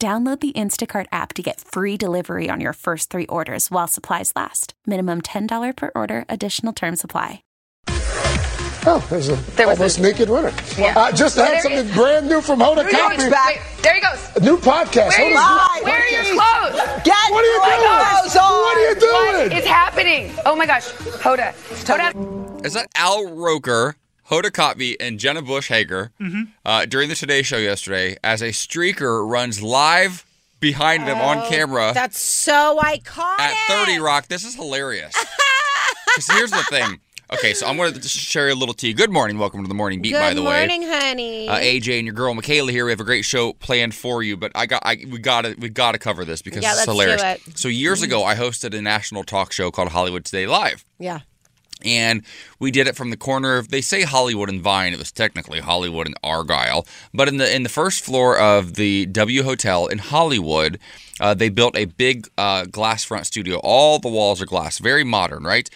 [0.00, 4.32] Download the Instacart app to get free delivery on your first three orders while supplies
[4.36, 4.74] last.
[4.86, 7.42] Minimum $10 per order, additional term supply.
[8.86, 10.52] Oh, there's a There was almost a- naked winner.
[10.78, 10.94] Yeah.
[10.96, 13.82] Uh, just Well, had something brand new from Hoda There he Kotb.
[13.82, 14.36] there he goes.
[14.36, 15.18] A new podcast.
[15.18, 17.02] Where are, your, Hoda's new where are your clothes?
[17.02, 18.06] Get What are you doing?
[18.06, 18.52] clothes on.
[18.52, 19.48] What are you doing?
[19.50, 20.32] What is happening?
[20.46, 20.86] Oh my gosh.
[20.92, 21.52] Hoda.
[21.84, 22.64] Hoda.
[22.64, 23.96] Is that Al Roker,
[24.30, 26.12] Hoda Kotb, and Jenna Bush Hager
[26.64, 30.24] uh, during the Today Show yesterday as a streaker runs live
[30.60, 33.38] behind them on camera That's so iconic.
[33.38, 34.28] at 30 Rock?
[34.28, 35.14] This is hilarious.
[36.16, 36.98] Because here's the thing.
[37.32, 38.92] Okay, so I'm going to share a little tea.
[38.92, 39.38] Good morning.
[39.38, 40.86] Welcome to the Morning Beat, Good by the morning, way.
[40.86, 41.48] Good morning, honey.
[41.48, 42.86] Uh, AJ and your girl Michaela here.
[42.86, 45.54] We have a great show planned for you, but I got I, we got to
[45.58, 47.38] we got to cover this because Yeah, it's hilarious.
[47.54, 51.20] So years ago, I hosted a national talk show called Hollywood Today Live yeah.
[51.84, 52.22] And
[52.58, 54.92] we did it from the corner of they say Hollywood and Vine.
[54.92, 59.06] It was technically Hollywood and Argyle, but in the in the first floor of the
[59.06, 60.78] W Hotel in Hollywood,
[61.20, 63.58] uh, they built a big uh, glass front studio.
[63.62, 65.68] All the walls are glass, very modern, right?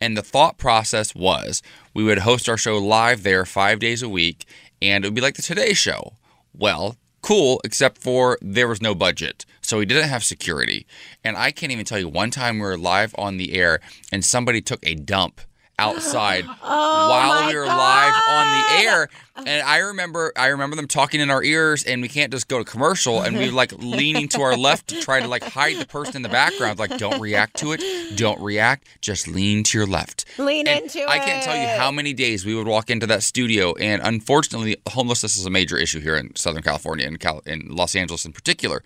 [0.00, 1.62] And the thought process was
[1.94, 4.44] we would host our show live there five days a week,
[4.82, 6.12] and it would be like the Today Show.
[6.54, 9.46] Well, cool, except for there was no budget.
[9.66, 10.86] So we didn't have security.
[11.24, 13.80] And I can't even tell you one time we were live on the air
[14.12, 15.40] and somebody took a dump
[15.78, 19.08] outside oh while we were live on the air.
[19.44, 22.58] And I remember I remember them talking in our ears and we can't just go
[22.58, 25.78] to commercial and we were like leaning to our left to try to like hide
[25.78, 27.82] the person in the background like don't react to it.
[28.16, 28.86] Don't react.
[29.00, 30.26] Just lean to your left.
[30.38, 33.24] Lean And into I can't tell you how many days we would walk into that
[33.24, 37.66] studio, and unfortunately, homelessness is a major issue here in Southern California and Cal- in
[37.68, 38.84] Los Angeles in particular.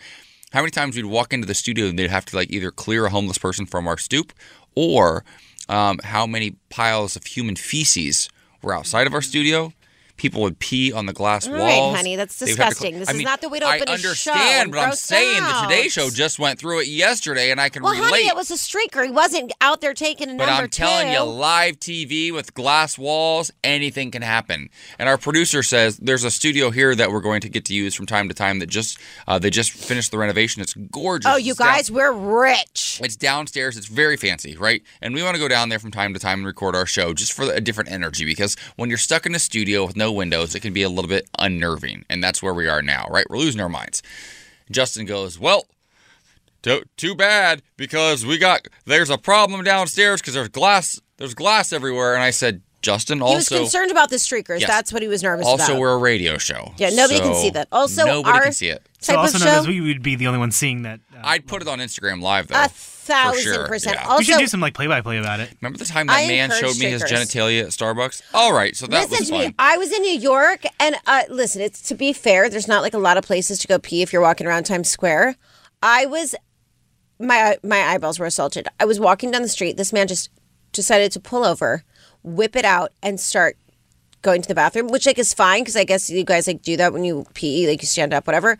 [0.52, 3.06] How many times we'd walk into the studio and they'd have to like either clear
[3.06, 4.32] a homeless person from our stoop,
[4.74, 5.24] or
[5.68, 8.28] um, how many piles of human feces
[8.60, 9.72] were outside of our studio.
[10.20, 11.96] People would pee on the glass All right, walls.
[11.96, 12.90] honey, that's They would have to disgusting.
[12.92, 14.78] cl- This I is mean, not the way to open a show I understand, but
[14.80, 15.88] I'm gross saying the Today.
[15.88, 18.10] Show just went through it yesterday, and I can Well, relate.
[18.10, 19.02] honey, it was a streaker.
[19.02, 21.12] He wasn't out there taking a But number I'm telling two.
[21.14, 24.68] you, live TV with glass walls, anything can happen.
[24.98, 27.94] And our producer says there's a studio here that we're going to get to use
[27.94, 28.58] from time to time.
[28.58, 30.60] That just uh, they just finished the renovation.
[30.60, 31.32] It's gorgeous.
[31.32, 33.00] Oh, you It's down- guys, we're rich.
[33.02, 33.78] it's downstairs.
[33.78, 34.82] It's very fancy, right?
[35.00, 37.14] And we want to go down there from time to time and record our show
[37.14, 40.54] just for a different energy because when you're stuck in a studio with no windows,
[40.54, 42.04] it can be a little bit unnerving.
[42.08, 43.26] And that's where we are now, right?
[43.28, 44.02] We're losing our minds.
[44.70, 45.66] Justin goes, Well,
[46.62, 51.72] too, too bad because we got there's a problem downstairs because there's glass there's glass
[51.72, 52.14] everywhere.
[52.14, 54.60] And I said, Justin, he was also concerned about the streakers.
[54.60, 54.68] Yes.
[54.68, 55.70] That's what he was nervous also about.
[55.70, 56.72] Also we're a radio show.
[56.78, 57.68] Yeah, nobody can see that.
[57.70, 58.86] Also, nobody our can see it.
[59.00, 61.00] So type also of known show, as we would be the only one seeing that.
[61.14, 62.56] Uh, I'd put it on Instagram live though.
[63.10, 63.96] A for thousand sure, percent.
[63.96, 64.16] yeah.
[64.16, 65.54] we should do some like play-by-play about it.
[65.60, 68.22] Remember the time that I man showed me his genitalia at Starbucks?
[68.32, 69.46] All right, so that listen was to fun.
[69.48, 69.54] me.
[69.58, 72.48] I was in New York, and uh, listen, it's to be fair.
[72.48, 74.88] There's not like a lot of places to go pee if you're walking around Times
[74.88, 75.36] Square.
[75.82, 76.34] I was,
[77.18, 78.68] my my eyeballs were assaulted.
[78.78, 79.76] I was walking down the street.
[79.76, 80.30] This man just
[80.72, 81.84] decided to pull over,
[82.22, 83.56] whip it out, and start
[84.22, 86.76] going to the bathroom, which like is fine because I guess you guys like do
[86.76, 88.58] that when you pee, like you stand up, whatever.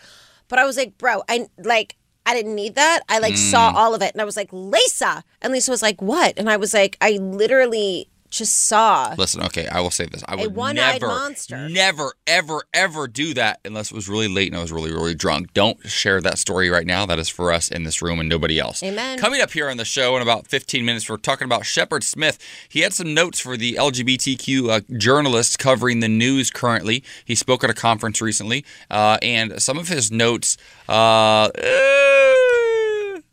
[0.49, 1.97] But I was like, bro, I like.
[2.26, 3.00] I didn't need that.
[3.08, 3.50] I like Mm.
[3.50, 5.25] saw all of it and I was like, Lisa.
[5.40, 6.34] And Lisa was like, what?
[6.37, 9.15] And I was like, I literally just saw.
[9.19, 10.23] Listen, okay, I will say this.
[10.27, 11.69] I would never, monster.
[11.69, 15.15] never, ever, ever do that unless it was really late and I was really, really
[15.15, 15.53] drunk.
[15.53, 17.06] Don't share that story right now.
[17.06, 18.82] That is for us in this room and nobody else.
[18.82, 19.19] Amen.
[19.19, 22.38] Coming up here on the show in about 15 minutes, we're talking about Shepard Smith.
[22.69, 27.03] He had some notes for the LGBTQ uh, journalists covering the news currently.
[27.25, 30.56] He spoke at a conference recently, uh, and some of his notes.
[30.88, 31.50] Uh,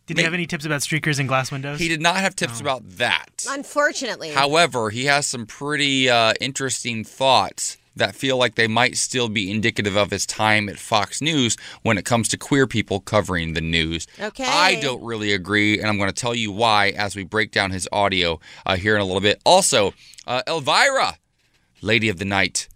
[0.08, 1.80] Did he have any tips about streakers and glass windows?
[1.80, 3.46] He did not have tips about that.
[3.50, 4.30] Unfortunately.
[4.30, 9.52] However, he has some pretty uh, interesting thoughts that feel like they might still be
[9.52, 13.62] indicative of his time at Fox News when it comes to queer people covering the
[13.62, 14.08] news.
[14.20, 14.46] Okay.
[14.46, 17.72] I don't really agree, and I'm going to tell you why as we break down
[17.72, 19.42] his audio uh, here in a little bit.
[19.46, 19.94] Also,
[20.26, 21.18] uh, Elvira,
[21.82, 22.70] Lady of the Night.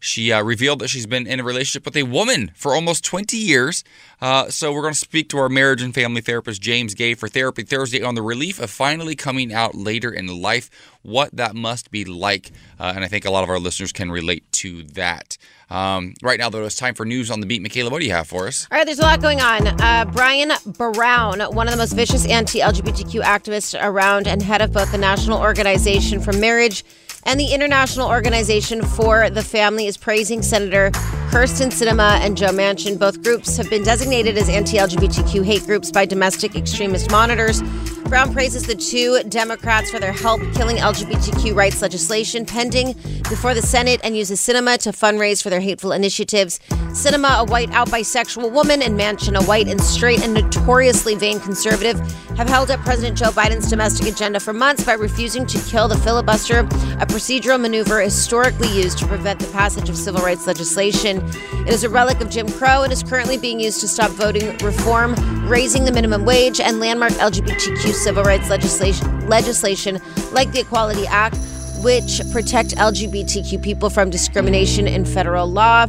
[0.00, 3.36] She uh, revealed that she's been in a relationship with a woman for almost 20
[3.36, 3.82] years.
[4.20, 7.28] Uh, so we're going to speak to our marriage and family therapist, James Gay, for
[7.28, 10.70] Therapy Thursday on the relief of finally coming out later in life,
[11.02, 12.52] what that must be like.
[12.78, 15.36] Uh, and I think a lot of our listeners can relate to that.
[15.70, 17.60] Um, right now, though, it's time for news on the beat.
[17.60, 18.66] Michaela, what do you have for us?
[18.70, 19.66] All right, there's a lot going on.
[19.80, 24.72] Uh, Brian Brown, one of the most vicious anti LGBTQ activists around and head of
[24.72, 26.84] both the National Organization for Marriage
[27.24, 30.90] and the International Organization for the Family, is praising Senator
[31.30, 32.98] Kyrsten Sinema and Joe Manchin.
[32.98, 37.60] Both groups have been designated as anti LGBTQ hate groups by domestic extremist monitors.
[38.08, 42.94] Brown praises the two Democrats for their help killing LGBTQ rights legislation pending
[43.28, 46.58] before the Senate and uses Sinema to fundraise for their hateful initiatives.
[46.92, 51.38] Sinema, a white out bisexual woman, and Manchin, a white and straight and notoriously vain
[51.38, 51.98] conservative,
[52.38, 55.98] have held up President Joe Biden's domestic agenda for months by refusing to kill the
[55.98, 61.18] filibuster, a procedural maneuver historically used to prevent the passage of civil rights legislation.
[61.66, 64.56] It is a relic of Jim Crow and is currently being used to stop voting
[64.58, 65.14] reform,
[65.46, 70.00] raising the minimum wage, and landmark LGBTQ civil rights legislation, legislation
[70.32, 71.36] like the Equality Act,
[71.82, 75.86] which protect LGBTQ people from discrimination in federal law.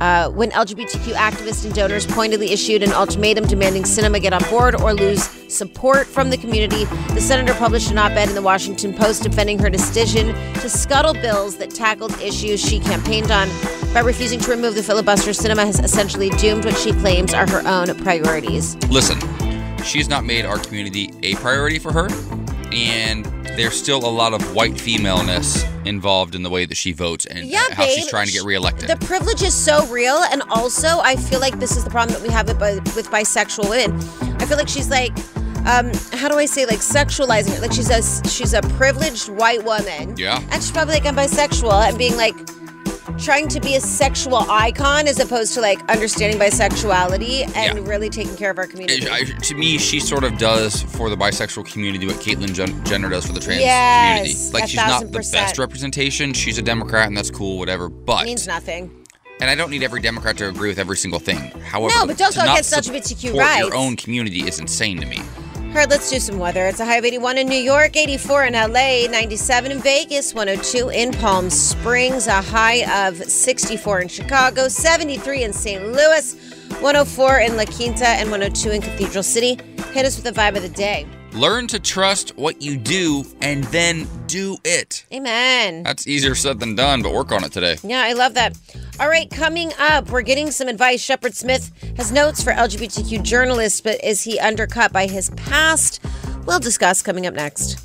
[0.00, 4.74] Uh, when LGBTQ activists and donors pointedly issued an ultimatum demanding Sinema get on board
[4.80, 5.22] or lose
[5.54, 9.58] support from the community, the senator published an op ed in the Washington Post defending
[9.60, 13.48] her decision to scuttle bills that tackled issues she campaigned on.
[13.94, 17.62] By refusing to remove the filibuster, Sinema has essentially doomed what she claims are her
[17.64, 18.74] own priorities.
[18.88, 19.18] Listen,
[19.84, 22.08] she's not made our community a priority for her,
[22.72, 23.24] and
[23.56, 27.46] there's still a lot of white femaleness involved in the way that she votes and
[27.46, 28.88] Yeah, how she's trying to get reelected.
[28.88, 32.26] The privilege is so real, and also I feel like this is the problem that
[32.26, 33.96] we have with, with bisexual women.
[34.40, 35.12] I feel like she's like,
[35.66, 37.60] um, how do I say, like sexualizing her?
[37.62, 40.14] Like she's a she's a privileged white woman.
[40.16, 40.40] Yeah.
[40.50, 42.34] and she's probably like I'm bisexual and being like
[43.18, 47.84] trying to be a sexual icon as opposed to like understanding bisexuality and Yeah.
[47.90, 49.08] really taking care of our community.
[49.08, 52.52] I- to me, she sort of does for the bisexual community what Caitlyn
[52.84, 54.52] Jenner does for the trans Yes, community.
[54.52, 55.46] Like she's not the percent.
[55.46, 56.32] best representation.
[56.32, 57.88] She's a Democrat, and that's cool, whatever.
[57.88, 58.90] But means nothing.
[59.40, 61.38] and I don't need every Democrat to agree with every single thing.
[61.64, 63.58] However, No, but don't go against LGBTQ rights.
[63.60, 65.20] Your own community is insane to me.
[65.74, 66.68] All right, let's do some weather.
[66.68, 70.90] It's a high of 81 in New York, 84 in LA, 97 in Vegas, 102
[70.90, 75.84] in Palm Springs, a high of 64 in Chicago, 73 in St.
[75.84, 76.36] Louis,
[76.80, 79.58] 104 in La Quinta, and 102 in Cathedral City.
[79.92, 81.08] Hit us with the vibe of the day.
[81.32, 85.04] Learn to trust what you do and then do it.
[85.12, 85.82] Amen.
[85.82, 87.78] That's easier said than done, but work on it today.
[87.82, 88.56] Yeah, I love that.
[89.00, 91.02] All right, coming up, we're getting some advice.
[91.02, 96.00] Shepard Smith has notes for LGBTQ journalists, but is he undercut by his past?
[96.46, 97.84] We'll discuss coming up next.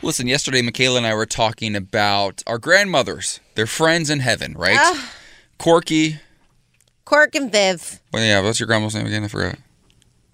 [0.00, 3.40] Listen, yesterday Michaela and I were talking about our grandmothers.
[3.56, 4.78] They're friends in heaven, right?
[4.78, 5.12] Ah.
[5.58, 6.20] Corky.
[7.04, 8.00] Cork and Viv.
[8.12, 9.24] Well, yeah, what's your grandma's name again?
[9.24, 9.58] I forgot.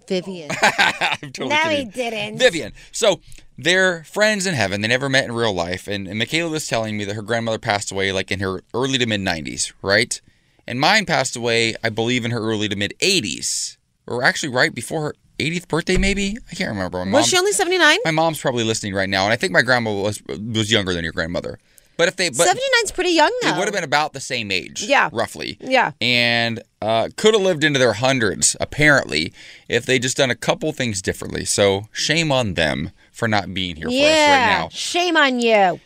[0.07, 0.51] Vivian.
[0.63, 2.39] I'm totally no, he didn't.
[2.39, 2.73] Vivian.
[2.93, 3.21] So
[3.63, 4.81] they're friends in heaven.
[4.81, 5.87] They never met in real life.
[5.89, 8.99] And, and Michaela was telling me that her grandmother passed away like in her early
[8.99, 10.21] to mid 90s, right?
[10.67, 13.77] And mine passed away, I believe, in her early to mid 80s.
[14.07, 16.37] Or actually right before her 80th birthday, maybe?
[16.51, 16.99] I can't remember.
[17.05, 17.99] My Was mom- she only 79?
[18.05, 21.03] My mom's probably listening right now, and I think my grandma was was younger than
[21.05, 21.59] your grandmother.
[21.97, 23.59] But if they, but 79's pretty young they though.
[23.59, 25.11] would have been about the same age, Yeah.
[25.13, 25.93] roughly, Yeah.
[26.01, 29.35] and uh, could have lived into their hundreds apparently
[29.69, 31.45] if they just done a couple things differently.
[31.45, 34.69] So shame on them for not being here for us right now.
[34.71, 35.79] Shame on you.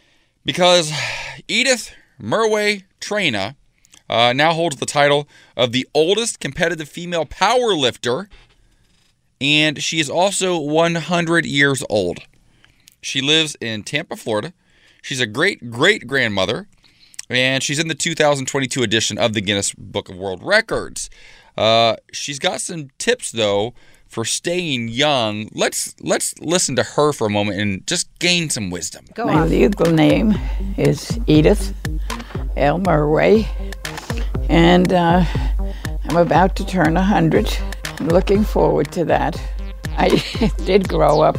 [0.44, 0.92] Because
[1.48, 3.56] Edith Murway Traina
[4.08, 8.28] uh, now holds the title of the oldest competitive female power lifter,
[9.40, 12.20] and she is also 100 years old.
[13.02, 14.52] She lives in Tampa, Florida.
[15.02, 16.68] She's a great great grandmother,
[17.28, 21.10] and she's in the 2022 edition of the Guinness Book of World Records.
[21.58, 23.74] Uh, she's got some tips though
[24.14, 25.48] for staying young.
[25.52, 29.06] Let's let's listen to her for a moment and just gain some wisdom.
[29.14, 29.50] Go My on.
[29.50, 30.38] legal name
[30.76, 31.74] is Edith
[32.56, 32.78] L.
[32.78, 33.44] Murway,
[34.48, 35.24] and uh,
[36.08, 37.58] I'm about to turn 100.
[37.98, 39.40] I'm looking forward to that.
[39.98, 40.22] I
[40.64, 41.36] did grow up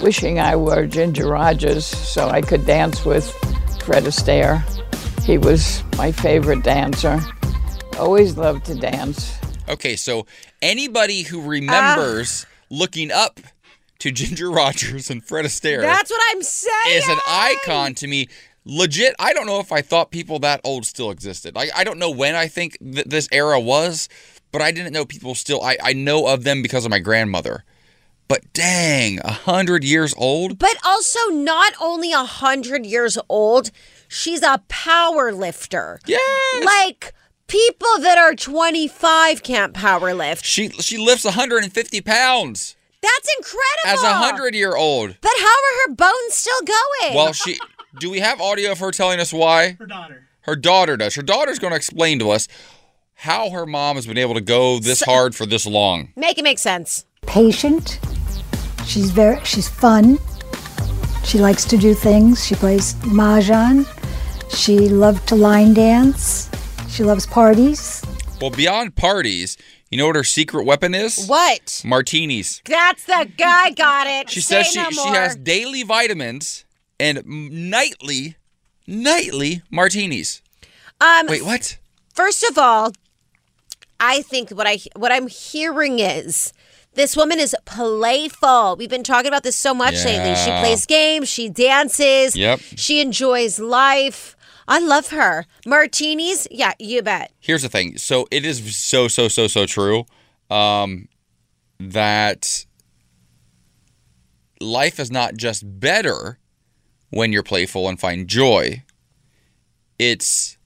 [0.00, 3.28] wishing I were Ginger Rogers so I could dance with
[3.84, 4.62] Fred Astaire.
[5.24, 7.20] He was my favorite dancer.
[7.98, 9.41] Always loved to dance.
[9.68, 10.26] Okay, so
[10.60, 12.52] anybody who remembers ah.
[12.70, 13.40] looking up
[14.00, 16.96] to Ginger Rogers and Fred Astaire That's what I'm saying.
[16.98, 18.28] is an icon to me.
[18.64, 21.56] legit, I don't know if I thought people that old still existed.
[21.56, 24.08] I, I don't know when I think th- this era was,
[24.50, 25.62] but I didn't know people still.
[25.62, 27.64] I, I know of them because of my grandmother.
[28.28, 30.58] But dang, a hundred years old.
[30.58, 33.70] But also, not only a hundred years old,
[34.08, 36.00] she's a power lifter.
[36.06, 36.64] Yes.
[36.64, 37.12] Like
[37.52, 40.44] people that are 25 can't power lift.
[40.44, 43.86] She she lifts 150 pounds That's incredible.
[43.86, 45.16] as a hundred year old.
[45.20, 47.14] But how are her bones still going?
[47.14, 47.58] Well, she.
[48.00, 49.72] Do we have audio of her telling us why?
[49.72, 50.26] Her daughter.
[50.42, 51.14] Her daughter does.
[51.14, 52.48] Her daughter's going to explain to us
[53.14, 56.08] how her mom has been able to go this hard for this long.
[56.16, 57.04] make it make sense.
[57.26, 58.00] patient.
[58.86, 60.18] She's very she's fun.
[61.22, 62.44] She likes to do things.
[62.46, 63.86] She plays mahjong.
[64.56, 66.48] She loved to line dance.
[66.92, 68.02] She loves parties.
[68.40, 69.56] Well, beyond parties,
[69.90, 71.26] you know what her secret weapon is?
[71.26, 71.82] What?
[71.86, 72.60] Martinis.
[72.66, 73.70] That's the guy.
[73.70, 74.30] Got it.
[74.30, 75.14] She Say says she, no she more.
[75.14, 76.64] has daily vitamins
[77.00, 78.36] and nightly,
[78.86, 80.42] nightly martinis.
[81.00, 81.78] Um, Wait, what?
[82.14, 82.92] First of all,
[83.98, 86.52] I think what I what I'm hearing is
[86.94, 88.76] this woman is playful.
[88.76, 90.34] We've been talking about this so much lately.
[90.34, 92.60] She plays games, she dances, Yep.
[92.76, 94.36] she enjoys life.
[94.68, 95.46] I love her.
[95.66, 97.32] Martinis, yeah, you bet.
[97.40, 97.98] Here's the thing.
[97.98, 100.06] So it is so so so so true
[100.50, 101.08] um,
[101.80, 102.66] that
[104.60, 106.38] life is not just better
[107.10, 108.84] when you're playful and find joy.
[109.98, 110.56] It's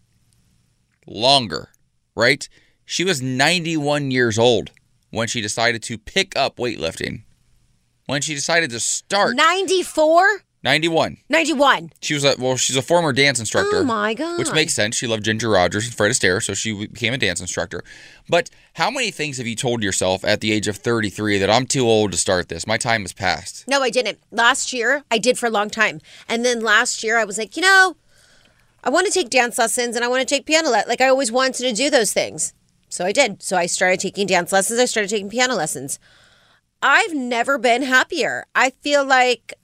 [1.07, 1.71] longer,
[2.15, 2.49] right?
[2.85, 4.71] She was 91 years old
[5.11, 7.23] when she decided to pick up weightlifting.
[8.07, 11.19] When she decided to start 94, 91.
[11.29, 11.93] 91.
[12.01, 13.77] She was a well, she's a former dance instructor.
[13.77, 14.37] Oh my god.
[14.37, 14.97] Which makes sense.
[14.97, 17.85] She loved Ginger Rogers and Fred Astaire, so she became a dance instructor.
[18.29, 21.67] But how many things have you told yourself at the age of 33 that I'm
[21.67, 22.67] too old to start this?
[22.67, 23.69] My time has passed.
[23.69, 24.19] No, I didn't.
[24.33, 26.01] Last year, I did for a long time.
[26.29, 27.97] And then last year, I was like, you know,
[28.83, 30.89] I want to take dance lessons and I want to take piano lessons.
[30.89, 32.55] Like, I always wanted to do those things.
[32.89, 33.41] So I did.
[33.41, 34.81] So I started taking dance lessons.
[34.81, 36.01] I started taking piano lessons.
[36.83, 38.47] I've never been happier.
[38.53, 39.55] I feel like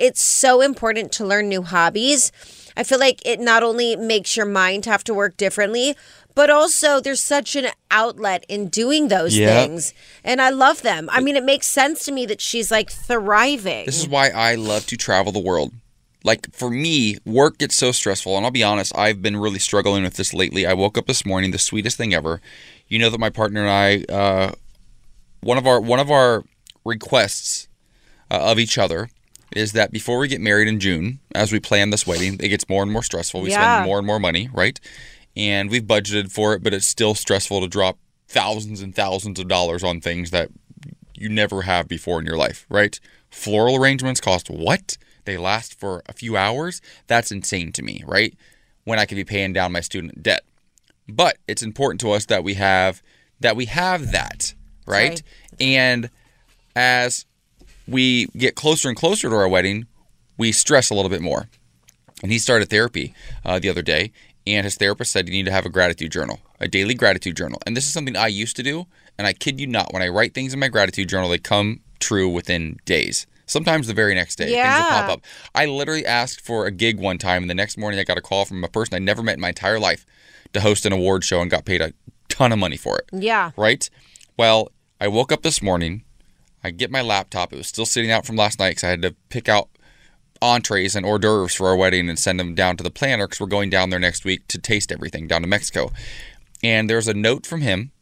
[0.00, 2.32] it's so important to learn new hobbies.
[2.76, 5.94] I feel like it not only makes your mind have to work differently,
[6.34, 9.54] but also there's such an outlet in doing those Yep.
[9.54, 9.92] things.
[10.24, 11.08] And I love them.
[11.12, 13.84] I mean, it makes sense to me that she's like thriving.
[13.86, 15.72] This is why I love to travel the world.
[16.22, 20.02] Like for me, work gets so stressful, and I'll be honest, I've been really struggling
[20.02, 20.66] with this lately.
[20.66, 22.40] I woke up this morning, the sweetest thing ever.
[22.88, 24.52] You know that my partner and I, uh,
[25.40, 26.44] one of our one of our
[26.84, 27.68] requests
[28.30, 29.08] uh, of each other
[29.54, 32.68] is that before we get married in June, as we plan this wedding, it gets
[32.68, 33.42] more and more stressful.
[33.42, 33.56] We Yeah.
[33.56, 34.78] spend more and more money, right?
[35.36, 39.48] And we've budgeted for it, but it's still stressful to drop thousands and thousands of
[39.48, 40.48] dollars on things that
[41.14, 42.98] you never have before in your life, right?
[43.30, 44.96] Floral arrangements cost what?
[45.24, 46.80] They last for a few hours?
[47.06, 48.34] That's insane to me, right?
[48.84, 50.44] When I could be paying down my student debt.
[51.08, 53.02] But it's important to us that we have
[53.40, 54.54] that we have that,
[54.86, 55.22] right?
[55.60, 56.10] And
[56.76, 57.24] as
[57.90, 59.86] we get closer and closer to our wedding,
[60.36, 61.48] we stress a little bit more.
[62.22, 64.12] And he started therapy uh, the other day,
[64.46, 67.60] and his therapist said you need to have a gratitude journal, a daily gratitude journal.
[67.66, 68.86] And this is something I used to do,
[69.18, 71.80] and I kid you not, when I write things in my gratitude journal, they come
[71.98, 73.26] true within days.
[73.46, 75.20] Sometimes the very next day, things will pop up.
[75.54, 78.22] I literally asked for a gig one time, and the next morning I got a
[78.22, 80.06] call from a person I never met in my entire life
[80.52, 81.92] to host an award show and got paid a
[82.28, 83.50] ton of money for it yeah.
[83.56, 83.90] right?
[84.36, 84.70] Well,
[85.00, 86.04] I woke up this morning.
[86.62, 87.52] I get my laptop.
[87.52, 89.68] It was still sitting out from last night because I had to pick out
[90.42, 93.40] entrees and hors d'oeuvres for our wedding and send them down to the planner because
[93.40, 95.92] we're going down there next week to taste everything down to Mexico.
[96.62, 97.92] And there's a note from him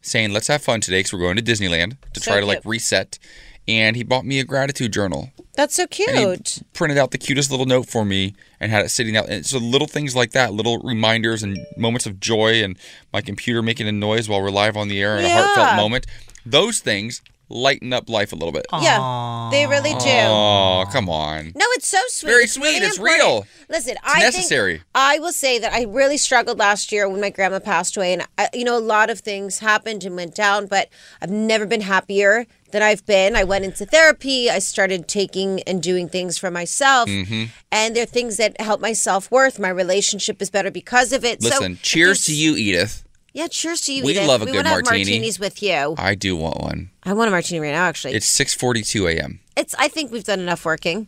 [0.00, 2.62] saying, "Let's have fun today because we're going to Disneyland to So try to like
[2.64, 3.18] reset."
[3.66, 5.30] And he bought me a gratitude journal.
[5.54, 6.62] That's so And cute.
[6.72, 9.28] printed out the cutest little note for me and had it sitting out.
[9.28, 12.78] And so little things like that, little reminders and moments of joy, and
[13.12, 16.06] my computer making a noise while we're live on the air in a heartfelt moment.
[16.46, 18.66] Those things lighten up life a little bit.
[18.72, 19.98] Yeah, they really do.
[20.08, 21.52] Oh, come on.
[21.54, 22.30] No, it's so sweet.
[22.30, 22.64] Very It's sweet.
[22.74, 23.20] really It's important.
[23.20, 23.46] real.
[23.70, 24.74] Listen, I necessary.
[24.78, 28.12] think I will say that I really struggled last year when my grandma passed away,
[28.12, 30.88] and I, you know a lot of things happened and went down, but
[31.22, 33.34] I've never been happier than I've been.
[33.34, 34.50] I went into therapy.
[34.50, 37.44] I started taking and doing things for myself, Mm-hmm.
[37.72, 39.58] and there are things that help my self worth.
[39.58, 41.42] My relationship is better because of it.
[41.42, 43.04] Listen, if cheers to you, Edith.
[43.38, 44.02] Yeah, cheers to you.
[44.02, 44.26] We Edith.
[44.26, 45.04] love a we good wanna have martini.
[45.12, 45.94] martinis with you.
[45.96, 46.90] I do want one.
[47.04, 47.84] I want a martini right now.
[47.84, 49.38] Actually, It's 6:42 a.m.
[49.56, 49.76] it's.
[49.78, 51.06] I think we've done enough working.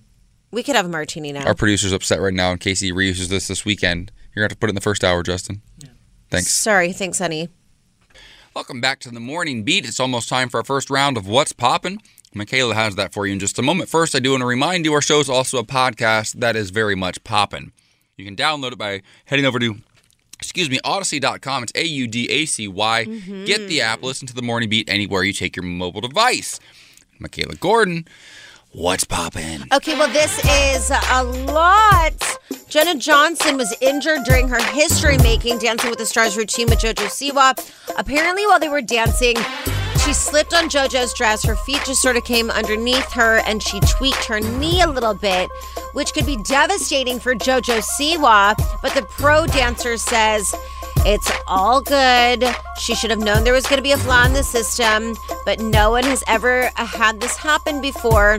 [0.52, 1.44] We could have a martini now.
[1.44, 4.12] Our producer's upset right now in case he reuses this this weekend.
[4.32, 5.60] You're gonna have to put it in the first hour, Justin.
[6.30, 6.52] Thanks.
[6.52, 7.48] Sorry, thanks, honey.
[8.54, 9.84] Welcome back to the morning beat.
[9.84, 11.98] It's almost time for our first round of What's Poppin'.
[12.32, 13.88] Michaela has that for you in just a moment.
[13.90, 16.70] First, I do want to remind you our show is also a podcast that is
[16.70, 17.72] very much poppin'.
[18.16, 19.78] You can download it by heading over to
[20.40, 21.64] excuse me, audacy.com.
[21.64, 23.04] It's A U D A C Y.
[23.06, 23.44] Mm-hmm.
[23.44, 26.58] Get the app, listen to the morning beat anywhere you take your mobile device.
[27.18, 28.06] Michaela Gordon,
[28.72, 29.66] what's poppin'?
[29.72, 32.38] Okay, well, this is a lot.
[32.68, 37.06] Jenna Johnson was injured during her history making Dancing with the Stars routine with JoJo
[37.08, 37.98] Siwa.
[37.98, 39.36] Apparently, while they were dancing,
[40.04, 41.44] she slipped on JoJo's dress.
[41.44, 45.14] Her feet just sort of came underneath her and she tweaked her knee a little
[45.14, 45.50] bit,
[45.92, 48.54] which could be devastating for JoJo Siwa.
[48.82, 50.54] But the pro dancer says,
[51.06, 52.44] it's all good.
[52.78, 55.60] She should have known there was going to be a flaw in the system, but
[55.60, 58.38] no one has ever uh, had this happen before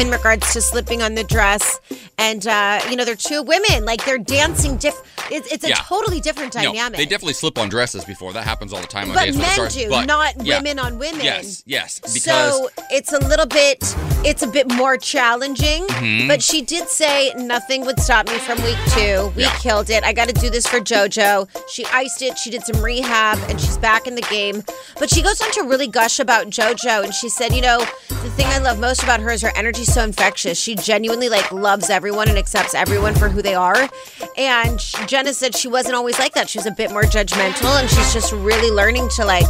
[0.00, 1.80] in regards to slipping on the dress.
[2.18, 3.84] And, uh, you know, they're two women.
[3.84, 4.94] Like, they're dancing diff.
[5.30, 5.74] It's, it's a Yeah.
[5.76, 6.98] totally different No, dynamic.
[6.98, 8.32] they definitely slip on dresses before.
[8.32, 9.74] That happens all the time on but Dance with the men Stars.
[9.74, 10.58] do, but- not yeah.
[10.58, 11.20] women on women.
[11.24, 12.00] Yes, yes.
[12.00, 12.22] Because
[12.56, 13.78] so it's a little bit
[14.24, 16.28] it's a bit more challenging Mhm.
[16.28, 19.56] but she did say nothing would stop me from week two we Yeah.
[19.58, 22.80] killed it i got to do this for jojo she iced it she did some
[22.80, 24.62] rehab and she's back in the game
[25.00, 28.30] but she goes on to really gush about jojo and she said you know the
[28.36, 29.50] thing i love most about her is her
[29.82, 30.58] energy's so infectious.
[30.58, 33.88] She genuinely like loves everyone and accepts everyone for who they are.
[34.36, 36.48] And jenna said she wasn't always like that.
[36.48, 39.46] She was a bit more judgmental and she's just really learning to like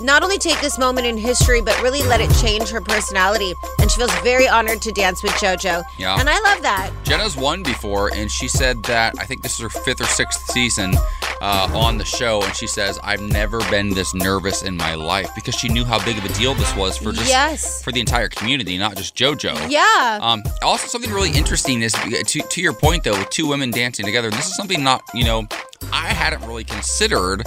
[0.00, 3.54] not only take this moment in history, but really let it change her personality.
[3.80, 5.82] And she feels very honored to dance with JoJo.
[5.98, 6.18] Yeah.
[6.18, 6.90] And I love that.
[7.04, 10.50] Jenna's won before, and she said that I think this is her fifth or sixth
[10.50, 10.94] season
[11.40, 15.30] uh, on the show, and she says I've never been this nervous in my life
[15.34, 17.82] because she knew how big of a deal this was for just Yes.
[17.82, 19.70] for the entire community, not just JoJo.
[19.70, 20.18] Yeah.
[20.22, 24.06] Um, also, something really interesting is to, to your point though, with two women dancing
[24.06, 24.30] together.
[24.30, 25.46] This is something not you know
[25.92, 27.46] I hadn't really considered.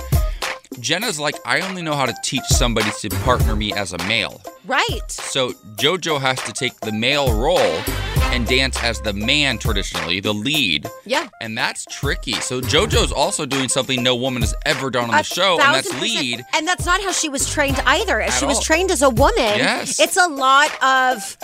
[0.80, 4.42] Jenna's like, I only know how to teach somebody to partner me as a male.
[4.66, 5.10] Right.
[5.10, 7.82] So JoJo has to take the male role
[8.32, 10.90] and dance as the man traditionally, the lead.
[11.06, 11.30] Yeah.
[11.42, 12.34] And that's tricky.
[12.34, 15.88] So JoJo's also doing something no woman has ever done on the show, and that's
[15.92, 16.02] percent.
[16.02, 16.46] lead.
[16.54, 18.20] And that's not how she was trained either.
[18.22, 19.36] At she was trained as a woman.
[19.38, 20.00] Yes.
[20.00, 21.38] It's a lot of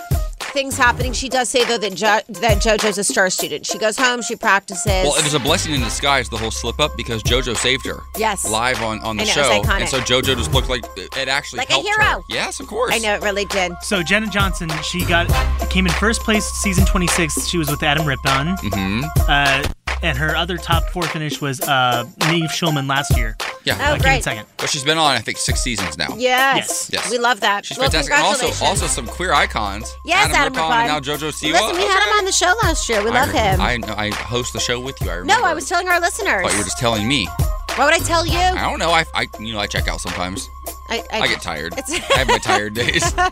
[0.53, 1.11] things happening.
[1.13, 3.65] She does say though that jo- that JoJo's a star student.
[3.65, 4.85] She goes home, she practices.
[4.85, 7.99] Well, it was a blessing in disguise, the whole slip up, because JoJo saved her.
[8.17, 8.49] Yes.
[8.49, 9.57] Live on, on the I know, it show.
[9.59, 9.79] was iconic.
[9.81, 12.03] And so JoJo just looked like it actually Like a hero.
[12.03, 12.19] her.
[12.29, 12.93] Yes, of course.
[12.93, 13.73] I know it really did.
[13.81, 15.27] So Jenna Johnson, she got
[15.69, 17.47] came in first place season 26.
[17.47, 18.55] She was with Adam Rippon.
[18.57, 19.03] Mm-hmm.
[19.27, 19.63] Uh,
[20.03, 23.35] and her other top four finish was uh, Nev Schulman last year.
[23.63, 23.77] Yeah.
[23.79, 24.23] Oh, Uh, came great.
[24.23, 24.45] second.
[24.57, 26.13] But she's been on, I think, six seasons now.
[26.17, 26.89] Yes.
[26.91, 27.09] Yes.
[27.09, 27.65] We love that.
[27.65, 28.13] She's well, fantastic.
[28.13, 29.91] And also, also some queer icons.
[30.05, 31.53] Yes, Adam Rippon and now JoJo Siwa.
[31.53, 33.01] Listen, we had him on the show last year.
[33.03, 33.61] We I love re- him.
[33.61, 35.09] I, I host the show with you.
[35.09, 35.41] I remember.
[35.41, 36.43] no, I was telling our listeners.
[36.43, 37.27] thought you were just telling me.
[37.75, 38.37] What would I tell you?
[38.37, 38.91] I don't know.
[38.91, 40.47] I, I you know, I check out sometimes.
[40.93, 41.73] I, I, get tired.
[41.75, 43.03] I have my tired days.
[43.17, 43.29] All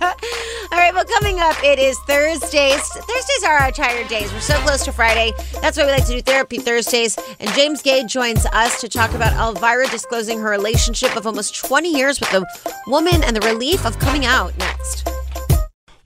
[0.71, 2.81] right, well, coming up, it is Thursdays.
[2.87, 4.33] Thursdays are our tired days.
[4.33, 5.33] We're so close to Friday.
[5.61, 7.19] That's why we like to do Therapy Thursdays.
[7.39, 11.93] And James Gay joins us to talk about Elvira disclosing her relationship of almost 20
[11.93, 12.43] years with a
[12.87, 15.10] woman and the relief of coming out next.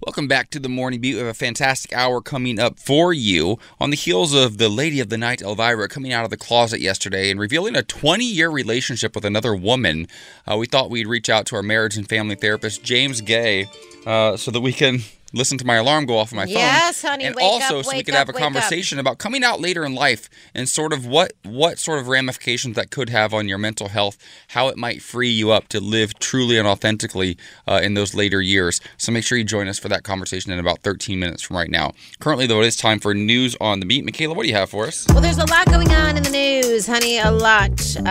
[0.06, 1.16] Welcome back to the Morning Beat.
[1.16, 5.00] We have a fantastic hour coming up for you on the heels of the Lady
[5.00, 8.52] of the Night, Elvira, coming out of the closet yesterday and revealing a 20 year
[8.52, 10.08] relationship with another woman.
[10.46, 13.66] Uh, we thought we'd reach out to our marriage and family therapist, James Gay,
[14.06, 15.00] uh, so that we can
[15.34, 16.54] listen to my alarm go off on my phone.
[16.54, 18.42] Yes, honey, And also, up, so we could have a wake up.
[18.54, 22.76] conversation about coming out later in life and sort of what what sort of ramifications
[22.76, 24.18] that could have on your mental health,
[24.50, 28.42] how it might free you up to live truly and authentically uh, in those later
[28.42, 28.80] years.
[28.98, 31.70] So make sure you join us for that conversation in about 13 minutes from right
[31.70, 31.92] now.
[32.20, 34.06] Currently, though, it is time for news on the beat.
[34.06, 35.06] Michaela, what do you have for us?
[35.10, 37.72] Well, there's a lot going on in the news, honey, a lot.
[37.98, 38.06] Uh,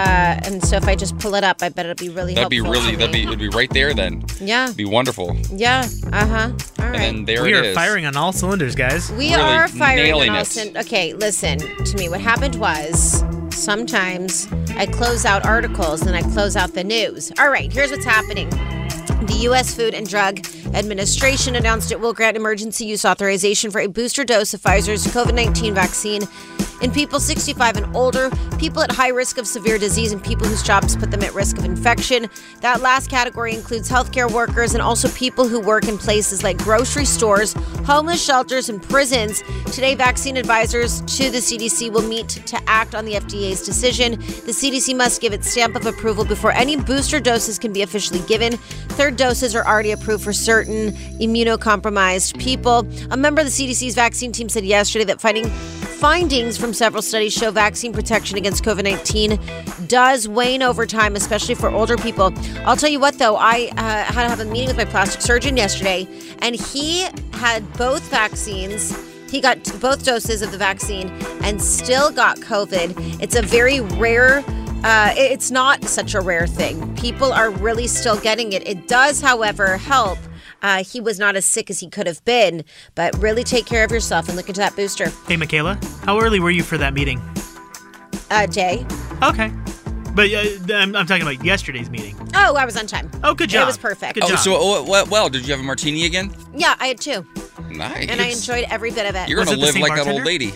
[0.45, 2.61] and so if I just pull it up, I bet it'll be really That'd be
[2.61, 4.25] really that'd be it'd be right there then.
[4.41, 4.65] Yeah.
[4.65, 5.37] It'd be wonderful.
[5.53, 5.87] Yeah.
[6.13, 6.53] Uh huh.
[6.81, 7.04] All right.
[7.09, 9.11] And there we it are firing on all cylinders, guys.
[9.13, 10.47] We Really are firing nailing on all it.
[10.49, 12.09] cyn- Okay, listen to me.
[12.09, 17.33] What happened was sometimes I close out articles and I close out the news.
[17.39, 18.51] All right, here's what's happening.
[19.27, 19.75] The U.S.
[19.75, 20.41] Food and Drug
[20.75, 25.35] Administration announced it will grant emergency use authorization for a booster dose of Pfizer's COVID
[25.35, 26.23] 19 vaccine
[26.81, 30.63] in people 65 and older, people at high risk of severe disease, and people whose
[30.63, 32.29] jobs put them at risk of infection.
[32.61, 37.05] That last category includes healthcare workers and also people who work in places like grocery
[37.05, 37.53] stores,
[37.85, 39.43] homeless shelters, and prisons.
[39.73, 44.13] Today, vaccine advisors to the CDC will meet to act on the FDA's decision.
[44.13, 48.21] The CDC must give its stamp of approval before any booster doses can be officially
[48.21, 48.57] given.
[48.97, 52.87] Third doses are already approved for certain immunocompromised people.
[53.11, 55.49] A member of the CDC's vaccine team said yesterday that finding
[56.05, 59.39] findings from several studies show vaccine protection against COVID 19
[59.87, 62.33] does wane over time, especially for older people.
[62.65, 65.21] I'll tell you what, though, I uh, had to have a meeting with my plastic
[65.21, 68.97] surgeon yesterday, and he had both vaccines.
[69.31, 71.11] He got both doses of the vaccine
[71.43, 73.21] and still got COVID.
[73.23, 74.43] It's a very rare.
[74.85, 76.97] Uh, it's not such a rare thing.
[76.97, 78.67] People are really still getting it.
[78.67, 80.19] It does, however, help.
[80.65, 83.85] Uh, he was not as sick as he could have been, but really take care
[83.85, 85.13] of yourself and look into that booster.
[85.29, 87.21] Hey, Michaela, how early were you for that meeting?
[88.31, 88.87] Uh, Jay.
[89.23, 89.53] Okay.
[90.15, 92.17] But uh, I'm, I'm talking about yesterday's meeting.
[92.35, 93.11] Oh, I was on time.
[93.23, 93.65] Oh, good job.
[93.65, 94.15] It was perfect.
[94.15, 94.39] Good Oh, job.
[94.39, 96.35] so oh, well, well, did you have a martini again?
[96.55, 97.27] Yeah, I had two,
[97.69, 98.09] Nice.
[98.09, 99.29] and I enjoyed every bit of it.
[99.29, 100.53] You're Was gonna it live same like that old lady.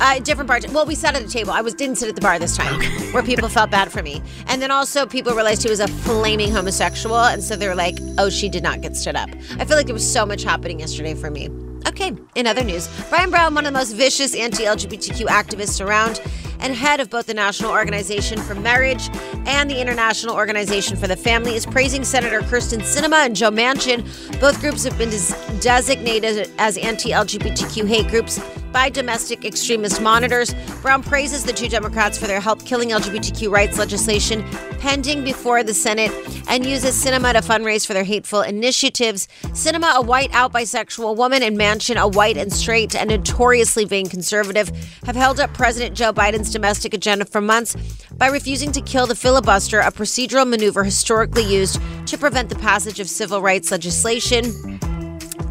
[0.00, 0.60] Uh, different bar.
[0.72, 1.52] Well, we sat at a table.
[1.52, 2.80] I was didn't sit at the bar this time,
[3.12, 4.22] where people felt bad for me.
[4.48, 7.96] And then also people realized he was a flaming homosexual, and so they were like,
[8.18, 10.80] "Oh, she did not get stood up." I feel like there was so much happening
[10.80, 11.48] yesterday for me.
[11.86, 16.20] Okay, in other news, Brian Brown, one of the most vicious anti-LGBTQ activists around,
[16.60, 19.10] and head of both the National Organization for Marriage
[19.46, 24.02] and the International Organization for the Family, is praising Senator Kyrsten Sinema and Joe Manchin.
[24.40, 28.40] Both groups have been des- designated as anti-LGBTQ hate groups
[28.74, 30.52] by domestic extremist monitors.
[30.82, 34.42] Brown praises the two Democrats for their help killing LGBTQ rights legislation
[34.80, 36.12] pending before the Senate
[36.48, 39.28] and uses Sinema to fundraise for their hateful initiatives.
[39.52, 44.08] Sinema, a white out bisexual woman, and Manchin, a white and straight and notoriously vain
[44.08, 44.70] conservative,
[45.06, 47.76] have held up President Joe Biden's domestic agenda for months
[48.14, 52.98] by refusing to kill the filibuster, a procedural maneuver historically used to prevent the passage
[52.98, 54.93] of civil rights legislation.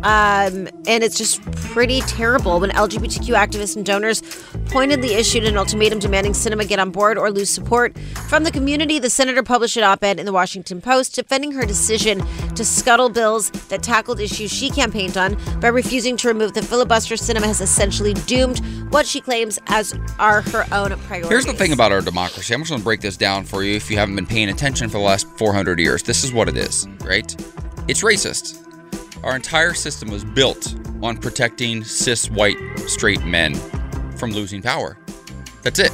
[0.04, 4.22] Um, and it's just pretty terrible when LGBTQ activists and donors
[4.66, 9.00] pointedly issued an ultimatum demanding Sinema get on board or lose support from the community.
[9.00, 12.22] The senator published an op ed in the Washington Post defending her decision
[12.56, 17.16] to scuttle bills that tackled issues she campaigned on by refusing to remove the filibuster.
[17.16, 18.60] Sinema has essentially doomed
[18.92, 21.30] what she claims as are her own priorities.
[21.30, 22.54] Here's the thing about our democracy.
[22.54, 24.90] I'm just going to break this down for you if you haven't been paying attention
[24.90, 26.04] for the last 400 years.
[26.04, 27.34] This is what it is, right?
[27.88, 28.60] It's racist.
[29.24, 32.58] Our entire system was built on protecting cis white
[32.88, 33.56] straight men
[34.18, 34.98] from losing power.
[35.62, 35.92] That's it.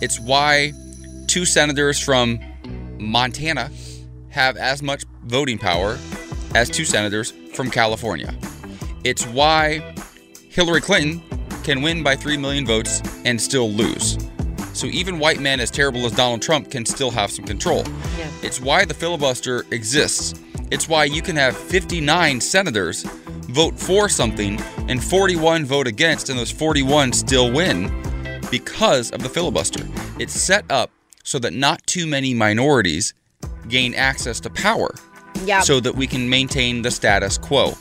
[0.00, 0.72] It's why
[1.28, 2.40] two senators from
[2.98, 3.70] Montana
[4.30, 5.98] have as much voting power
[6.54, 8.34] as two senators from California.
[9.04, 9.94] It's why
[10.48, 11.22] Hillary Clinton
[11.62, 14.18] can win by 3 million votes and still lose.
[14.72, 17.84] So even white men as terrible as Donald Trump can still have some control.
[18.16, 18.30] Yeah.
[18.42, 20.34] It's why the filibuster exists.
[20.70, 23.02] It's why you can have 59 senators
[23.50, 27.90] vote for something and 41 vote against, and those 41 still win
[28.50, 29.86] because of the filibuster.
[30.18, 30.90] It's set up
[31.24, 33.14] so that not too many minorities
[33.68, 34.94] gain access to power
[35.44, 35.60] Yeah.
[35.60, 37.76] so that we can maintain the status quo.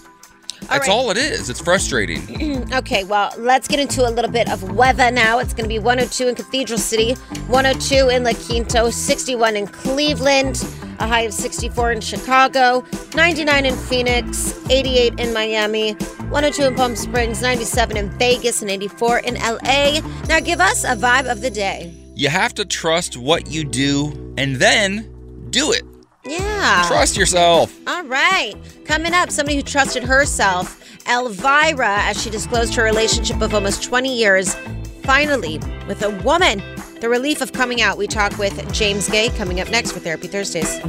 [0.61, 0.89] That's right.
[0.89, 1.49] all it is.
[1.49, 2.65] It's frustrating.
[2.77, 5.39] Okay, well, let's get into a little bit of weather now.
[5.39, 7.13] It's going to be 102 in Cathedral City,
[7.47, 10.63] 102 in La Quinta, 61 in Cleveland,
[10.99, 12.83] a high of 64 in Chicago,
[13.15, 19.19] 99 in Phoenix, 88 in Miami, 102 in Palm Springs, 97 in Vegas, and 84
[19.19, 20.01] in LA.
[20.27, 21.93] Now, give us a vibe of the day.
[22.15, 25.07] You have to trust what you do and then
[25.49, 25.83] do it.
[26.27, 26.83] Yeah.
[26.87, 27.79] Trust yourself.
[27.87, 28.53] All right.
[28.85, 34.15] Coming up, somebody who trusted herself, Elvira, as she disclosed her relationship of almost 20
[34.15, 34.55] years,
[35.03, 36.61] finally with a woman.
[36.99, 37.97] The relief of coming out.
[37.97, 40.79] We talk with James Gay coming up next for Therapy Thursdays.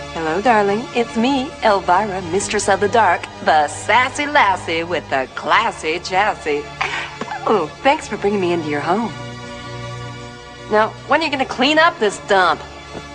[0.00, 0.84] Hello, darling.
[0.94, 6.62] It's me, Elvira, Mistress of the Dark, the sassy lassie with the classy chassis.
[7.46, 9.12] Oh, thanks for bringing me into your home.
[10.70, 12.60] Now, when are you going to clean up this dump?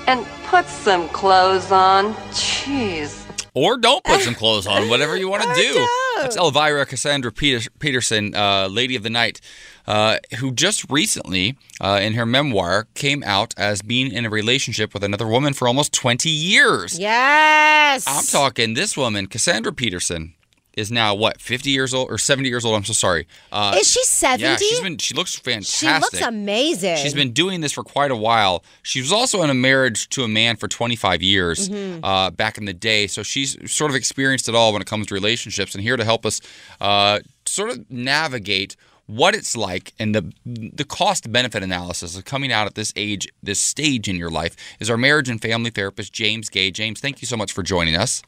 [0.08, 2.14] And put some clothes on?
[2.32, 3.26] Jeez.
[3.54, 5.74] Or don't put some clothes on, whatever you want to do.
[5.74, 5.90] don't.
[6.22, 9.40] That's Elvira Cassandra Peter- Peterson, uh, Lady of the Night,
[9.88, 14.94] uh, who just recently, uh, in her memoir, came out as being in a relationship
[14.94, 16.98] with another woman for almost 20 years.
[17.00, 18.06] Yes.
[18.08, 20.34] I'm talking this woman, Cassandra Peterson,
[20.80, 22.76] is now what, 50 years old or 70 years old?
[22.76, 23.28] I'm so sorry.
[23.52, 24.44] Uh, Is she 70?
[24.44, 24.98] yeah, she's been.
[24.98, 25.80] She looks fantastic.
[25.80, 26.98] She looks amazing.
[26.98, 28.64] She's been doing this for quite a while.
[28.84, 32.04] She was also in a marriage to a man for 25 years Mm-hmm.
[32.04, 33.08] uh, back in the day.
[33.08, 36.04] So she's sort of experienced it all when it comes to relationships and here to
[36.06, 36.42] help us
[36.82, 38.76] uh, sort of navigate
[39.08, 43.28] what it's like and the the cost benefit analysis of coming out at this age,
[43.42, 46.70] this stage in your life is our marriage and family therapist, James Gay.
[46.70, 48.22] James, thank you so much for joining us.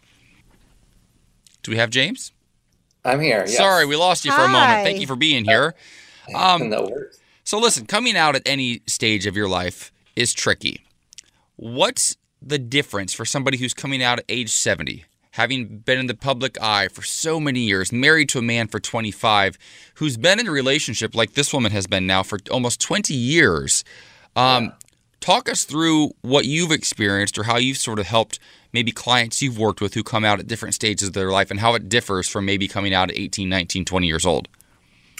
[1.63, 2.31] Do we have James?
[3.03, 3.39] I'm here.
[3.47, 3.57] Yes.
[3.57, 4.83] Sorry, we lost you for a moment.
[4.83, 5.73] Thank you for being here.
[6.35, 7.19] Um, no worries.
[7.43, 10.85] So listen, coming out at any stage of your life is tricky.
[11.55, 16.13] What's the difference for somebody who's coming out at age 70, having been in the
[16.13, 19.57] public eye for so many years, married to a man for 25,
[19.95, 23.83] who's been in a relationship like this woman has been now for almost 20 years?
[24.35, 24.73] Um,
[25.21, 28.39] Talk us through what you've experienced or how you've sort of helped
[28.73, 31.59] maybe clients you've worked with who come out at different stages of their life and
[31.59, 34.47] how it differs from maybe coming out at 18, 19, 20 years old.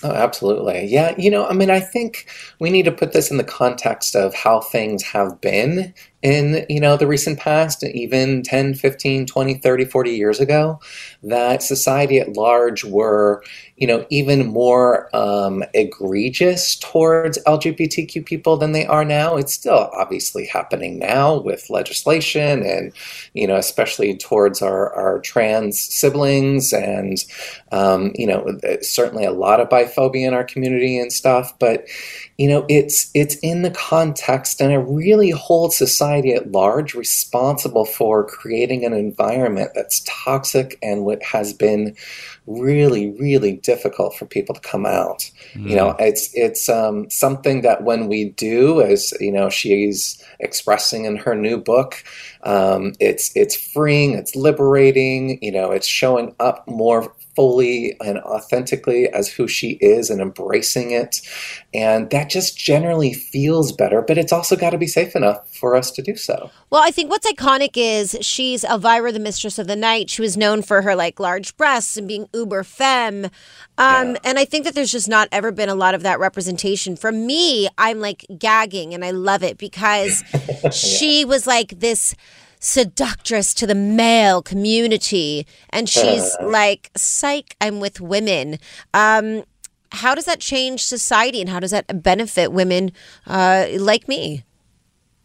[0.04, 0.86] Oh, absolutely.
[0.86, 1.14] Yeah.
[1.16, 2.28] You know, I mean, I think
[2.60, 6.80] we need to put this in the context of how things have been in, you
[6.80, 10.80] know, the recent past, even 10, 15, 20, 30, 40 years ago,
[11.22, 13.44] that society at large were,
[13.82, 19.38] you know, even more um, egregious towards LGBTQ people than they are now.
[19.38, 22.94] It's still obviously happening now with legislation and,
[23.34, 27.26] you know, especially towards our, our trans siblings and,
[27.72, 31.58] um, you know, certainly a lot of biphobia in our community and stuff.
[31.58, 31.88] But,
[32.38, 37.86] you know, it's it's in the context and it really holds society at large responsible
[37.86, 41.96] for creating an environment that's toxic and what has been
[42.48, 45.30] really, really difficult for people to come out.
[45.54, 45.70] Mm.
[45.70, 51.06] You know, it's it's um, something that when we do, as you know, she's expressing
[51.06, 52.04] in her new book,
[52.44, 55.40] um, it's it's freeing, it's liberating.
[55.42, 60.92] You know, it's showing up more fully and authentically as who she is and embracing
[60.92, 61.22] it.
[61.74, 65.76] And that just generally feels better, but it's also got to be safe enough for
[65.76, 66.52] us to do so.
[66.70, 70.12] Well, I think what's iconic is she's Elvira, the mistress of the night.
[70.12, 73.26] She was known for her like large breasts and being uber femme.
[73.80, 74.18] Um, yeah.
[74.24, 76.96] And I think that there's just not ever been a lot of that representation.
[76.96, 80.24] For me, I'm like gagging and I love it because
[80.64, 80.70] yeah.
[80.70, 82.14] she was like this
[82.62, 85.46] seductress to the male community.
[85.72, 86.48] And she's uh.
[86.48, 88.60] like, psych, I'm with women.
[88.94, 89.44] Um,
[89.92, 92.94] how does that change society and how does that benefit women
[93.28, 94.46] uh, like me?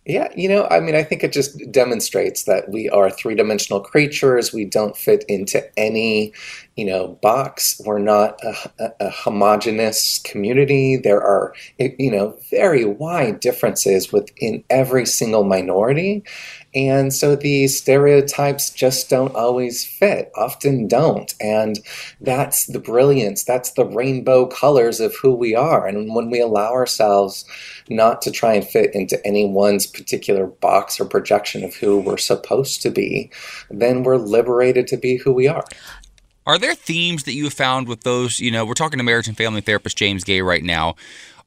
[0.09, 3.81] Yeah, you know, I mean, I think it just demonstrates that we are three dimensional
[3.81, 4.53] creatures.
[4.53, 6.33] We don't fit into any,
[6.77, 7.81] you know, box.
[7.85, 10.97] We're not a, a, a, homogenous community.
[10.97, 16.23] There are, you know, very wide differences within every single minority.
[16.77, 21.35] And so these stereotypes just don't always fit, often don't.
[21.41, 21.81] And
[22.21, 25.87] that's the brilliance, that's the rainbow colors of who we are.
[25.87, 27.47] And when we allow ourselves
[27.89, 32.83] not to try and fit into anyone's particular box or projection of who we're supposed
[32.83, 33.31] to be,
[33.71, 35.65] then we're liberated to be who we are.
[36.45, 38.39] Are there themes that you found with those?
[38.39, 40.95] You know, we're talking to marriage and family therapist James Gay right now.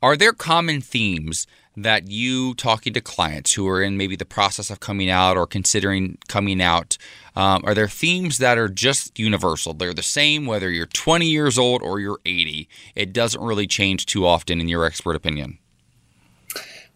[0.01, 1.45] Are there common themes
[1.83, 5.47] that you talking to clients who are in maybe the process of coming out or
[5.47, 6.97] considering coming out
[7.35, 9.73] um, are there themes that are just universal?
[9.73, 14.05] They're the same whether you're 20 years old or you're 80 it doesn't really change
[14.05, 15.57] too often in your expert opinion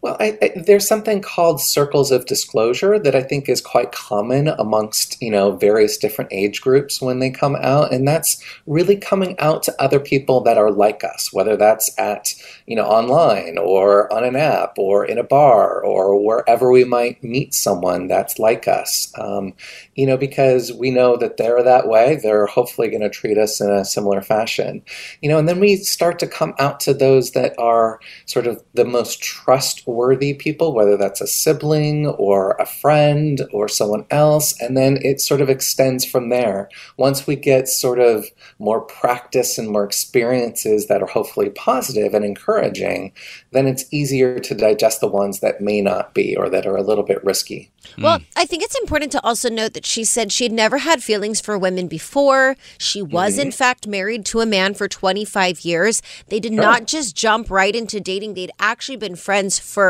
[0.04, 4.50] well, I, I, there's something called circles of disclosure that I think is quite common
[4.50, 9.40] amongst you know various different age groups when they come out, and that's really coming
[9.40, 12.36] out to other people that are like us, whether that's at
[12.66, 17.24] you know online or on an app or in a bar or wherever we might
[17.24, 19.10] meet someone that's like us.
[19.18, 19.54] Um,
[19.96, 23.62] you know, because we know that they're that way, they're hopefully going to treat us
[23.62, 24.84] in a similar fashion.
[25.22, 28.62] You know, and then we start to come out to those that are sort of
[28.74, 34.60] the most trustworthy worthy people, whether that's a sibling or a friend or someone else,
[34.62, 36.70] and then it sort of extends from there.
[36.98, 38.26] Once we get sort of
[38.60, 43.12] more practice and more experiences that are hopefully positive and encouraging,
[43.52, 46.84] then it's easier to digest the ones that may not be or that are a
[46.84, 47.72] little bit risky.
[47.98, 48.26] Well, mm.
[48.36, 51.42] I think it's important to also note that she said she had never had feelings
[51.42, 52.56] for women before.
[52.78, 53.48] She was, mm-hmm.
[53.48, 56.02] in fact, married to a man for 25 years.
[56.28, 56.62] They did sure.
[56.62, 59.83] not just jump right into dating, they'd actually been friends for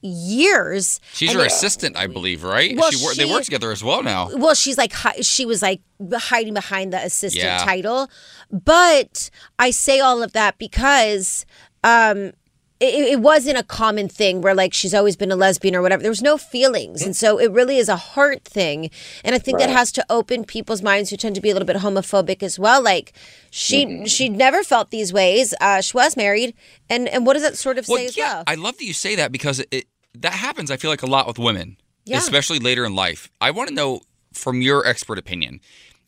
[0.00, 1.00] years.
[1.12, 2.76] She's your assistant, I believe, right?
[2.76, 4.30] Well, she, she, they work together as well now.
[4.34, 5.80] Well, she's like she was like
[6.12, 7.64] hiding behind the assistant yeah.
[7.64, 8.08] title,
[8.50, 11.44] but I say all of that because
[11.84, 12.32] um,
[12.80, 16.02] it, it, wasn't a common thing where like she's always been a lesbian or whatever.
[16.02, 18.90] There was no feelings, and so it really is a heart thing.
[19.24, 19.66] And I think right.
[19.66, 22.58] that has to open people's minds who tend to be a little bit homophobic as
[22.58, 22.80] well.
[22.82, 23.12] Like
[23.50, 24.04] she mm-hmm.
[24.04, 25.54] she never felt these ways.
[25.60, 26.54] Uh, she was married,
[26.88, 28.44] and and what does that sort of well, say as yeah, well?
[28.46, 30.70] I love that you say that because it, that happens.
[30.70, 32.18] I feel like a lot with women, yeah.
[32.18, 33.28] especially later in life.
[33.40, 35.60] I want to know from your expert opinion.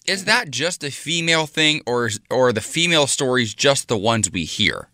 [0.06, 3.98] Is that just a female thing, or is, or are the female stories just the
[3.98, 4.89] ones we hear?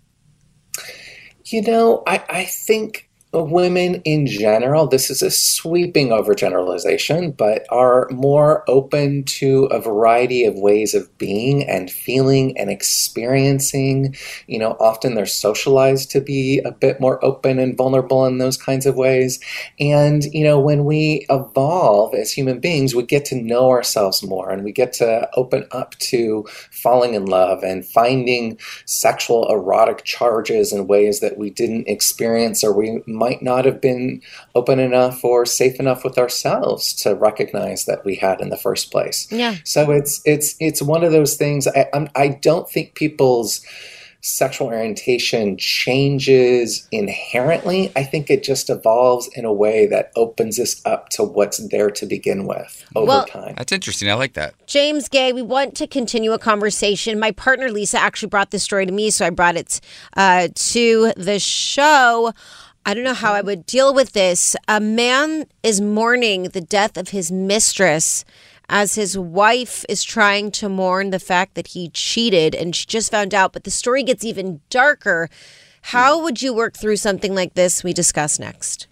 [1.47, 3.06] You know, I, I think
[3.43, 10.45] women in general, this is a sweeping overgeneralization, but are more open to a variety
[10.45, 14.15] of ways of being and feeling and experiencing.
[14.47, 18.57] You know, often they're socialized to be a bit more open and vulnerable in those
[18.57, 19.41] kinds of ways.
[19.79, 24.51] And, you know, when we evolve as human beings, we get to know ourselves more
[24.51, 30.73] and we get to open up to falling in love and finding sexual erotic charges
[30.73, 34.23] in ways that we didn't experience or we might might not have been
[34.55, 38.93] open enough or safe enough with ourselves to recognize that we had in the first
[38.93, 39.27] place.
[39.31, 39.57] Yeah.
[39.65, 41.67] So it's it's it's one of those things.
[41.67, 43.65] I I'm, I don't think people's
[44.27, 47.93] sexual orientation changes inherently.
[47.95, 51.91] I think it just evolves in a way that opens us up to what's there
[51.93, 53.55] to begin with over Well- time.
[53.57, 54.11] That's interesting.
[54.11, 54.55] I like that.
[54.67, 57.21] James Gay, we want to continue a conversation.
[57.21, 59.81] My partner Lisa actually brought this story to me, so I brought it
[60.17, 62.33] uh, to the show.
[62.89, 64.55] I don't know how I would deal with this.
[64.69, 68.25] A man is mourning the death of his mistress
[68.69, 73.11] as his wife is trying to mourn the fact that he cheated and she just
[73.11, 73.53] found out.
[73.53, 75.29] But the story gets even darker.
[75.83, 77.83] How would you work through something like this?
[77.83, 78.87] We discuss next.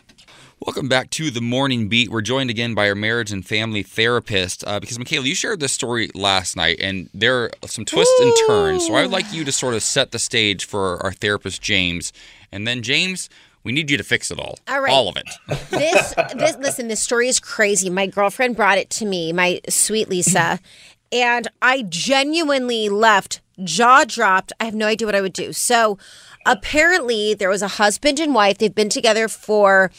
[0.59, 2.09] Welcome back to the Morning Beat.
[2.09, 5.73] We're joined again by our marriage and family therapist uh, because, Michaela, you shared this
[5.73, 8.89] story last night and there are some twists and turns.
[8.89, 12.13] So I would like you to sort of set the stage for our therapist, James.
[12.51, 13.29] And then, James,
[13.65, 14.59] we need you to fix it all.
[14.69, 14.93] All right.
[14.93, 15.27] All of it.
[15.71, 20.09] this this listen this story is crazy my girlfriend brought it to me my sweet
[20.09, 20.61] lisa
[21.13, 25.99] and i genuinely left jaw dropped i have no idea what i would do so
[26.47, 29.91] apparently there was a husband and wife they've been together for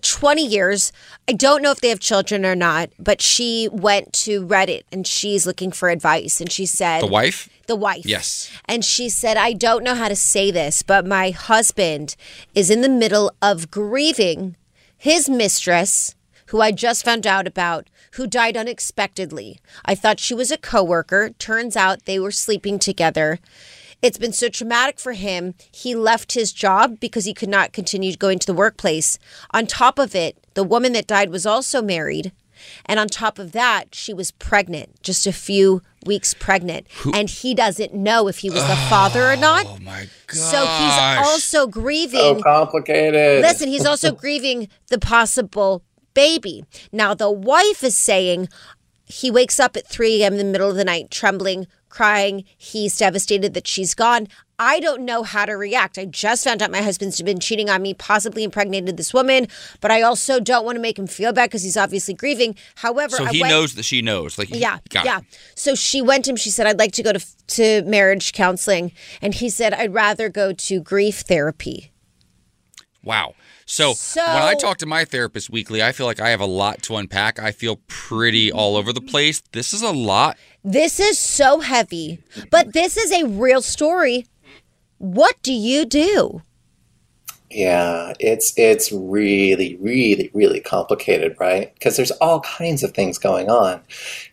[0.00, 0.92] 20 years.
[1.28, 5.06] I don't know if they have children or not, but she went to Reddit and
[5.06, 6.40] she's looking for advice.
[6.40, 7.48] And she said, The wife?
[7.66, 8.04] The wife.
[8.04, 8.50] Yes.
[8.66, 12.16] And she said, I don't know how to say this, but my husband
[12.54, 14.56] is in the middle of grieving
[14.96, 16.14] his mistress,
[16.46, 19.58] who I just found out about, who died unexpectedly.
[19.84, 21.30] I thought she was a coworker.
[21.38, 23.38] Turns out they were sleeping together.
[24.02, 25.54] It's been so traumatic for him.
[25.72, 29.18] He left his job because he could not continue going to the workplace.
[29.52, 32.32] On top of it, the woman that died was also married.
[32.86, 36.86] And on top of that, she was pregnant, just a few weeks pregnant.
[37.12, 39.66] And he doesn't know if he was the father or not.
[39.66, 40.36] Oh my god.
[40.36, 42.38] So he's also grieving.
[42.38, 43.42] So complicated.
[43.42, 45.82] Listen, he's also grieving the possible
[46.14, 46.64] baby.
[46.92, 48.48] Now, the wife is saying
[49.04, 50.32] he wakes up at 3 a.m.
[50.34, 52.44] in the middle of the night, trembling, crying.
[52.56, 54.28] He's devastated that she's gone.
[54.58, 55.98] I don't know how to react.
[55.98, 59.48] I just found out my husband's been cheating on me, possibly impregnated this woman,
[59.80, 62.54] but I also don't want to make him feel bad because he's obviously grieving.
[62.76, 64.38] However, So I he went- knows that she knows.
[64.38, 65.18] Like, yeah, yeah.
[65.18, 65.24] It.
[65.56, 66.36] So she went to him.
[66.36, 70.28] She said, "I'd like to go to to marriage counseling," and he said, "I'd rather
[70.28, 71.90] go to grief therapy."
[73.02, 73.34] Wow.
[73.66, 76.46] So, So- when I talk to my therapist weekly, I feel like I have a
[76.46, 77.38] lot to unpack.
[77.38, 79.42] I feel pretty all over the place.
[79.52, 80.36] This is a lot.
[80.62, 84.26] This is so heavy, but this is a real story.
[85.04, 86.40] What do you do?
[87.50, 91.74] Yeah, it's it's really really really complicated, right?
[91.74, 93.82] Because there's all kinds of things going on.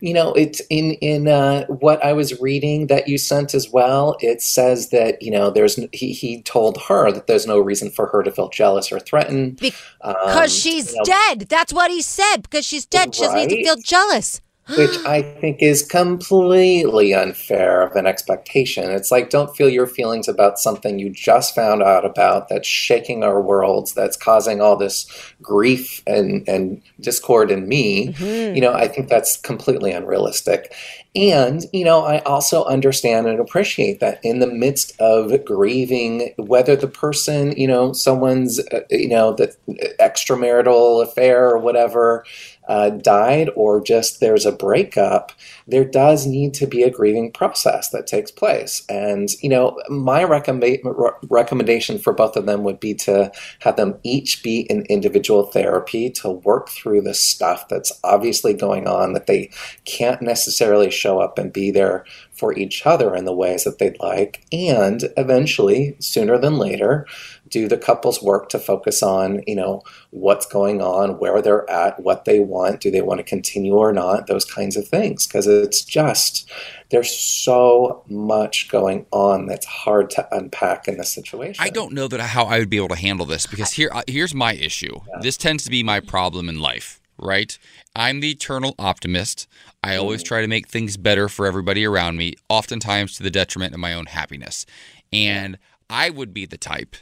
[0.00, 4.16] You know, it's in in uh, what I was reading that you sent as well.
[4.20, 8.06] It says that you know there's he he told her that there's no reason for
[8.06, 11.40] her to feel jealous or threatened Because um, she's you know, dead.
[11.50, 12.38] That's what he said.
[12.38, 13.14] Because she's dead.
[13.14, 14.40] She doesn't need to feel jealous.
[14.76, 18.90] Which I think is completely unfair of an expectation.
[18.90, 23.24] It's like don't feel your feelings about something you just found out about that's shaking
[23.24, 25.06] our worlds, that's causing all this
[25.42, 28.14] grief and, and discord in me.
[28.54, 30.74] You know, I think that's completely unrealistic.
[31.14, 36.74] And, you know, I also understand and appreciate that in the midst of grieving, whether
[36.74, 39.54] the person, you know, someone's, uh, you know, the
[40.00, 42.24] extramarital affair or whatever,
[42.68, 45.32] uh, died or just there's a breakup,
[45.66, 48.84] there does need to be a grieving process that takes place.
[48.88, 53.76] And, you know, my recommend- re- recommendation for both of them would be to have
[53.76, 59.12] them each be in individual therapy to work through the stuff that's obviously going on
[59.12, 59.50] that they
[59.84, 64.00] can't necessarily show up and be there for each other in the ways that they'd
[64.00, 64.44] like.
[64.52, 67.06] And eventually, sooner than later,
[67.52, 72.00] do the couples work to focus on, you know, what's going on, where they're at,
[72.00, 75.26] what they want, do they want to continue or not, those kinds of things.
[75.26, 76.50] Because it's just,
[76.90, 81.62] there's so much going on that's hard to unpack in this situation.
[81.62, 84.02] I don't know that how I would be able to handle this because here uh,
[84.06, 85.00] here's my issue.
[85.20, 87.56] This tends to be my problem in life, right?
[87.94, 89.46] I'm the eternal optimist.
[89.84, 93.74] I always try to make things better for everybody around me, oftentimes to the detriment
[93.74, 94.64] of my own happiness.
[95.12, 95.58] And
[95.90, 96.96] I would be the type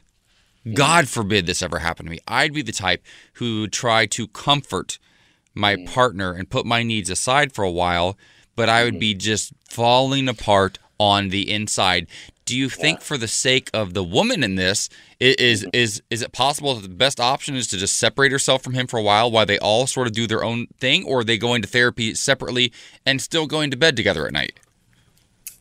[0.74, 2.18] God forbid this ever happened to me.
[2.28, 3.02] I'd be the type
[3.34, 4.98] who would try to comfort
[5.54, 8.16] my partner and put my needs aside for a while,
[8.56, 12.06] but I would be just falling apart on the inside.
[12.44, 14.88] Do you think, for the sake of the woman in this,
[15.20, 18.74] is is is it possible that the best option is to just separate herself from
[18.74, 21.24] him for a while while they all sort of do their own thing, or are
[21.24, 22.72] they going to therapy separately
[23.06, 24.58] and still going to bed together at night?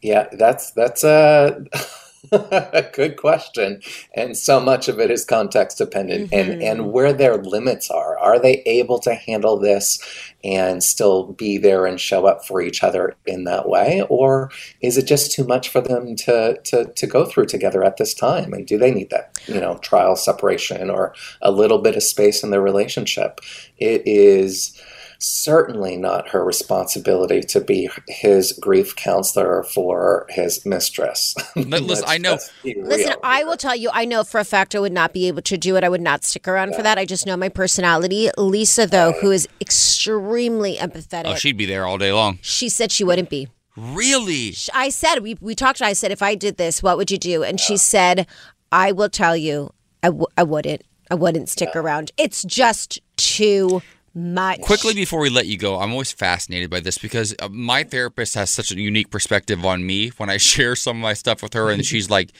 [0.02, 1.64] Yeah, that's that's uh
[2.94, 3.82] Good question.
[4.14, 6.62] And so much of it is context dependent and, mm-hmm.
[6.62, 8.18] and where their limits are.
[8.18, 10.00] Are they able to handle this
[10.44, 14.06] and still be there and show up for each other in that way?
[14.10, 14.52] Or
[14.82, 18.14] is it just too much for them to, to, to go through together at this
[18.14, 18.54] time?
[18.54, 22.44] And do they need that, you know, trial separation or a little bit of space
[22.44, 23.40] in their relationship?
[23.78, 24.80] It is
[25.20, 31.36] certainly not her responsibility to be his grief counselor for his mistress.
[31.56, 32.38] Listen, I know.
[32.64, 33.16] Listen, real.
[33.24, 35.58] I will tell you, I know for a fact I would not be able to
[35.58, 35.84] do it.
[35.84, 36.98] I would not stick around for that.
[36.98, 38.30] I just know my personality.
[38.38, 42.40] Lisa, though, who is extremely empathetic, Oh, she'd be there all day long.
[42.42, 43.50] she said she wouldn't be.
[43.76, 44.56] Really?
[44.74, 47.44] I said, we, we talked, I said, if I did this, what would you do?
[47.44, 48.26] And she said,
[48.72, 49.72] I will tell you,
[50.04, 50.84] I w- I wouldn't.
[51.12, 52.12] I wouldn't stick around.
[52.18, 53.82] It's just too
[54.20, 54.62] much.
[54.62, 58.36] Quickly before we let you go, I'm always fascinated by this because uh, my therapist
[58.36, 61.54] has such a unique perspective on me when I share some of my stuff with
[61.54, 62.32] her, and she's like,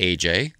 [0.00, 0.52] AJ.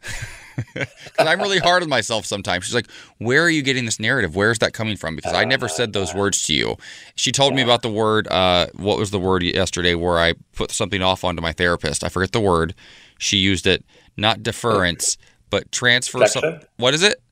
[0.75, 0.89] Because
[1.19, 2.65] I'm really hard on myself sometimes.
[2.65, 4.37] She's like, Where are you getting this narrative?
[4.37, 5.17] Where's that coming from?
[5.17, 6.77] Because I never said those words to you.
[7.15, 10.71] She told me about the word, uh, what was the word yesterday where I put
[10.71, 12.05] something off onto my therapist?
[12.05, 12.75] I forget the word.
[13.19, 13.85] She used it,
[14.17, 15.17] not deference,
[15.49, 16.27] but transfer.
[16.27, 17.23] Some, what is it?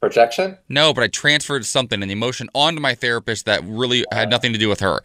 [0.00, 0.58] Projection?
[0.68, 4.58] No, but I transferred something, an emotion, onto my therapist that really had nothing to
[4.58, 5.00] do with her.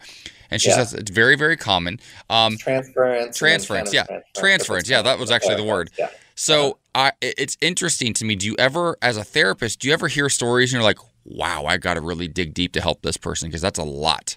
[0.50, 0.76] And she Yeah.
[0.76, 2.00] says it's very, very common.
[2.28, 3.36] Um, Transference.
[3.38, 5.90] transference, yeah, counter- transference, yeah, that was actually the word.
[5.98, 6.08] Yeah.
[6.34, 8.34] So I, it's interesting to me.
[8.34, 11.66] Do you ever, as a therapist, do you ever hear stories and you're like, "Wow,
[11.66, 14.36] I got to really dig deep to help this person because that's a lot."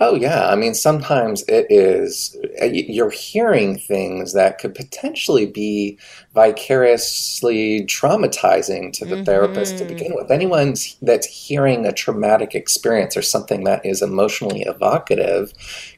[0.00, 0.48] Oh, yeah.
[0.48, 5.98] I mean, sometimes it is, uh, you're hearing things that could potentially be
[6.34, 10.30] vicariously traumatizing to the therapist to begin with.
[10.30, 15.52] Anyone that's hearing a traumatic experience or something that is emotionally evocative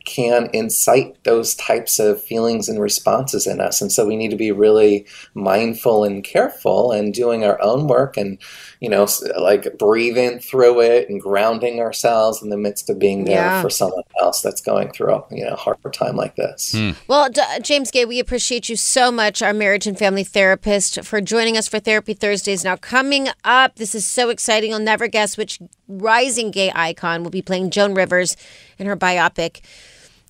[0.05, 3.81] can incite those types of feelings and responses in us.
[3.81, 8.19] And so we need to be really mindful and careful and doing our own work
[8.19, 8.39] and,
[8.85, 9.07] you know,
[9.41, 13.62] like breathing through it and grounding ourselves in the midst of being there Yeah.
[13.62, 16.72] for someone else that's going through a, you know, hard time like this.
[16.72, 16.91] Hmm.
[17.09, 21.22] Well, D- James Gay, we appreciate you so much, our marriage and family therapist, for
[21.22, 22.62] joining us for Therapy Thursdays.
[22.62, 24.70] Now, coming up, this is so exciting.
[24.70, 25.59] You'll never guess which
[25.89, 28.37] rising gay icon will be playing Joan Rivers
[28.78, 29.61] in her biopic.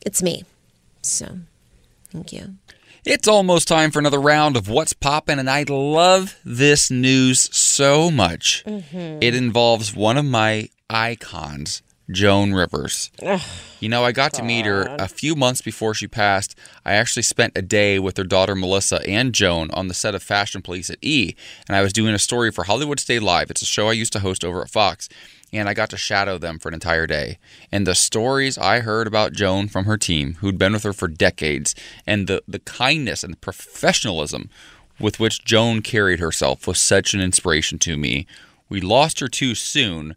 [0.07, 0.45] It's me.
[1.03, 1.39] So,
[2.13, 2.55] thank you.
[3.07, 8.11] It's almost time for another round of What's Poppin', and I love this news so
[8.11, 8.65] much.
[8.67, 9.19] Mm-hmm.
[9.21, 13.11] It involves one of my icons, Joan Rivers.
[13.79, 16.59] You know, I got to meet her a few months before she passed.
[16.87, 20.23] I actually spent a day with her daughter Melissa and Joan on the set of
[20.23, 21.37] Fashion Police at E,
[21.69, 23.51] and I was doing a story for Hollywood Stay Live.
[23.51, 25.11] It's a show I used to host over at Fox,
[25.55, 27.39] and I got to shadow them for an entire day.
[27.71, 31.09] And the stories I heard about Joan from her team, who'd been with her for
[31.09, 31.75] decades,
[32.07, 34.51] and the, the kindness and professionalism
[34.99, 38.27] with which Joan carried herself was such an inspiration to me.
[38.69, 40.17] We lost her too soon,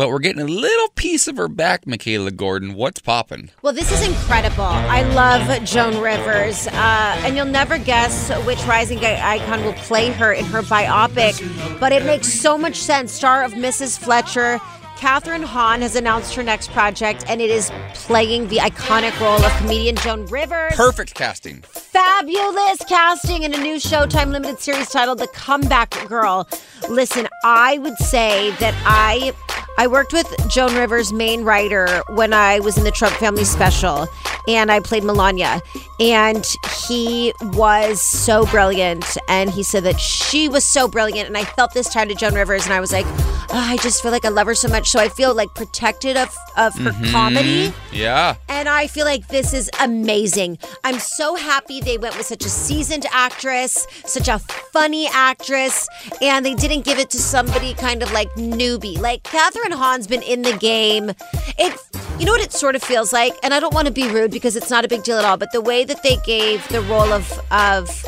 [0.00, 2.72] but we're getting a little piece of her back, Michaela Gordon.
[2.72, 3.50] What's poppin'?
[3.60, 4.64] Well, this is incredible.
[4.64, 10.32] I love Joan Rivers, uh, and you'll never guess which rising icon will play her
[10.32, 13.12] in her biopic, but it makes so much sense.
[13.12, 13.98] Star of Mrs.
[13.98, 14.58] Fletcher,
[14.96, 19.52] Kathryn Hahn has announced her next project, and it is playing the iconic role of
[19.58, 20.76] comedian Joan Rivers.
[20.76, 21.60] Perfect casting.
[21.60, 26.48] Fabulous casting in a new Showtime limited series titled The Comeback Girl.
[26.88, 29.34] Listen, I would say that I
[29.80, 34.06] I worked with Joan Rivers' main writer when I was in the Trump Family Special,
[34.46, 35.62] and I played Melania.
[35.98, 36.46] And
[36.86, 41.28] he was so brilliant, and he said that she was so brilliant.
[41.28, 44.02] And I felt this time to Joan Rivers, and I was like, "Oh, I just
[44.02, 44.90] feel like I love her so much.
[44.90, 47.10] So I feel like protected of of her mm-hmm.
[47.10, 47.72] comedy.
[47.92, 48.36] Yeah.
[48.48, 50.58] And I feel like this is amazing.
[50.84, 55.88] I'm so happy they went with such a seasoned actress, such a funny actress,
[56.20, 58.98] and they didn't give it to somebody kind of like newbie.
[58.98, 61.10] Like Kathryn Hahn's been in the game.
[61.58, 61.74] It,
[62.18, 64.30] you know what it sort of feels like, and I don't want to be rude
[64.30, 65.36] because it's not a big deal at all.
[65.36, 68.04] But the way that they gave the role of of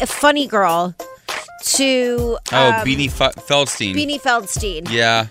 [0.00, 0.94] a funny girl
[1.64, 3.94] to Oh, um, Beanie F- Feldstein.
[3.94, 4.90] Beanie Feldstein.
[4.90, 5.26] Yeah.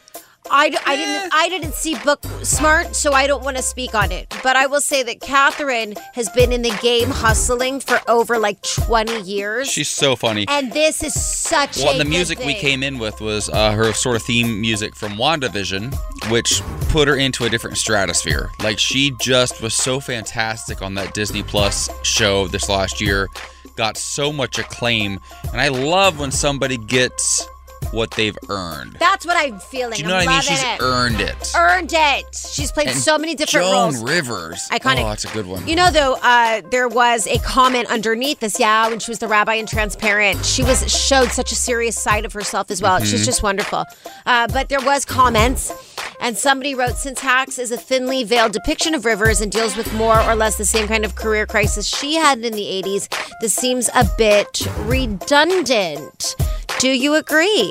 [0.53, 4.11] I, I didn't I didn't see book smart, so I don't want to speak on
[4.11, 4.27] it.
[4.43, 8.61] But I will say that Kathryn has been in the game hustling for over like
[8.61, 9.69] 20 years.
[9.69, 10.45] She's so funny.
[10.49, 13.49] and this is such Well, a and the good music we came in with was
[13.49, 15.95] uh, her sort of theme music from WandaVision,
[16.29, 18.49] which put her into a different stratosphere.
[18.61, 23.29] Like she just was so fantastic on that Disney Plus show this last year,
[23.77, 25.19] got so much acclaim,
[25.53, 27.47] and I love when somebody gets
[27.91, 28.95] what they've earned.
[28.99, 29.95] That's what I'm feeling.
[29.95, 30.57] Do you know I'm what I mean?
[30.57, 30.81] She's it.
[30.81, 31.51] earned it.
[31.57, 32.25] Earned it.
[32.35, 34.03] She's played And so many different Joan roles.
[34.03, 34.67] Rivers.
[34.71, 35.03] Iconic.
[35.03, 35.67] Oh, that's a good one.
[35.67, 38.59] You know, though, uh, there was a comment underneath this.
[38.59, 42.23] Yeah, when she was the rabbi in Transparent, she was showed such a serious side
[42.25, 42.99] of herself as well.
[42.99, 43.25] She's Mhm.
[43.25, 43.85] just wonderful.
[44.25, 45.73] Uh, but there was comments,
[46.21, 49.91] and somebody wrote, "Since Hacks is a thinly veiled depiction of Rivers and deals with
[49.93, 53.09] more or less the same kind of career crisis she had in the '80s,
[53.41, 56.35] this seems a bit redundant."
[56.79, 57.70] Do you agree?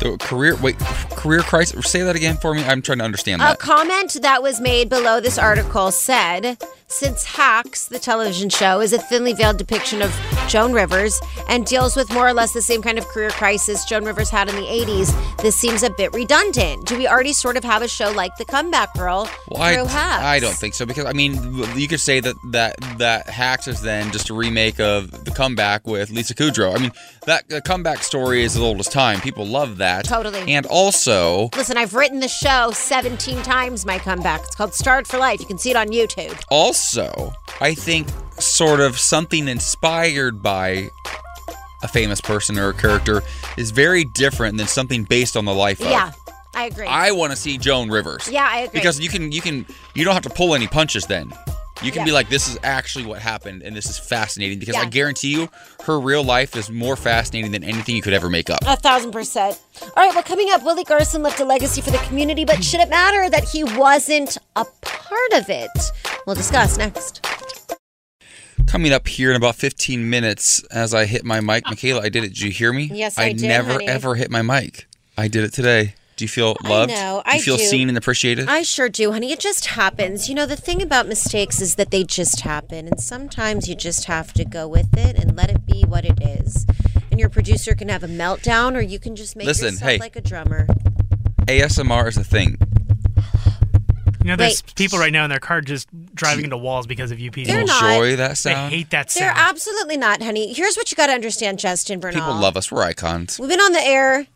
[0.00, 1.90] The career wait, career crisis.
[1.90, 2.62] Say that again for me.
[2.64, 3.54] I'm trying to understand that.
[3.54, 8.92] A comment that was made below this article said, since Hacks, the television show, is
[8.92, 10.14] a thinly veiled depiction of
[10.48, 11.18] Joan Rivers
[11.48, 14.48] and deals with more or less the same kind of career crisis Joan Rivers had
[14.48, 16.86] in the 80s, this seems a bit redundant.
[16.86, 20.36] Do we already sort of have a show like The Comeback Girl Well, I?
[20.36, 21.34] I don't think so because I mean
[21.76, 25.86] you could say that that that Hacks is then just a remake of the comeback
[25.86, 26.76] with Lisa Kudrow.
[26.76, 26.92] I mean
[27.26, 29.20] that the comeback story is as old as time.
[29.20, 30.04] People love that.
[30.04, 30.52] Totally.
[30.52, 34.42] And also Listen, I've written the show 17 times, my comeback.
[34.44, 35.40] It's called Starred for Life.
[35.40, 36.40] You can see it on YouTube.
[36.50, 36.73] also
[37.60, 38.08] I think
[38.38, 40.90] sort of something inspired by
[41.82, 43.22] a famous person or a character
[43.56, 45.90] is very different than something based on the life of.
[45.90, 46.12] Yeah,
[46.54, 46.86] I agree.
[46.86, 48.28] I want to see Joan Rivers.
[48.28, 48.80] Yeah, I agree.
[48.80, 51.32] Because you can you can you don't have to pull any punches then.
[51.84, 52.04] You can Yeah.
[52.06, 55.50] be like, this is actually what happened, and this is fascinating because I guarantee you,
[55.84, 58.60] her real life is more fascinating than anything you could ever make up.
[58.66, 59.60] A thousand percent.
[59.82, 62.80] All right, well, coming up, Willie Garson left a legacy for the community, but should
[62.80, 65.70] it matter that he wasn't a part of it?
[66.26, 67.20] We'll discuss next.
[68.66, 72.24] Coming up here in about 15 minutes, as I hit my mic, Michaela, I did
[72.24, 72.28] it.
[72.28, 72.90] Did you hear me?
[72.92, 73.88] Yes, I did, never honey.
[73.88, 74.86] ever hit my mic.
[75.18, 75.94] I did it today.
[76.16, 76.92] Do you feel loved?
[76.92, 77.64] I know, do you I feel do.
[77.64, 78.48] seen and appreciated?
[78.48, 79.32] I sure do, honey.
[79.32, 80.28] It just happens.
[80.28, 84.04] You know, the thing about mistakes is that they just happen, and sometimes you just
[84.04, 86.66] have to go with it and let it be what it is.
[87.10, 89.98] And your producer can have a meltdown, or you can just make Listen, yourself hey.
[89.98, 90.66] like a drummer.
[91.46, 92.58] ASMR is a thing.
[94.24, 94.74] You know, there's Wait.
[94.74, 97.46] people right now in their car just driving into walls because of UPD.
[97.46, 97.82] They're not.
[97.82, 98.72] Enjoy that sound.
[98.72, 99.36] They hate that sound.
[99.36, 100.54] They're absolutely not, honey.
[100.54, 102.20] Here's what you got to understand, Justin Bernal.
[102.20, 102.72] People love us.
[102.72, 103.38] We're icons.
[103.38, 104.26] We've been on the air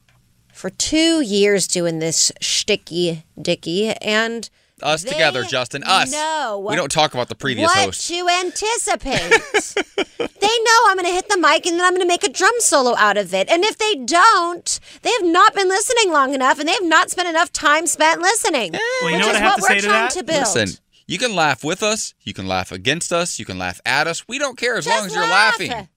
[0.59, 4.51] for two years doing this shticky dicky, and
[4.83, 5.83] Us they together, Justin.
[5.85, 6.13] Us.
[6.13, 6.65] No.
[6.69, 8.09] We don't talk about the previous what host.
[8.09, 9.31] to anticipate.
[10.19, 12.29] they know I'm going to hit the mic and then I'm going to make a
[12.29, 13.49] drum solo out of it.
[13.49, 17.11] And if they don't, they have not been listening long enough, and they have not
[17.11, 18.75] spent enough time spent listening.
[18.75, 18.79] Eh.
[19.03, 20.11] Well, you which know what is I have what to we're say to trying that?
[20.13, 20.41] to build.
[20.41, 20.69] Listen,
[21.07, 24.29] you can laugh with us, you can laugh against us, you can laugh at us.
[24.29, 25.59] We don't care as long Just as you're laugh.
[25.59, 25.89] laughing.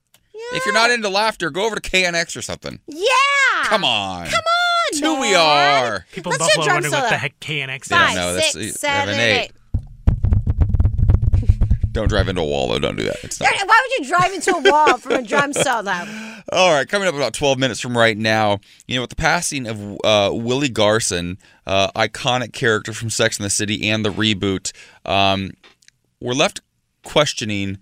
[0.53, 2.79] If you're not into laughter, go over to KNX or something.
[2.87, 3.05] Yeah.
[3.63, 4.25] Come on.
[4.27, 4.85] Come on.
[4.89, 6.05] It's who we are.
[6.11, 7.09] People Let's in do Buffalo drum wondering what solo.
[7.09, 8.15] the heck KNX They don't is.
[8.15, 8.33] know.
[8.33, 9.39] That's- Six, they have eight.
[9.45, 9.51] eight.
[11.93, 12.79] Don't drive into a wall, though.
[12.79, 13.17] Don't do that.
[13.21, 13.49] It's not.
[13.51, 15.91] Why would you drive into a wall from a drum solo?
[16.53, 19.67] All right, coming up about 12 minutes from right now, you know, with the passing
[19.67, 21.37] of uh, Willie Garson,
[21.67, 24.71] uh, iconic character from Sex and the City and the reboot,
[25.05, 25.51] um,
[26.21, 26.61] we're left
[27.03, 27.77] questioning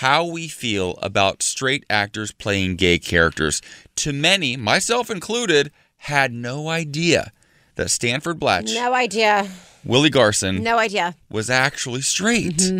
[0.00, 3.60] how we feel about straight actors playing gay characters.
[3.96, 7.32] To many, myself included, had no idea
[7.74, 9.46] that Stanford Blatch, No idea.
[9.84, 11.14] Willie Garson, No idea.
[11.30, 12.72] was actually straight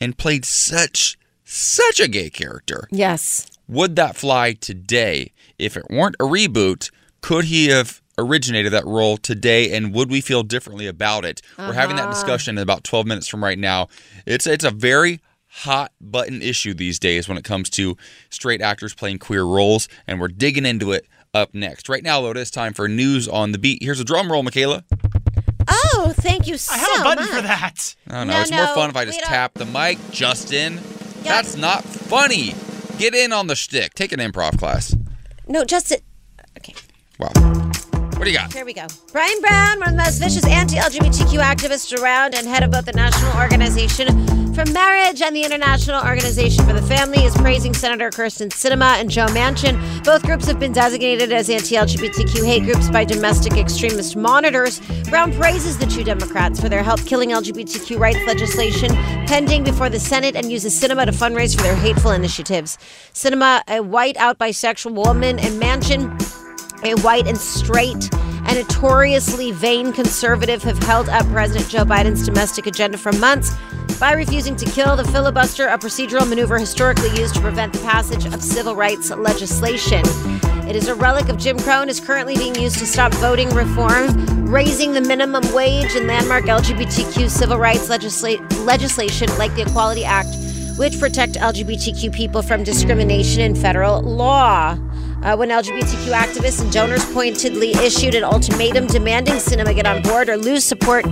[0.00, 2.88] and played such such a gay character.
[2.90, 3.46] Yes.
[3.68, 5.32] Would that fly today?
[5.58, 10.20] If it weren't a reboot, could he have originated that role today and would we
[10.20, 11.40] feel differently about it?
[11.58, 12.14] We're having that Uh-huh.
[12.14, 13.86] discussion in about 12 minutes from right now.
[14.26, 15.20] It's it's a very
[15.58, 17.96] hot button issue these days when it comes to
[18.28, 21.88] straight actors playing queer roles and we're digging into it up next.
[21.88, 23.82] Right now though, it is time for news on the beat.
[23.82, 24.84] Here's a drum roll, Michaela.
[25.68, 26.82] Oh, thank you so much.
[26.82, 27.34] I have a button much.
[27.34, 27.94] for that.
[28.08, 28.34] I don't know.
[28.34, 30.80] No, it's more fun if I just tap the mic, Justin.
[31.22, 32.54] That's not funny.
[32.98, 33.94] Get in on the shtick.
[33.94, 34.94] Take an improv class.
[35.48, 35.98] No, Justin.
[36.58, 36.74] Okay.
[37.18, 37.63] Wow.
[38.16, 38.52] What do you got?
[38.52, 38.86] Here we go.
[39.12, 42.84] Brian Brown, one of the most vicious anti LGBTQ activists around and head of both
[42.86, 48.10] the National Organization for Marriage and the International Organization for the Family, is praising Senator
[48.10, 50.04] Kyrsten Sinema and Joe Manchin.
[50.04, 54.80] Both groups have been designated as anti LGBTQ hate groups by domestic extremist monitors.
[55.10, 58.90] Brown praises the two Democrats for their help killing LGBTQ rights legislation
[59.26, 62.78] pending before the Senate and uses Sinema to fundraise for their hateful initiatives.
[63.12, 66.43] Sinema, a white out bisexual woman, and Manchin,
[66.84, 68.12] a white and straight
[68.46, 73.56] and notoriously vain conservative have held up President Joe Biden's domestic agenda for months
[73.98, 78.26] by refusing to kill the filibuster, a procedural maneuver historically used to prevent the passage
[78.26, 80.02] of civil rights legislation.
[80.68, 83.48] It is a relic of Jim Crow and is currently being used to stop voting
[83.50, 90.04] reform, raising the minimum wage, and landmark LGBTQ civil rights legisla- legislation like the Equality
[90.04, 90.28] Act,
[90.76, 94.76] which protect LGBTQ people from discrimination in federal law.
[95.24, 100.28] Uh, when LGBTQ activists and donors pointedly issued an ultimatum demanding Sinema get on board
[100.28, 101.06] or lose support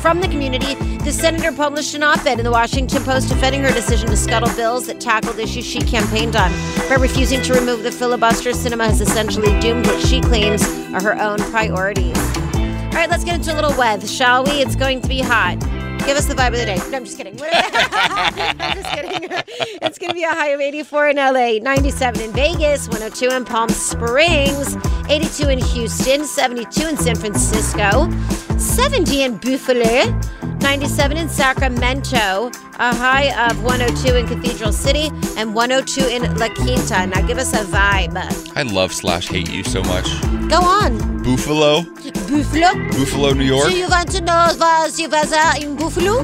[0.00, 3.72] from the community, the senator published an op ed in the Washington Post defending her
[3.72, 6.52] decision to scuttle bills that tackled issues she campaigned on.
[6.88, 10.62] By refusing to remove the filibuster, Sinema has essentially doomed what she claims
[10.94, 12.16] are her own priorities.
[12.54, 14.52] All right, let's get into a little weather, shall we?
[14.62, 15.58] It's going to be hot.
[16.06, 16.76] Give us the vibe of the day.
[16.90, 17.38] No, I'm just kidding.
[17.42, 19.28] I'm just kidding.
[19.82, 23.44] It's going to be a high of 84 in LA, 97 in Vegas, 102 in
[23.44, 24.76] Palm Springs,
[25.08, 28.10] 82 in Houston, 72 in San Francisco,
[28.58, 30.18] 70 in Buffalo,
[30.60, 37.06] 97 in Sacramento, a high of 102 in Cathedral City, and 102 in La Quinta.
[37.06, 38.16] Now give us a vibe.
[38.56, 40.06] I love slash hate you so much.
[40.48, 41.22] Go on.
[41.22, 42.72] Buffalo, Buffalo.
[42.88, 43.68] Buffalo, New York.
[43.68, 45.30] Do you want to know was you was
[45.62, 46.22] in Buffalo?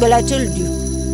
[0.00, 0.64] Well, I told you.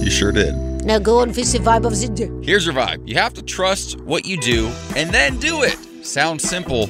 [0.01, 0.55] You sure did.
[0.85, 2.31] Now go and fix the vibe of the day.
[2.47, 3.07] Here's your vibe.
[3.07, 5.77] You have to trust what you do and then do it.
[6.07, 6.87] Sounds simple.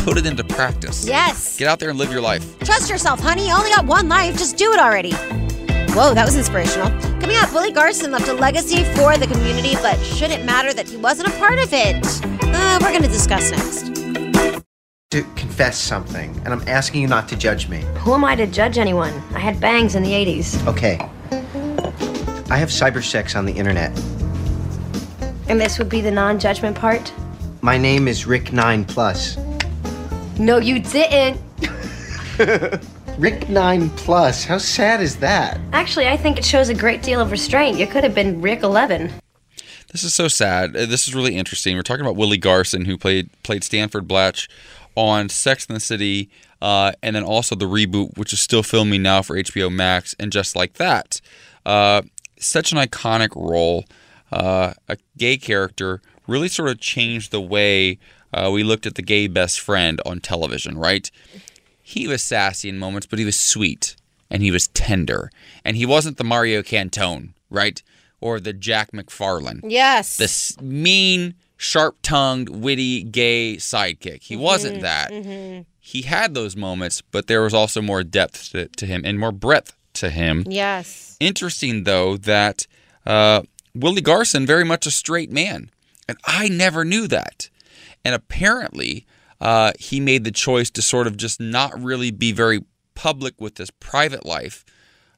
[0.00, 1.06] Put it into practice.
[1.06, 1.56] Yes.
[1.56, 2.58] Get out there and live your life.
[2.58, 3.46] Trust yourself, honey.
[3.46, 4.36] You only got one life.
[4.36, 5.14] Just do it already.
[5.92, 6.88] Whoa, that was inspirational.
[7.20, 10.88] Coming up, Willie Garson left a legacy for the community, but should it matter that
[10.88, 11.96] he wasn't a part of it?
[12.24, 13.86] Uh, we're going to discuss next.
[15.10, 17.84] To confess something, and I'm asking you not to judge me.
[17.98, 19.12] Who am I to judge anyone?
[19.34, 20.64] I had bangs in the 80s.
[20.68, 20.96] Okay.
[22.50, 23.90] I have cyber sex on the internet.
[25.48, 27.12] And this would be the non judgment part?
[27.62, 29.36] My name is Rick Nine Plus.
[30.38, 31.40] No, you didn't.
[33.20, 34.44] Rick Nine Plus.
[34.44, 35.60] How sad is that?
[35.74, 37.76] Actually, I think it shows a great deal of restraint.
[37.76, 39.12] You could have been Rick 11.
[39.92, 40.74] This is so sad.
[40.74, 41.76] Uh, This is really interesting.
[41.76, 44.48] We're talking about Willie Garson, who played played Stanford Blatch
[44.94, 46.30] on Sex and the City,
[46.62, 50.32] uh, and then also the reboot, which is still filming now for HBO Max, and
[50.32, 51.20] just like that,
[51.66, 52.00] uh,
[52.38, 53.84] such an iconic role.
[54.32, 57.98] Uh, a gay character really sort of changed the way
[58.32, 60.78] uh, we looked at the gay best friend on television.
[60.78, 61.10] Right?
[61.90, 63.96] He was sassy in moments, but he was sweet
[64.30, 65.30] and he was tender,
[65.64, 67.82] and he wasn't the Mario Cantone, right?
[68.20, 70.16] Or the Jack McFarland Yes.
[70.16, 74.22] this mean, sharp tongued, witty, gay sidekick.
[74.22, 75.10] He wasn't Mhm, that.
[75.10, 75.64] mhm.
[75.80, 79.32] He had those moments, but there was also more depth to, to him and more
[79.32, 80.44] breadth to him.
[80.48, 81.16] Yes.
[81.18, 82.66] Interesting, though, that
[83.06, 83.42] uh,
[83.74, 85.70] Willie Garson, very much a straight man.
[86.06, 87.48] And I never knew that.
[88.04, 89.06] And apparently,
[89.40, 92.64] uh, he made the choice to sort of just not really be very
[92.94, 94.64] public with his private life,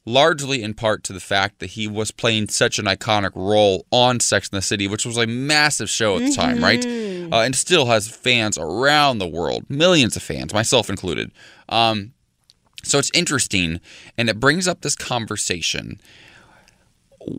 [0.04, 4.20] largely in part to the fact that he was playing such an iconic role on
[4.20, 6.82] Sex and the City, which was a massive show at the time, right?
[6.82, 7.32] Mhm.
[7.32, 11.30] Uh, and still has fans around the world, millions of fans, myself included.
[11.68, 12.12] Um,
[12.84, 13.80] so it's interesting,
[14.18, 16.00] and it brings up this conversation.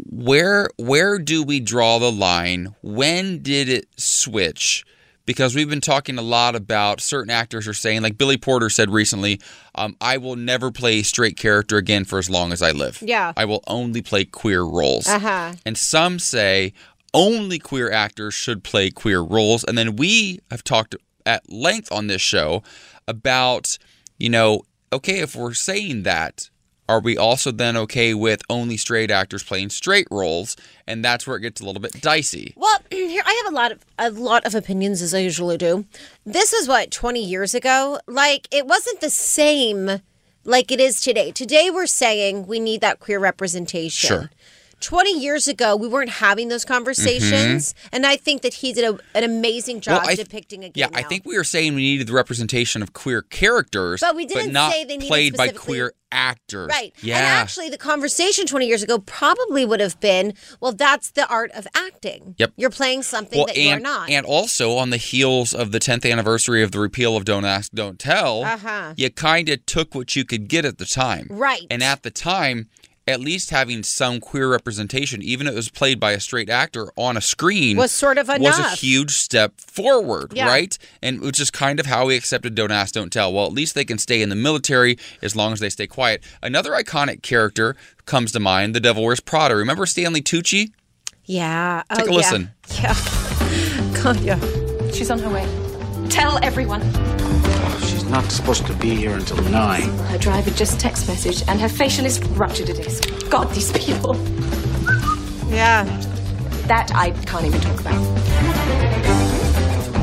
[0.09, 2.75] Where where do we draw the line?
[2.81, 4.85] When did it switch?
[5.25, 8.89] Because we've been talking a lot about certain actors are saying, like Billy Porter said
[8.89, 9.39] recently,
[9.75, 13.01] um, I will never play a straight character again for as long as I live.
[13.01, 13.31] Yeah.
[13.37, 15.07] I will only play queer roles.
[15.07, 15.53] Uh-huh.
[15.65, 16.73] And some say
[17.13, 19.63] only queer actors should play queer roles.
[19.63, 20.95] And then we have talked
[21.25, 22.61] at length on this show
[23.07, 23.77] about,
[24.17, 26.49] you know, okay, if we're saying that,
[26.89, 30.57] are we also then okay with only straight actors playing straight roles?
[30.85, 32.53] And that's where it gets a little bit dicey.
[32.55, 35.85] Well, here I have a lot of a lot of opinions as I usually do.
[36.25, 37.99] This was what 20 years ago.
[38.07, 40.01] Like it wasn't the same
[40.43, 41.31] like it is today.
[41.31, 44.07] Today we're saying we need that queer representation.
[44.07, 44.29] Sure.
[44.83, 49.17] 20 years ago, we weren't having those conversations, and I think that he did a,
[49.17, 50.07] an amazing job Mm-hmm.
[50.07, 52.81] Well, th- depicting a gay Yeah, I think we were saying we needed the representation
[52.81, 56.67] of queer characters, But we didn't not say they needed played by queer actors.
[56.69, 56.93] Right.
[57.01, 57.17] Yeah.
[57.17, 61.51] And actually, the conversation 20 years ago probably would have been well, that's the art
[61.51, 62.35] of acting.
[62.37, 62.53] Yep.
[62.57, 64.09] You're playing something that and, you're not.
[64.09, 67.71] and also on the heels of the 10th anniversary of the repeal of Don't Ask,
[67.71, 68.93] Don't Tell, Uh-huh.
[68.97, 71.27] you kind of took what you could get at the time.
[71.29, 71.65] Right.
[71.71, 72.67] And at the time,
[73.07, 76.89] at least having some queer representation, even if it was played by a straight actor
[76.95, 78.39] on a screen, Was sort of enough.
[78.39, 80.47] was a huge step forward, Yeah.
[80.47, 80.77] right?
[81.01, 83.33] And which is kind of how we accepted Don't Ask, Don't Tell.
[83.33, 86.23] Well, at least they can stay in the military as long as they stay quiet.
[86.41, 87.75] Another iconic character
[88.05, 89.55] comes to mind: The Devil Wears Prada.
[89.55, 90.71] Remember Stanley Tucci?
[91.25, 91.83] yeah.
[91.89, 92.51] Oh, Take oh, a listen.
[92.75, 92.95] Yeah.
[92.95, 93.93] yeah.
[94.03, 94.39] God, yeah.
[94.91, 95.45] She's on her way.
[96.09, 96.81] Tell everyone.
[98.13, 99.89] She's not supposed to be here until nine.
[99.97, 103.09] Her driver just text message and her facialist ruptured a disc.
[103.27, 104.15] God, these people.
[105.49, 105.83] Yeah.
[106.67, 107.95] That I can't even talk about.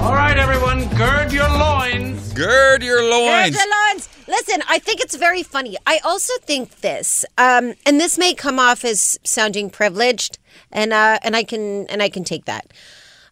[0.00, 2.32] All right, everyone, gird your loins.
[2.32, 3.54] Gird your loins.
[3.54, 4.08] Gird your loins.
[4.26, 5.76] Listen, I think it's very funny.
[5.86, 10.36] I also think this, um, and this may come off as sounding privileged,
[10.72, 12.72] and uh, and I can and I can take that.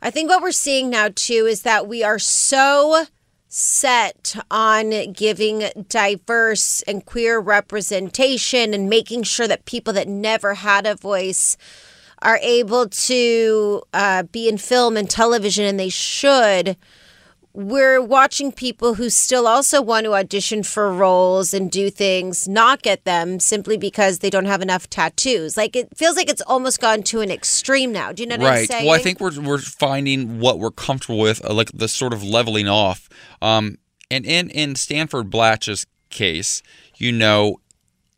[0.01, 3.07] I think what we're seeing now too is that we are so
[3.49, 10.87] set on giving diverse and queer representation and making sure that people that never had
[10.87, 11.57] a voice
[12.21, 16.77] are able to uh, be in film and television, and they should.
[17.59, 22.83] We're watching people who still also want to audition for roles and do things not
[22.83, 25.57] get them simply because they don't have enough tattoos.
[25.57, 28.13] Like it feels like it's almost gone to an extreme now.
[28.13, 28.69] Do you know what I'm right.
[28.69, 28.87] saying?
[28.87, 32.23] Well, I think we're we're finding what we're comfortable with, uh, like the sort of
[32.23, 33.09] leveling off.
[33.43, 33.79] Um,
[34.09, 36.63] and in in Stanford Blatch's case,
[36.95, 37.59] you know,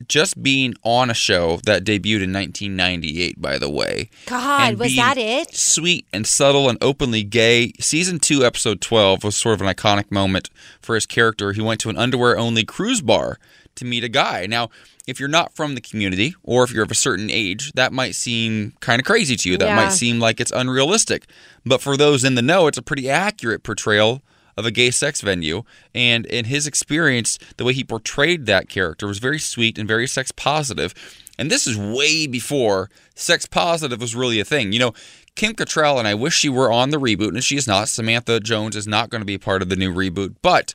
[0.08, 4.08] just being on a show that debuted in 1998, by the way.
[4.26, 5.54] God, was that it?
[5.54, 7.72] Sweet and subtle and openly gay.
[7.80, 11.52] Season two, episode 12 was sort of an iconic moment for his character.
[11.52, 13.38] He went to an underwear only cruise bar
[13.76, 14.46] to meet a guy.
[14.46, 14.70] Now,
[15.06, 18.14] if you're not from the community or if you're of a certain age, that might
[18.14, 19.56] seem kind of crazy to you.
[19.58, 19.76] That Yeah.
[19.76, 21.26] might seem like it's unrealistic.
[21.64, 24.22] But for those in the know, it's a pretty accurate portrayal
[24.60, 25.64] of a gay sex venue.
[25.94, 30.06] And in his experience, the way he portrayed that character was very sweet and very
[30.06, 30.94] sex positive.
[31.38, 34.72] And this is way before sex positive was really a thing.
[34.72, 34.92] You know,
[35.34, 37.88] Kim Cattrall, and I wish she were on the reboot, and she is not.
[37.88, 40.36] Samantha Jones is not going to be part of the new reboot.
[40.42, 40.74] But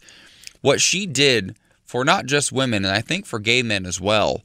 [0.61, 4.41] what she did for not just women, and I think for gay men as well,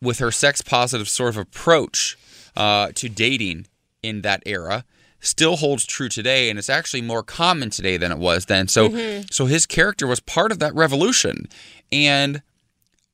[0.00, 2.16] with her sex positive sort of approach
[2.56, 3.66] uh, to dating
[4.02, 4.84] in that era,
[5.24, 8.68] still holds true today, and it's actually more common today than it was then.
[8.68, 9.32] So, Mhm.
[9.32, 11.48] so his character was part of that revolution,
[11.90, 12.42] and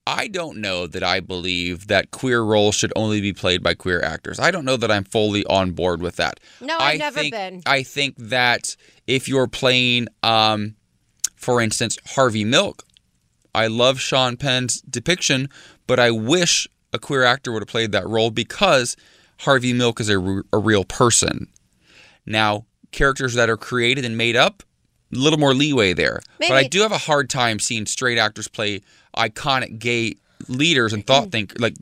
[0.07, 4.03] I don't know that I believe that queer roles should only be played by queer
[4.03, 4.41] actors.
[4.41, 6.41] I don't know that I'm fully on board with that.
[6.61, 7.63] No, I I've never think, been.
[7.67, 10.75] I think that if you're playing, um,
[11.37, 12.85] for instance, Harvey Milk,
[13.55, 15.49] I love Sean Penn's depiction,
[15.87, 18.97] but I wish a queer actor would have played that role because
[19.41, 21.47] Harvey Milk is a, re- a real person.
[22.31, 24.63] Now, characters that are created and made up,
[25.13, 26.21] a little more leeway there.
[26.39, 28.83] But I do have a hard time seeing straight actors play
[29.17, 30.15] iconic gay
[30.49, 31.75] leaders and thought think like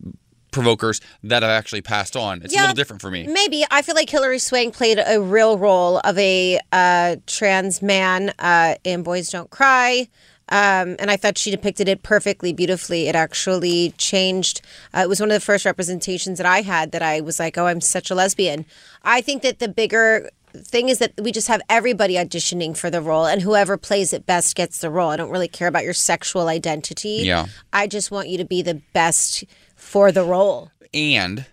[0.50, 2.42] provokers that have actually passed on.
[2.42, 3.26] It's a little different for me.
[3.26, 8.32] Maybe I feel like Hilary Swank played a real role of a uh, trans man
[8.38, 10.08] uh, in Boys Don't Cry.
[10.50, 13.06] Um, and I thought she depicted it perfectly, beautifully.
[13.06, 14.62] It actually changed.
[14.94, 17.58] Uh, it was one of the first representations that I had that I was like,
[17.58, 18.64] oh, I'm such a lesbian.
[19.02, 23.00] I think that the bigger thing is that we just have everybody auditioning for the
[23.00, 25.10] role, and whoever plays it best gets the role.
[25.10, 27.20] I don't really care about your sexual identity.
[27.24, 27.46] Yeah.
[27.72, 29.44] I just want you to be the best
[29.76, 30.70] for the role.
[30.94, 31.46] and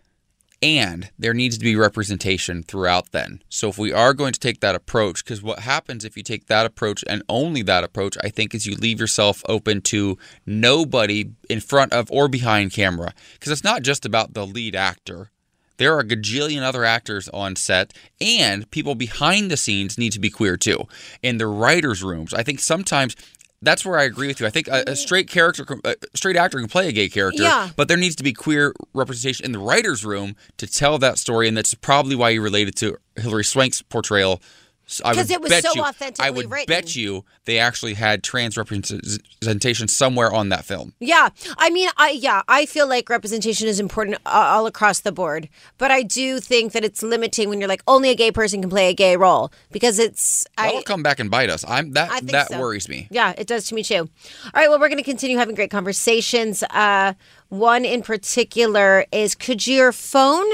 [0.61, 4.61] and there needs to be representation throughout then so if we are going to take
[4.61, 8.29] that approach because what happens if you take that approach and only that approach i
[8.29, 13.51] think is you leave yourself open to nobody in front of or behind camera because
[13.51, 15.29] it's not just about the lead actor
[15.78, 20.19] there are a gajillion other actors on set, and people behind the scenes need to
[20.19, 20.88] be queer too.
[21.21, 23.15] In the writers' rooms, I think sometimes
[23.61, 24.45] that's where I agree with you.
[24.45, 24.93] I think a, a mm-hmm.
[24.95, 27.69] straight character, a straight actor can play a gay character, Yeah.
[27.76, 31.47] but there needs to be queer representation in the writers' room to tell that story,
[31.47, 34.41] and that's probably why you related to Hilary Swank's portrayal.
[34.88, 35.83] S- I 'Cause would it was so you,
[36.19, 36.67] I would written.
[36.67, 40.93] bet you they actually had trans representation somewhere on that film.
[40.99, 45.49] Yeah, I mean, I yeah, I feel like representation is important all across the board,
[45.77, 48.69] but I do think that it's limiting when you're like only a gay person can
[48.69, 50.83] play a gay role because it's That'll I.
[50.83, 51.65] come back and bite us.
[51.67, 52.59] I'm that that so.
[52.59, 53.07] worries me.
[53.09, 53.95] Yeah, it does to me too.
[53.97, 56.61] All right, well, we're going to continue having great conversations.
[56.69, 57.13] Uh,
[57.49, 60.45] one in particular is could your phone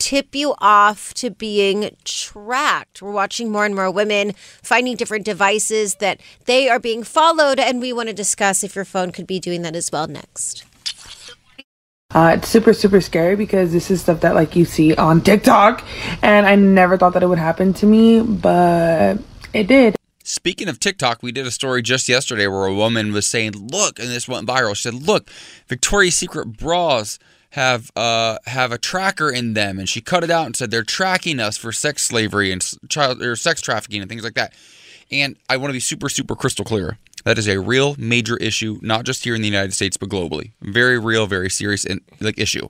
[0.00, 3.00] tip you off to being tracked?
[3.00, 4.32] We're watching more and more women
[4.62, 8.84] finding different devices that they are being followed, and we want to discuss if your
[8.84, 10.64] phone could be doing that as well next.
[12.12, 15.84] Uh, it's super super scary because this is stuff that like you see on TikTok,
[16.22, 19.18] and I never thought that it would happen to me, but
[19.52, 19.94] it did.
[20.24, 23.98] Speaking of TikTok, we did a story just yesterday where a woman was saying, "Look,"
[23.98, 24.74] and this went viral.
[24.74, 25.30] She said, "Look,
[25.68, 27.18] Victoria's Secret bras
[27.50, 30.82] have uh have a tracker in them," and she cut it out and said they're
[30.82, 34.54] tracking us for sex slavery and child or sex trafficking and things like that.
[35.10, 36.98] And I want to be super super crystal clear.
[37.24, 40.52] That is a real major issue, not just here in the United States but globally.
[40.62, 42.68] Very real, very serious and like issue.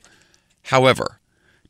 [0.64, 1.20] However,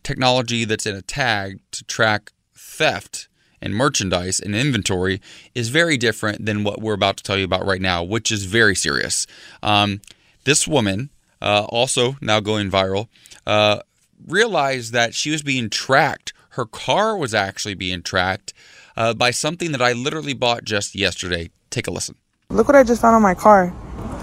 [0.03, 3.29] technology that's in a tag to track theft
[3.63, 5.21] and merchandise and inventory
[5.55, 8.45] is very different than what we're about to tell you about right now, which is
[8.45, 9.27] very serious.
[9.63, 10.01] Um,
[10.45, 11.11] this woman,
[11.41, 13.09] uh, also now going viral,
[13.47, 13.81] uh,
[14.27, 16.33] realized that she was being tracked.
[16.51, 18.53] Her car was actually being tracked
[18.97, 21.51] uh, by something that I literally bought just yesterday.
[21.71, 22.17] Take a listen.
[22.51, 23.73] Look what I just found on my car,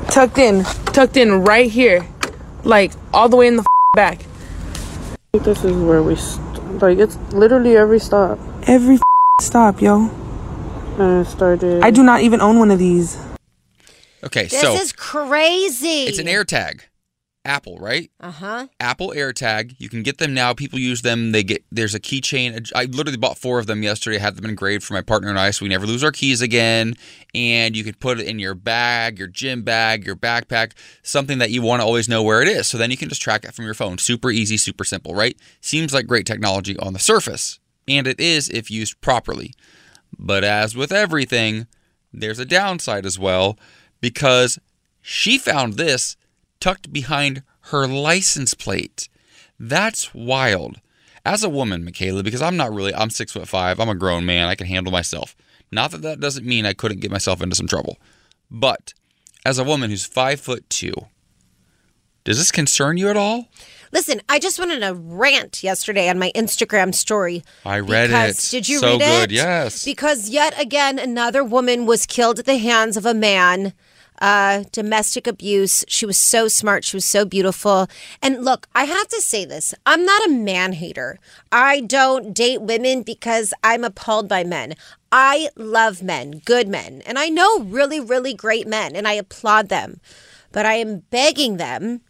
[0.09, 0.63] tucked in,
[0.93, 2.05] tucked in right here,
[2.63, 3.65] like all the way in the
[3.95, 4.19] back.
[5.33, 8.39] This is where we, st- like, it's literally every stop.
[8.63, 8.99] Every
[9.39, 10.09] Stop, yo.
[10.97, 11.83] I started.
[11.83, 13.19] I do not even own one of these.
[14.23, 16.05] Okay, This so This is crazy.
[16.05, 16.81] it's an AirTag.
[17.47, 18.11] Apple, right?
[18.19, 18.67] Uh huh.
[18.79, 19.75] Apple AirTag.
[19.79, 20.53] You can get them now.
[20.53, 21.31] People use them.
[21.31, 22.71] They get there's a keychain.
[22.75, 24.17] I literally bought four of them yesterday.
[24.17, 26.41] I Had them engraved for my partner and I, so we never lose our keys
[26.41, 26.95] again.
[27.33, 30.73] And you can put it in your bag, your gym bag, your backpack,
[31.03, 32.67] something that you want to always know where it is.
[32.67, 33.97] So then you can just track it from your phone.
[33.97, 35.37] Super easy, super simple, right?
[35.61, 39.53] Seems like great technology on the surface, and it is if used properly.
[40.19, 41.67] But as with everything,
[42.11, 43.57] there's a downside as well
[44.01, 44.59] because
[45.01, 46.17] she found this
[46.59, 49.09] tucked behind her license plate.
[49.59, 50.79] That's wild.
[51.25, 54.25] As a woman, Michaela, because I'm not really, I'm six foot five, I'm a grown
[54.25, 55.35] man, I can handle myself.
[55.71, 57.97] Not that that doesn't mean I couldn't get myself into some trouble.
[58.49, 58.93] But
[59.45, 60.93] as a woman who's five foot two,
[62.23, 63.47] does this concern you at all?
[63.91, 67.43] Listen, I just went on a rant yesterday on my Instagram story.
[67.65, 68.51] I read because, it.
[68.51, 69.35] Did you so read good, it?
[69.35, 69.85] yes.
[69.85, 73.73] Because yet again, another woman was killed at the hands of a man.
[74.19, 75.85] Uh, domestic abuse.
[75.87, 76.83] She was so smart.
[76.83, 77.87] She was so beautiful.
[78.21, 81.19] And look, I have to say this I'm not a man hater.
[81.51, 84.75] I don't date women because I'm appalled by men.
[85.11, 87.01] I love men, good men.
[87.05, 89.99] And I know really, really great men, and I applaud them.
[90.51, 92.01] But I am begging them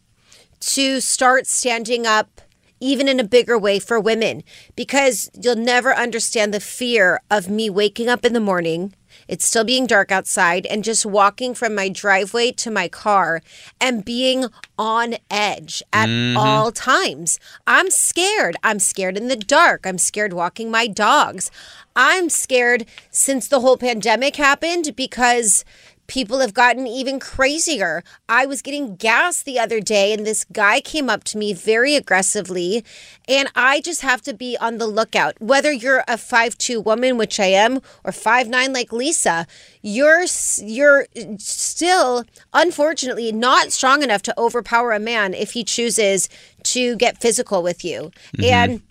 [0.60, 2.41] to start standing up
[2.80, 4.43] even in a bigger way for women
[4.76, 8.93] because you'll never understand the fear of me waking up in the morning
[9.28, 13.41] it's still being dark outside and just walking from my driveway to my car
[13.80, 14.45] and being
[14.78, 16.38] on edge at Mhm.
[16.38, 17.39] all times.
[17.65, 18.55] I'm scared.
[18.63, 19.86] I'm scared in the dark.
[19.86, 21.51] I'm scared walking my dogs.
[21.95, 25.65] I'm scared since the whole pandemic happened because
[26.08, 28.03] people have gotten even crazier.
[28.28, 31.95] I was getting gas the other day and this guy came up to me very
[31.95, 32.84] aggressively
[33.28, 35.39] and I just have to be on the lookout.
[35.39, 39.45] Whether you're a 5'2 woman, which I am, or 5'9 like Lisa,
[39.82, 40.26] you're
[40.62, 41.05] you're
[41.38, 46.30] still unfortunately not strong enough to overpower a man if he chooses
[46.64, 48.12] to get physical with you.
[48.38, 48.43] Mm-hmm.
[48.43, 48.82] And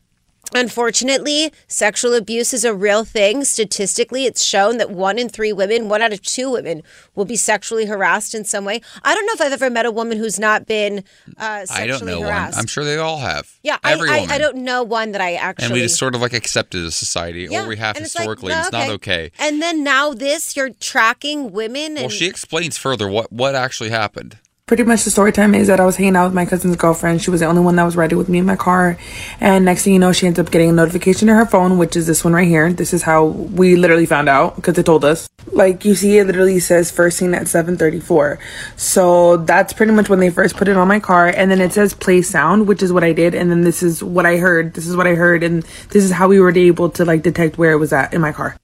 [0.55, 3.45] Unfortunately, sexual abuse is a real thing.
[3.45, 6.83] Statistically, it's shown that one in three women, one out of two women,
[7.15, 8.81] will be sexually harassed in some way.
[9.03, 11.05] I don't know if I've ever met a woman who's not been
[11.39, 12.57] uh, sexually I don't know harassed.
[12.57, 12.61] one.
[12.63, 13.51] I'm sure they all have.
[13.63, 14.31] yeah, I, Every I, woman.
[14.31, 15.65] I don't know one that I actually.
[15.67, 18.15] and we just sort of like accepted as society, Yeah, or we have and it's
[18.15, 18.53] like, historically.
[18.53, 19.33] no, it's not okay.
[19.39, 21.93] And then now this, you're tracking women.
[21.93, 24.39] And Well, she explains further what what actually happened.
[24.67, 27.23] Pretty much the story time is that I was hanging out with my cousin's girlfriend.
[27.23, 28.99] She was the only one that was riding with me in my car.
[29.39, 31.95] And next thing you know, she ends up getting a notification to her phone, which
[31.95, 32.73] is this one right here.
[32.73, 35.29] This is how we literally found out because they told us.
[35.53, 38.39] Like you see, it literally says first seen at 7:34.
[38.75, 41.29] So that's pretty much when they first put it on my car.
[41.29, 43.37] And then it says play sound, which is what I did.
[43.37, 44.75] And then this is what I heard.
[44.75, 47.57] This is what I heard, and this is how we were able to like detect
[47.57, 48.57] where it was at in my car.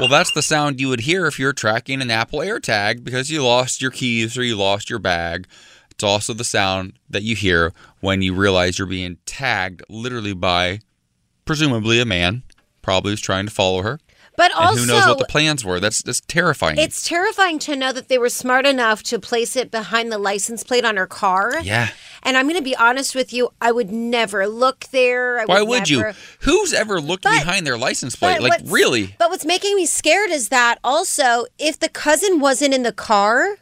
[0.00, 3.44] Well, that's the sound you would hear if you're tracking an Apple AirTag because you
[3.44, 5.46] lost your keys or you lost your bag.
[5.90, 10.80] It's also the sound that you hear when you realize you're being tagged literally by
[11.44, 12.44] presumably a man,
[12.80, 14.00] probably who's trying to follow her.
[14.40, 15.80] But and who knows what the plans were.
[15.80, 16.78] That's that's terrifying.
[16.78, 20.64] It's terrifying to know that they were smart enough to place it behind the license
[20.64, 21.60] plate on her car.
[21.62, 21.90] yeah.
[22.22, 25.40] And I'm going to be honest with you, I would never look there.
[25.40, 25.98] I Why would you?
[25.98, 28.40] never- Who's ever looked behind their license plate?
[28.40, 29.14] Like really?
[29.18, 33.56] But what's making me scared is that also, if the cousin wasn't in the car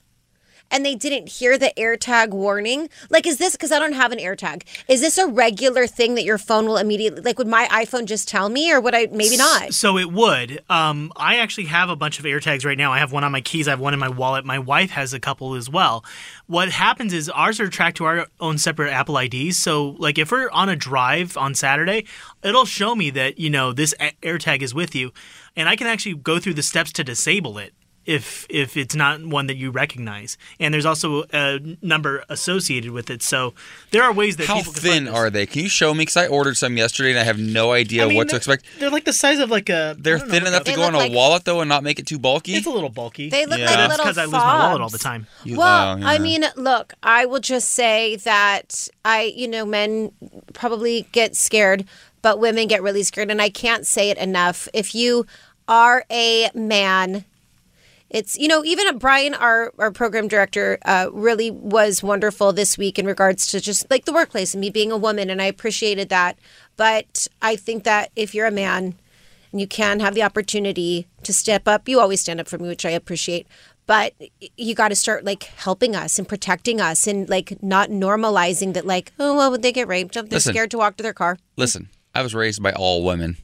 [0.71, 4.19] and they didn't hear the AirTag warning, like, is this because I don't have an
[4.19, 4.63] AirTag?
[4.89, 8.29] Is this a regular thing that your phone will immediately, like, would my iPhone just
[8.29, 9.75] tell me or would I maybe not?
[9.75, 10.63] So it would.
[10.69, 12.93] Um, I actually have a bunch of AirTags right now.
[12.93, 13.69] I have one on my keys.
[13.69, 14.45] I have one in my wallet.
[14.45, 16.05] My wife has a couple as well.
[16.47, 19.57] What happens is ours are tracked to our own separate Apple IDs.
[19.57, 22.07] So, like, if we're on a drive on Saturday,
[22.43, 25.13] it'll show me that you know this AirTag is with you,
[25.57, 27.75] and I can actually go through the steps to disable it.
[28.09, 33.11] If, if it's not one that you recognize, and there's also a number associated with
[33.11, 33.53] it, so
[33.91, 35.45] there are ways that How people can find thin are they?
[35.45, 36.03] Can you show me?
[36.03, 38.65] Because I ordered some yesterday and I have no idea I mean, what to expect.
[38.79, 39.95] They're like the size of like a.
[39.99, 42.55] They're thin enough to go in a wallet though and not make it too bulky.
[42.55, 43.29] It's a little bulky.
[43.29, 43.67] They look Yeah.
[43.67, 45.27] like That's little because I lose my wallet all the time.
[45.45, 50.13] You- well, oh, I mean, look, I will just say that I, you know, men
[50.55, 51.85] probably get scared,
[52.23, 53.31] but women get really scared.
[53.31, 54.67] And I can't say it enough.
[54.73, 55.27] If you
[55.69, 57.27] are a man,
[58.11, 62.99] it's, you know, even Brian, our, our program director, uh, really was wonderful this week
[62.99, 65.29] in regards to just like the workplace and me being a woman.
[65.31, 66.39] And I appreciated that.
[66.77, 68.95] But I think that if you're a man
[69.53, 72.69] and you can have the opportunity to step up, you always stand up for me,
[72.69, 73.47] which I appreciate.
[73.87, 74.13] but
[74.57, 78.85] you got to start like helping us and protecting us and like not normalizing that
[78.85, 80.53] like oh well would they get raped they're Listen.
[80.53, 83.39] scared to walk to their car Listen, I was raised by all women.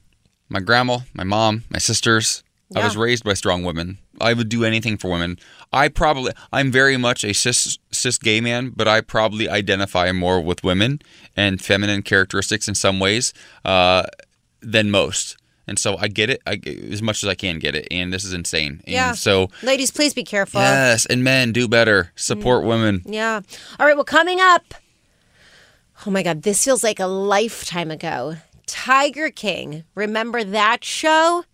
[0.51, 2.43] My grandma, my mom, my sisters.
[2.77, 3.99] I was raised by strong women.
[4.21, 5.39] I would do anything for women.
[5.73, 10.41] I probably, I'm very much a cis, cis gay man, but I probably identify more
[10.41, 11.01] with women
[11.37, 13.33] and feminine characteristics in some ways
[13.65, 14.05] uh,
[14.61, 15.37] than most.
[15.67, 16.61] And so I get it I,
[16.91, 17.89] as much as I can get it.
[17.91, 18.83] And this is insane.
[18.85, 22.13] And yeah so, ladies please be careful yes, and men do better.
[22.17, 23.03] Support women.
[23.07, 23.41] Yeah.
[23.79, 23.97] All right.
[23.97, 24.75] Well, coming up.
[26.07, 28.37] Oh my God, this feels like a lifetime ago.
[28.67, 29.85] Tiger King.
[29.95, 31.45] Remember that show?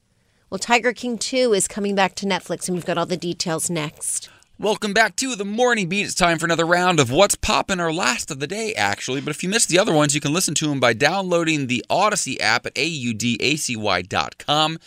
[0.50, 3.70] Well, Tiger King 2 is coming back to Netflix, and we've got all the details
[3.70, 4.28] next.
[4.58, 6.06] Welcome back to the Morning Beat.
[6.06, 9.20] It's time for another round of What's Poppin', our last of the day, actually.
[9.20, 11.84] But if you missed the other ones, you can listen to them by downloading the
[11.88, 14.78] Audacy app at audacy.com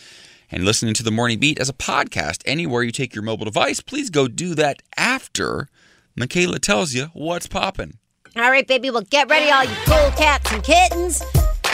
[0.51, 3.79] and listening to the Morning Beat as a podcast anywhere you take your mobile device.
[3.79, 5.69] Please go do that after
[6.13, 7.99] Michaela tells you what's poppin'.
[8.35, 8.89] All right, baby.
[8.89, 11.23] Well, get ready, all you cool cats and kittens.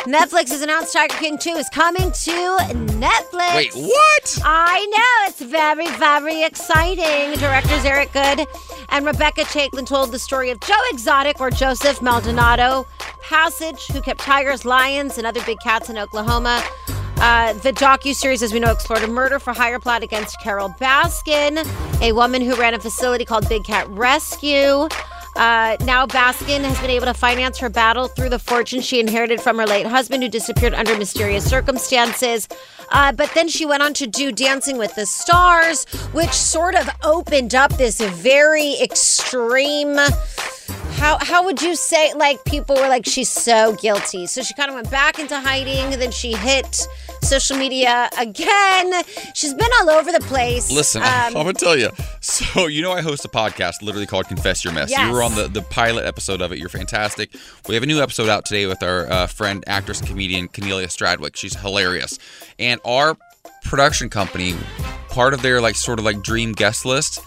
[0.10, 2.32] Netflix has announced Tiger King 2 is coming to
[2.98, 3.56] Netflix.
[3.56, 4.40] Wait, what?
[4.44, 5.30] I know.
[5.30, 7.38] It's very, very exciting.
[7.40, 8.48] Directors Eric Goode
[8.90, 12.88] and Rebecca Chaiklin told the story of Joe Exotic or Joseph Maldonado
[13.22, 16.64] Passage, who kept tigers, lions, and other big cats in Oklahoma.
[17.18, 21.64] Uh, the docu-series, as we know, explored a murder for hire plot against Carole Baskin,
[22.02, 24.88] a woman who ran a facility called Big Cat Rescue.
[25.36, 29.40] Uh, now Baskin has been able to finance her battle through the fortune she inherited
[29.40, 32.48] from her late husband, who disappeared under mysterious circumstances.
[32.92, 36.90] Uh, but then she went on to do Dancing with the Stars, which sort of
[37.04, 39.98] opened up this very extreme.
[40.98, 44.70] How, how would you say like people were like she's so guilty so she kind
[44.70, 46.88] of went back into hiding then she hit
[47.22, 49.04] social media again
[49.34, 51.90] she's been all over the place Listen, Um, I'm gonna tell you.
[52.22, 55.08] So you know, I host a podcast literally called "Confess Your Mess." Yes.
[55.08, 56.60] You were on the the pilot episode of it.
[56.60, 57.32] You're fantastic.
[57.68, 60.88] We have a new episode out today with our uh, friend, actress, and comedian Cornelia
[60.88, 61.36] Stradwick.
[61.36, 62.20] She's hilarious,
[62.58, 63.18] and our
[63.64, 64.56] production company,
[65.10, 67.22] part of their like sort of like dream guest list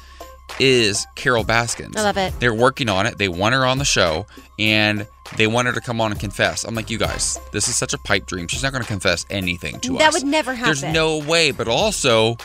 [0.61, 1.97] is Carole Baskins.
[1.97, 2.33] I love it.
[2.41, 3.19] They're working on it.
[3.19, 4.27] They want her on the show,
[4.59, 6.65] and they want her to come on and confess.
[6.65, 8.49] I'm like, you guys, this is such a pipe dream.
[8.49, 10.15] She's not going to confess anything to That us.
[10.15, 10.81] That would never happen.
[10.81, 11.51] There's no way.
[11.53, 12.37] But also,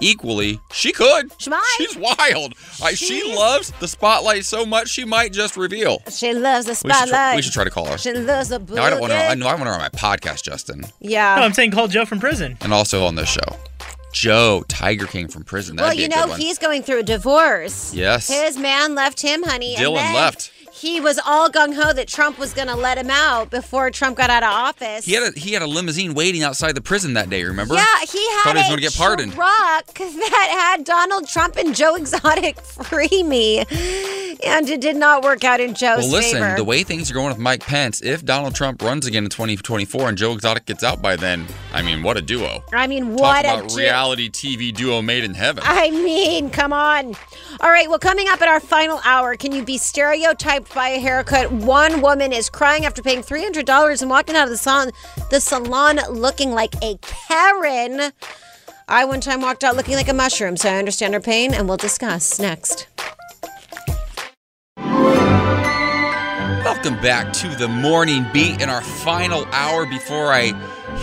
[0.00, 1.32] equally, she could.
[1.38, 1.62] She might.
[1.78, 2.54] She's wild.
[2.82, 6.02] I, she loves the spotlight so much she might just reveal.
[6.10, 7.98] she loves the We should, try, spotlight we should try to call her.
[7.98, 9.18] she loves the No, I don't want her.
[9.18, 12.04] I know I want her on my podcast, Justin, yeah No, I'm saying call Joe
[12.04, 12.58] from prison.
[12.60, 13.40] and also on this show.
[14.14, 15.76] Joe, Tiger King from prison.
[15.76, 18.28] That'd well you know he's going through a divorce Yes.
[18.28, 20.52] his man left him honey and Dylan left.
[20.84, 24.28] He was all gung-ho that trump was going to let him out before trump got
[24.30, 27.30] out of office He had a he had a limousine waiting outside the prison that
[27.30, 27.42] day.
[27.44, 27.74] Remember?
[27.74, 29.32] Yeah, he had Thought he was a gonna get pardoned.
[29.32, 33.60] truck that had Donald Trump and Joe Exotic free me,
[34.44, 36.56] and it did not work out in Joe's Well, listen, favor.
[36.56, 40.08] the way things are going with Mike Pence, if Donald Trump runs again in 2024
[40.10, 42.62] and Joe Exotic gets out by then, I mean, what a duo.
[42.72, 45.62] I mean, Talk what a about du- reality TV duo made in heaven.
[45.66, 47.14] I mean, come on.
[47.60, 50.98] All right, well, coming up in our final hour, can you be stereotyped by a
[50.98, 51.50] haircut?
[51.52, 54.90] One woman is crying after paying $300 and walking out of the salon,
[55.30, 58.12] the salon looking like a Karen.
[58.88, 61.68] I one time walked out looking like a mushroom, so I understand her pain, and
[61.68, 62.88] we'll discuss next.
[66.64, 70.52] Welcome back to the morning beat in our final hour before I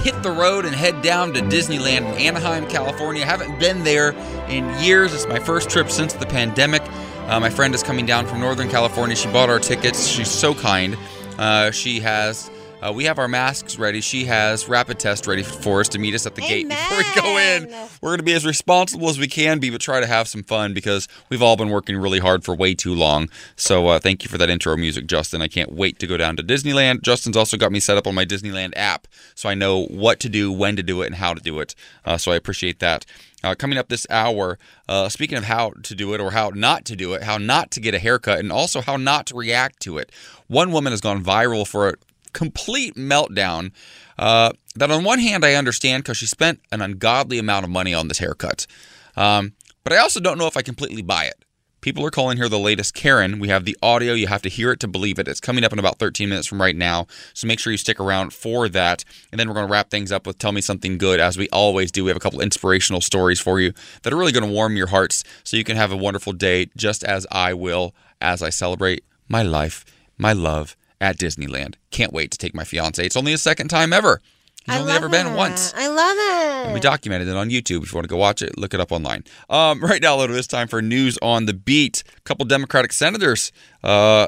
[0.03, 3.25] hit the road and head down to Disneyland in Anaheim, California.
[3.25, 4.11] Haven't been there
[4.47, 5.13] in years.
[5.13, 6.83] It's my first trip since the pandemic.
[7.27, 9.15] Uh, my friend is coming down from Northern California.
[9.15, 10.05] She bought our tickets.
[10.07, 10.97] She's so kind.
[11.37, 12.51] Uh, she has.
[12.81, 14.01] Uh, we have our masks ready.
[14.01, 17.21] She has rapid test ready for us to meet us at the gate before we
[17.21, 17.69] go in.
[18.01, 20.41] We're going to be as responsible as we can be, but try to have some
[20.41, 23.29] fun because we've all been working really hard for way too long.
[23.55, 25.43] So uh, thank you for that intro music, Justin.
[25.43, 27.03] I can't wait to go down to Disneyland.
[27.03, 30.29] Justin's also got me set up on my Disneyland app, so I know what to
[30.29, 31.75] do, when to do it, and how to do it.
[32.03, 33.05] Uh, so I appreciate that.
[33.43, 34.57] Uh, coming up this hour,
[34.87, 37.69] uh, speaking of how to do it or how not to do it, how not
[37.71, 40.11] to get a haircut, and also how not to react to it.
[40.47, 41.93] One woman has gone viral for a
[42.33, 43.71] complete meltdown.
[44.17, 47.93] Uh, that on one hand I understand because she spent an ungodly amount of money
[47.93, 48.67] on this haircut,
[49.15, 49.53] um,
[49.83, 51.43] but I also don't know if I completely buy it.
[51.81, 53.39] People are calling her the latest Karen.
[53.39, 54.13] We have the audio.
[54.13, 55.27] You have to hear it to believe it.
[55.27, 57.07] It's coming up in about 13 minutes from right now.
[57.33, 59.03] So make sure you stick around for that.
[59.31, 61.49] And then we're going to wrap things up with Tell Me Something Good, as we
[61.49, 62.03] always do.
[62.03, 63.73] We have a couple inspirational stories for you
[64.03, 66.69] that are really going to warm your hearts so you can have a wonderful day,
[66.77, 69.83] just as I will as I celebrate my life,
[70.19, 71.75] my love at Disneyland.
[71.89, 73.05] Can't wait to take my fiance.
[73.05, 74.21] It's only a second time ever.
[74.65, 75.73] He's I only ever been once.
[75.75, 76.65] I love it.
[76.65, 77.81] And we documented it on YouTube.
[77.81, 79.23] If you want to go watch it, look it up online.
[79.49, 82.03] Um, right now, Lodo, it's time for news on the beat.
[82.15, 83.51] A couple Democratic senators
[83.83, 84.27] uh,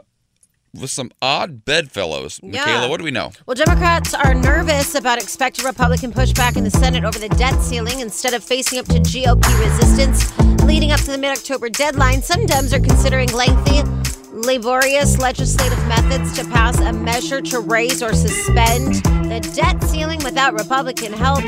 [0.80, 2.39] with some odd bedfellows.
[2.41, 2.61] Yeah.
[2.61, 3.32] Michaela, what do we know?
[3.45, 7.99] Well, Democrats are nervous about expected Republican pushback in the Senate over the debt ceiling
[7.99, 12.21] instead of facing up to GOP resistance leading up to the mid October deadline.
[12.21, 13.84] Some Dems are considering lengthy,
[14.32, 18.95] laborious legislative methods to pass a measure to raise or suspend
[19.30, 21.43] the debt ceiling without Republican help.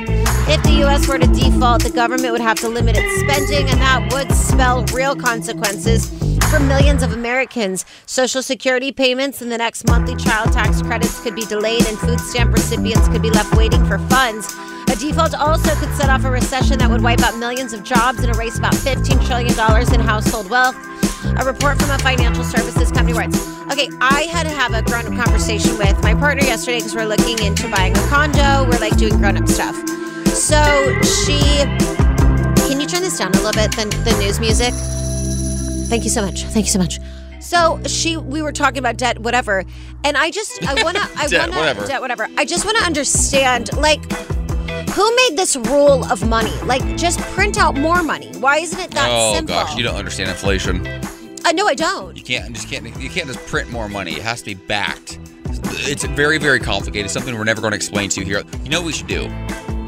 [0.47, 1.07] If the U.S.
[1.07, 4.83] were to default, the government would have to limit its spending, and that would spell
[4.93, 6.11] real consequences
[6.55, 7.85] for millions of Americans.
[8.05, 12.19] Social Security payments and the next monthly child tax credits could be delayed, and food
[12.19, 14.53] stamp recipients could be left waiting for funds.
[14.89, 18.19] A default also could set off a recession that would wipe out millions of jobs
[18.19, 20.77] and erase about $15 trillion in household wealth.
[21.39, 23.37] A report from a financial services company writes
[23.71, 27.05] Okay, I had to have a grown up conversation with my partner yesterday because we're
[27.05, 28.63] looking into buying a condo.
[28.69, 29.75] We're like doing grown up stuff.
[30.27, 30.61] So
[31.03, 31.37] she.
[32.69, 34.73] Can you turn this down a little bit, the, the news music?
[35.87, 36.43] Thank you so much.
[36.45, 36.99] Thank you so much.
[37.39, 39.63] So she, we were talking about debt, whatever,
[40.03, 41.85] and I just, I wanna, I Debt, wanna, whatever.
[41.87, 42.27] debt, whatever.
[42.37, 44.03] I just wanna understand, like,
[44.91, 46.53] who made this rule of money?
[46.63, 48.31] Like, just print out more money.
[48.39, 49.15] Why isn't it that simple?
[49.17, 49.55] oh simple?
[49.55, 50.87] gosh, you don't understand inflation.
[51.45, 52.17] uh, no, I don't.
[52.17, 54.13] You can't just can't you can't just print more money.
[54.13, 55.19] It has to be backed.
[55.87, 57.11] It's very very complicated.
[57.11, 58.43] Something we're never going to explain to you here.
[58.63, 59.25] You know what we should do?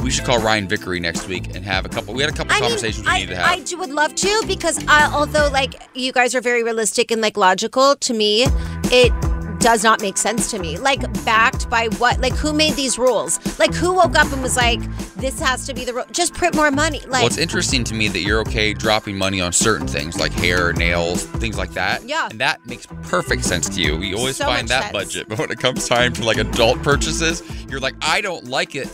[0.07, 2.13] We should call Ryan Vickery next week and have a couple.
[2.13, 3.45] We had a couple I mean, conversations we I, need to have.
[3.45, 7.35] I would love to because I, although like you guys are very realistic and like
[7.35, 8.45] logical to me,
[8.85, 9.11] it
[9.59, 10.77] does not make sense to me.
[10.77, 12.21] Like backed by what?
[12.21, 13.37] Like who made these rules?
[13.59, 14.79] Like who woke up and was like,
[15.17, 16.05] this has to be the rule?
[16.13, 17.01] Just print more money.
[17.01, 20.31] Like well, it's interesting to me that you're okay dropping money on certain things like
[20.31, 22.07] hair, nails, things like that.
[22.07, 22.29] Yeah.
[22.31, 23.97] And that makes perfect sense to you.
[23.97, 24.93] We always So find that sense.
[24.93, 25.27] budget.
[25.27, 28.87] But when it comes time to like adult purchases, you're like, I don't like it.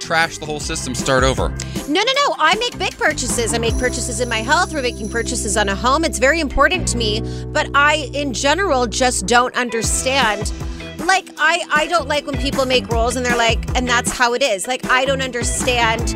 [0.00, 1.48] Trash the whole system, start over.
[1.88, 2.34] No, no, no.
[2.38, 3.54] I make big purchases.
[3.54, 4.72] I make purchases in my health.
[4.72, 6.04] We're making purchases on a home.
[6.04, 7.20] It's very important to me.
[7.46, 10.52] But I, in general, just don't understand.
[11.06, 14.34] Like, I, I don't like when people make rules and they're like, and that's how
[14.34, 14.66] it is.
[14.66, 16.14] Like, I don't understand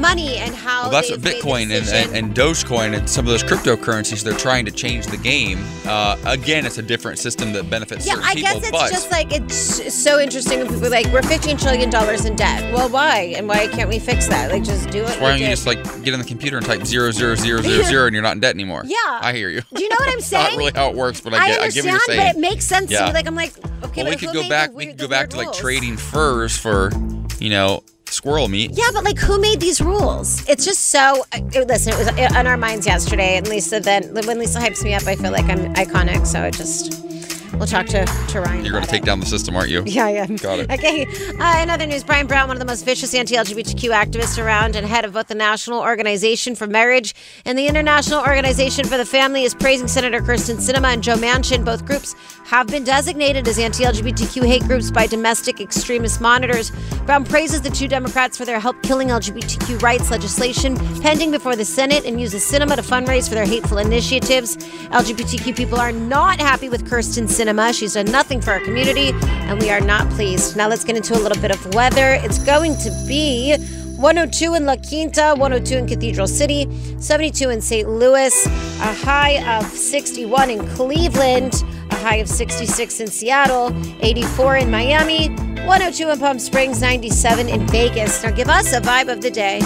[0.00, 0.82] money and how.
[0.82, 4.64] Well, that's what Bitcoin and, and, and Dogecoin and some of those cryptocurrencies, they're trying
[4.66, 5.58] to change the game.
[5.84, 8.52] Uh, again, it's a different system that benefits Yeah, I people.
[8.52, 11.90] guess it's but just like it's so interesting when people are like we're fifteen trillion
[11.90, 12.72] dollars in debt.
[12.72, 14.52] Well, why and why can't we fix that?
[14.52, 15.20] Like, just do it.
[15.20, 17.82] why don't you just like get on the computer and type zero zero zero zero
[17.82, 18.84] zero and you're not in debt anymore?
[18.90, 18.96] Yeah.
[19.22, 19.62] I hear you.
[19.74, 20.50] Do you know what I'm saying?
[20.52, 22.20] Not really how it works, but I get I, get understand, what you're saying.
[22.20, 23.06] but it makes sense to Yeah.
[23.06, 23.12] me.
[23.12, 23.52] Like I'm like,
[23.84, 24.70] okay, well, we could go back.
[24.70, 25.58] the We could go back weird to like rules?
[25.58, 26.90] trading furs for,
[27.38, 28.72] you know, squirrel meat.
[28.74, 30.46] Yeah, but like, who made these rules?
[30.48, 31.24] It's just so.
[31.32, 33.80] uh, Listen, it was on our minds yesterday, and Lisa.
[33.80, 36.26] Then when Lisa hypes me up, I feel like I'm iconic.
[36.26, 37.06] So it just.
[37.54, 38.64] We'll talk to, to Ryan.
[38.64, 39.06] You're going to take it.
[39.06, 39.82] down the system, aren't you?
[39.86, 40.26] Yeah, I yeah.
[40.26, 40.70] Got it.
[40.70, 41.06] Okay.
[41.38, 44.76] Uh, in other news, Brian Brown, one of the most vicious anti LGBTQ activists around
[44.76, 49.04] and head of both the National Organization for Marriage and the International Organization for the
[49.04, 51.64] Family, is praising Senator Kyrsten Sinema and Joe Manchin.
[51.64, 56.70] Both groups have been designated as anti LGBTQ hate groups by domestic extremist monitors.
[57.06, 61.64] Brown praises the two Democrats for their help killing LGBTQ rights legislation pending before the
[61.64, 64.56] Senate and uses Sinema to fundraise for their hateful initiatives.
[64.56, 67.72] LGBTQ people are not happy with Kyrsten Sinema.
[67.72, 70.56] She's done nothing for our community, and we are not pleased.
[70.56, 72.18] Now let's get into a little bit of weather.
[72.22, 73.56] It's going to be
[73.96, 76.68] 102 in La Quinta, 102 in Cathedral City,
[76.98, 77.88] 72 in St.
[77.88, 84.70] Louis, a high of 61 in Cleveland, a high of 66 in Seattle, 84 in
[84.70, 85.28] Miami,
[85.64, 88.22] 102 in Palm Springs, 97 in Vegas.
[88.22, 89.60] Now give us a vibe of the day.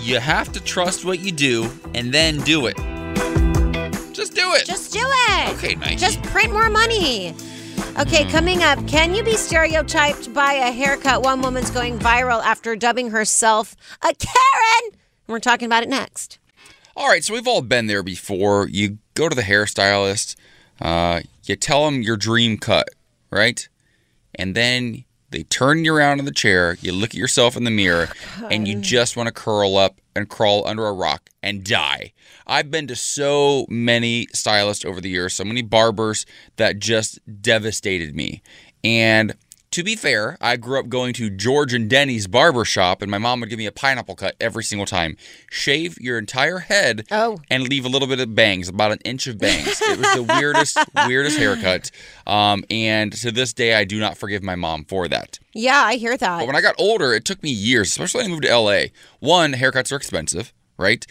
[0.00, 2.76] You have to trust what you do and then do it.
[4.24, 4.64] Just do it.
[4.64, 5.54] Just do it.
[5.58, 5.96] Okay, Nike.
[5.96, 7.34] Just print more money.
[7.98, 11.22] Okay, coming up, can you be stereotyped by a haircut?
[11.22, 14.98] One woman's going viral after dubbing herself a Karen.
[15.26, 16.38] We're talking about it next.
[16.96, 18.66] All right, so we've all been there before.
[18.66, 20.36] You go to the hairstylist,
[20.80, 22.88] uh, you tell them your dream cut,
[23.30, 23.68] right?
[24.34, 25.04] And then
[25.34, 28.08] they turn you around in the chair, you look at yourself in the mirror,
[28.50, 32.12] and you just want to curl up and crawl under a rock and die.
[32.46, 36.24] I've been to so many stylists over the years, so many barbers
[36.56, 38.42] that just devastated me.
[38.84, 39.34] And
[39.74, 43.18] to be fair, I grew up going to George and Denny's barber shop, and my
[43.18, 45.16] mom would give me a pineapple cut every single time.
[45.50, 47.38] Shave your entire head Oh.
[47.50, 49.80] and leave a little bit of bangs, about an inch of bangs.
[49.80, 51.90] It was the weirdest, weirdest haircut.
[52.26, 55.38] Um, and to this day, I do not forgive my mom for that.
[55.52, 56.46] Yeah, I hear But that.
[56.46, 58.80] when I got older, it took me years, especially when I moved to LA.
[59.20, 61.06] One, haircuts are expensive, right?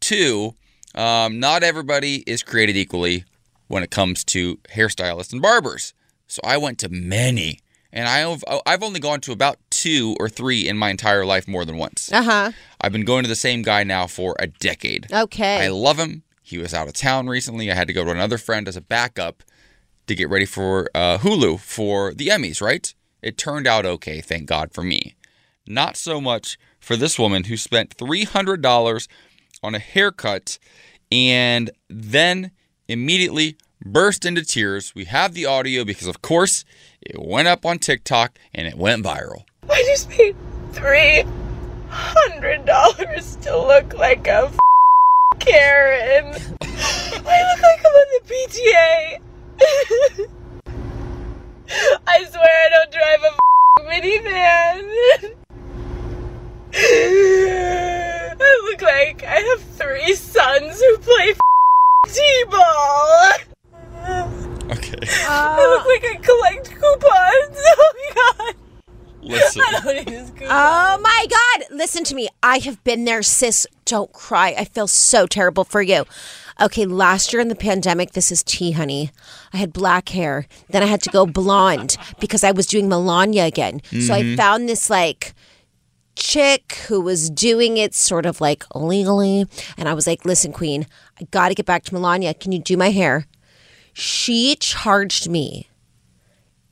[0.00, 0.54] Two,
[0.94, 3.24] um, not everybody is created equally
[3.68, 5.94] when it comes to hairstylists and barbers.
[6.26, 7.60] So I went to many,
[7.92, 11.64] And I've I've only gone to about two or three in my entire life more
[11.64, 12.12] than once.
[12.12, 12.52] Uh huh.
[12.80, 15.06] I've been going to the same guy now for a decade.
[15.12, 15.64] Okay.
[15.64, 16.22] I love him.
[16.42, 17.70] He was out of town recently.
[17.70, 19.42] I had to go to another friend as a backup
[20.06, 22.92] to get ready for uh, Hulu for the Emmys, right?
[23.22, 25.14] It turned out okay, thank God for me.
[25.66, 29.08] Not so much for this woman who spent $300
[29.62, 30.58] on a haircut
[31.10, 32.52] and then
[32.86, 34.94] immediately burst into tears.
[34.94, 36.64] We have the audio because, of course,
[37.00, 39.44] it went up on TikTok and it went viral.
[39.70, 40.36] I just paid
[40.72, 41.24] three
[41.88, 44.58] hundred dollars to look like a f-
[45.38, 46.34] Karen.
[46.60, 49.20] I look like I'm on the PTA.
[52.06, 53.32] I swear I don't drive a
[53.82, 55.34] minivan.
[56.74, 61.34] I look like I have three sons who play
[62.06, 63.32] t-ball.
[64.70, 64.98] Okay.
[65.28, 67.58] I look like I collect coupons.
[67.80, 68.54] Oh god.
[69.22, 69.62] Listen.
[69.66, 70.50] I don't use coupons.
[70.50, 71.66] Oh my God.
[71.76, 72.28] Listen to me.
[72.42, 73.66] I have been there, sis.
[73.84, 74.54] Don't cry.
[74.58, 76.04] I feel so terrible for you.
[76.60, 79.10] Okay, last year in the pandemic, this is tea, honey.
[79.52, 80.46] I had black hair.
[80.70, 83.80] Then I had to go blonde because I was doing Melania again.
[84.00, 84.36] So I Mhm.
[84.36, 85.34] found this like
[86.16, 89.46] chick who was doing it sort of like illegally.
[89.76, 90.86] And I was like, listen, Queen,
[91.20, 92.34] I got to get back to Melania.
[92.34, 93.26] Can you do my hair?
[94.00, 95.68] She charged me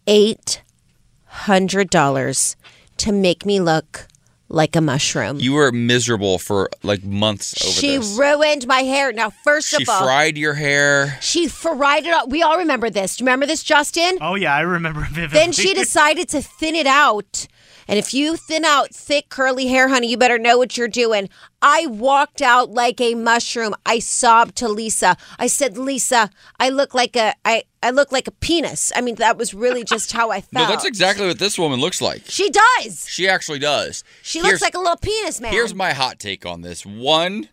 [0.07, 2.57] $800
[2.99, 4.07] to make me look
[4.49, 5.41] like a mushroom.
[5.41, 8.17] You were miserable for like months over She this.
[8.17, 9.13] ruined my hair.
[9.13, 11.19] Now, first She of all, She fried your hair.
[11.21, 12.29] she fried it up.
[12.29, 13.17] We all remember this.
[13.17, 14.19] Do you remember this, Justin?
[14.21, 15.37] Oh yeah, I remember vividly.
[15.41, 17.49] Then she decided to thin it out.
[17.89, 21.29] And if you thin out thick curly hair, honey, you better know what you're doing.
[21.63, 23.75] I walked out like a mushroom.
[23.85, 25.17] I sobbed to Lisa.
[25.39, 29.17] I said, "Lisa, I look like a I I look like a penis." I mean,
[29.17, 30.69] that was really just how I No, felt.
[30.71, 32.23] that's exactly what this woman looks like.
[32.27, 33.07] She does.
[33.09, 34.05] She actually does.
[34.23, 35.53] She Here's- looks like a little penis, man.
[35.53, 36.87] Here's my hot take on this.
[36.87, 37.49] One,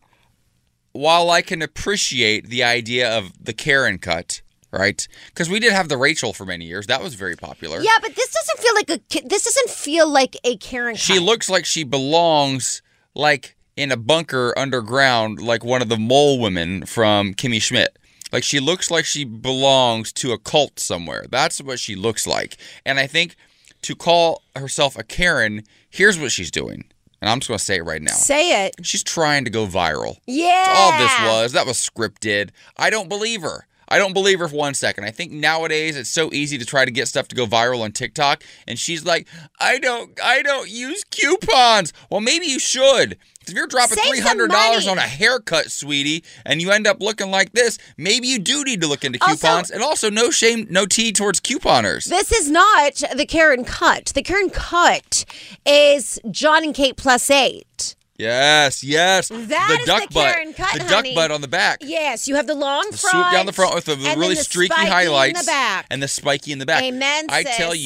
[0.92, 4.42] while I can appreciate the idea of the Karen cut,
[4.74, 5.08] right?
[5.28, 6.88] Because we did have the Rachel for many years.
[6.88, 7.80] That was very popular.
[7.82, 10.96] yeah, but this doesn't feel like a this doesn't feel like a Karen.
[10.96, 12.82] She looks like she belongs
[13.16, 17.98] like in a bunker underground, like one of the mole women from Kimmy Schmidt.
[18.32, 21.26] Like she looks like she belongs to a cult somewhere.
[21.30, 22.58] That's what she looks like.
[22.86, 23.36] And I think
[23.84, 26.86] to call herself a Karen, here's what she's doing.
[27.22, 28.12] And I'm just going to say it right now.
[28.12, 28.76] Say it.
[28.86, 30.18] She's trying to go viral.
[30.26, 30.64] Yeah.
[30.66, 31.52] That's all this was.
[31.54, 32.50] That was scripted.
[32.76, 33.66] I don't believe her.
[33.94, 35.04] I don't believe her for one second.
[35.04, 37.92] I think nowadays it's so easy to try to get stuff to go viral on
[37.92, 39.28] TikTok, and she's like,
[39.60, 43.20] "I don't, I don't use coupons." Well, maybe you should.
[43.48, 47.30] If you're dropping three hundred dollars on a haircut, sweetie, and you end up looking
[47.30, 49.70] like this, maybe you do need to look into Also- coupons.
[49.70, 52.06] and also, no shame, no tea towards couponers.
[52.06, 54.06] This is not the Karen cut.
[54.16, 55.24] The Karen cut
[55.68, 57.96] is Jon and Kate plus eight.
[58.18, 59.30] Yes, yes.
[59.30, 61.14] That the is duck the butt, Karen cut, the honey.
[61.14, 61.80] duck butt on the back.
[61.82, 64.44] Yes, you have the long the front, swoop down the front with the really the
[64.44, 65.88] streaky highlights the back.
[65.90, 66.84] and the spiky in the back.
[66.84, 67.80] Amen, I tell sis.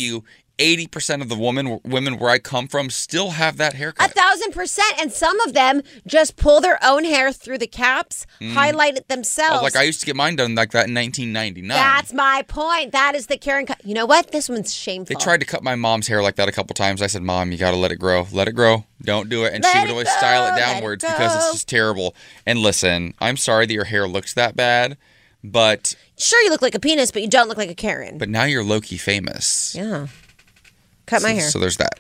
[0.60, 4.10] You, 80% of the women women where I come from still have that haircut.
[4.10, 8.26] A thousand percent, and some of them just pull their own hair through the caps,
[8.42, 8.54] Mm.
[8.54, 9.62] highlight it themselves.
[9.62, 11.68] was like I used to get mine done like that in 1999.
[11.78, 12.92] That's my point.
[12.92, 13.80] That is the Karen cut.
[13.84, 14.32] You know what?
[14.32, 15.16] This one's shameful.
[15.16, 17.02] they tried to cut my mom's hair like that a couple times.
[17.02, 18.28] I said, "Mom, you got to let it grow.
[18.32, 18.86] Let it grow.
[19.02, 21.68] Don't do it." And she would always style it let it downwards because it's just
[21.68, 22.16] terrible.
[22.46, 24.98] And listen, I'm sorry that your hair looks that bad,
[25.44, 28.18] but Sure, you look like a penis, but you don't look like a Karen.
[28.18, 29.76] but now you're loki famous.
[29.76, 30.08] Yeah.
[31.08, 31.50] Cut my So- hair.
[31.50, 32.00] So there's that.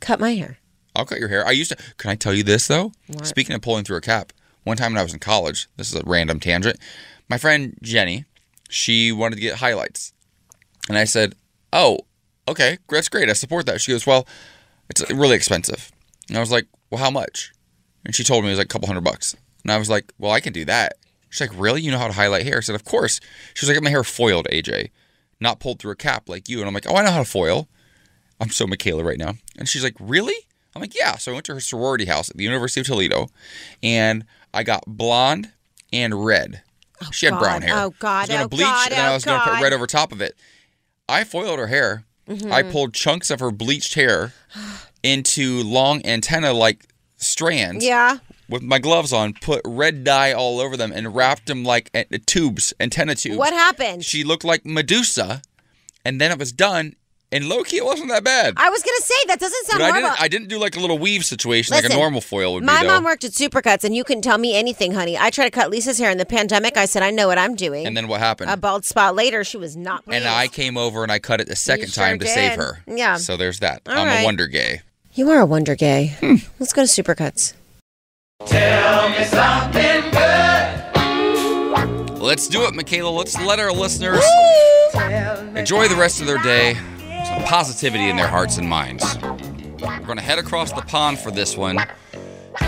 [0.00, 0.58] Cut my hair.
[0.94, 1.46] I'll cut your hair.
[1.46, 1.76] I used to.
[1.98, 2.92] Can I tell you this though?
[3.06, 3.26] What?
[3.26, 4.32] Speaking of pulling through a cap,
[4.64, 6.78] one time when I was in college, this is a random tangent.
[7.28, 8.24] My friend Jenny,
[8.68, 10.12] she wanted to get highlights,
[10.88, 11.34] and I said,
[11.72, 11.98] "Oh,
[12.48, 13.28] okay, that's great.
[13.28, 14.26] I support that." She goes, "Well,
[14.88, 15.92] it's really expensive,"
[16.28, 17.52] and I was like, "Well, how much?"
[18.04, 19.34] And she told me it was like a couple hundred bucks,
[19.64, 20.94] and I was like, "Well, I can do that."
[21.28, 21.82] She's like, "Really?
[21.82, 23.20] You know how to highlight hair?" I said, "Of course."
[23.54, 24.90] She was like, "I got my hair foiled, AJ,
[25.40, 27.24] not pulled through a cap like you," and I'm like, "Oh, I know how to
[27.24, 27.68] foil."
[28.40, 29.34] I'm so Michaela right now.
[29.58, 30.36] And she's like, Really?
[30.74, 31.16] I'm like, Yeah.
[31.16, 33.28] So I went to her sorority house at the University of Toledo
[33.82, 35.52] and I got blonde
[35.92, 36.62] and red.
[37.12, 37.40] she had God.
[37.40, 37.74] brown hair.
[37.76, 38.08] Oh, God.
[38.08, 38.88] I was gonna Oh, bleach God.
[38.88, 40.34] and then I Oh, was gonna put red over top of it.
[41.08, 42.04] I foiled her hair.
[42.28, 42.50] Mhm.
[42.50, 44.32] I pulled chunks of her bleached hair
[45.02, 46.86] into long antenna like
[47.16, 48.18] strands Yeah.
[48.48, 51.90] with my gloves on, put red dye all over them, and wrapped them like
[52.26, 53.36] tubes, antenna tubes.
[53.36, 54.04] What happened?
[54.04, 55.42] She looked like Medusa,
[56.04, 56.96] and then it was done.
[57.32, 58.54] And low key, it wasn't that bad.
[58.56, 60.08] I was gonna say that doesn't sound But I horrible.
[60.10, 60.22] didn't.
[60.22, 62.86] I didn't do like a little weave situation like a normal foil would My be.
[62.86, 62.94] Though.
[62.94, 65.18] mom worked at Supercuts, and you couldn't tell me anything, honey.
[65.18, 66.76] I tried to cut Lisa's hair in the pandemic.
[66.76, 67.84] I said, I know what I'm doing.
[67.84, 68.48] and then what happened?
[68.50, 70.04] a bald spot later, she was not.
[70.04, 70.18] Pleased.
[70.24, 72.84] and I came over and I cut it a second sure time to save her.
[72.86, 73.16] Yeah.
[73.16, 73.82] So there's that.
[73.88, 74.20] All I'm right.
[74.20, 74.82] a wonder gay.
[75.14, 76.14] You are a wonder gay.
[76.20, 76.36] Hmm.
[76.60, 77.54] Let's go to Supercuts.
[78.46, 82.20] Tell me something good.
[82.20, 83.10] Let's do it, Michaela.
[83.10, 84.22] Let's let our listeners
[85.56, 86.76] enjoy the rest of their day.
[87.46, 89.04] Some positivity in their hearts and minds.
[89.22, 91.78] We're going to head across the pond for this one.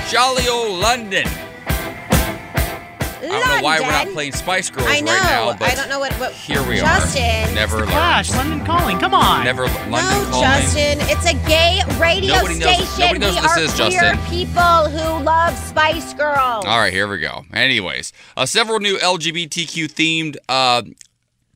[0.09, 1.25] Jolly old London.
[1.27, 5.13] I don't know why we're not playing Spice Girls I know.
[5.13, 6.13] right now, but I don't know what.
[6.15, 7.23] what here we Justin.
[7.51, 7.55] are.
[7.55, 7.91] Never learned.
[7.91, 8.99] Flash, London Calling.
[9.01, 9.45] Come on.
[9.45, 10.49] Never London No, calling.
[10.49, 10.99] Justin.
[11.03, 13.01] It's a gay radio Nobody knows- station.
[13.01, 14.31] nobody knows we what are this is, queer Justin.
[14.31, 16.65] people who love Spice Girls.
[16.65, 17.45] All right, here we go.
[17.53, 20.83] Anyways, uh, several new LGBTQ themed uh,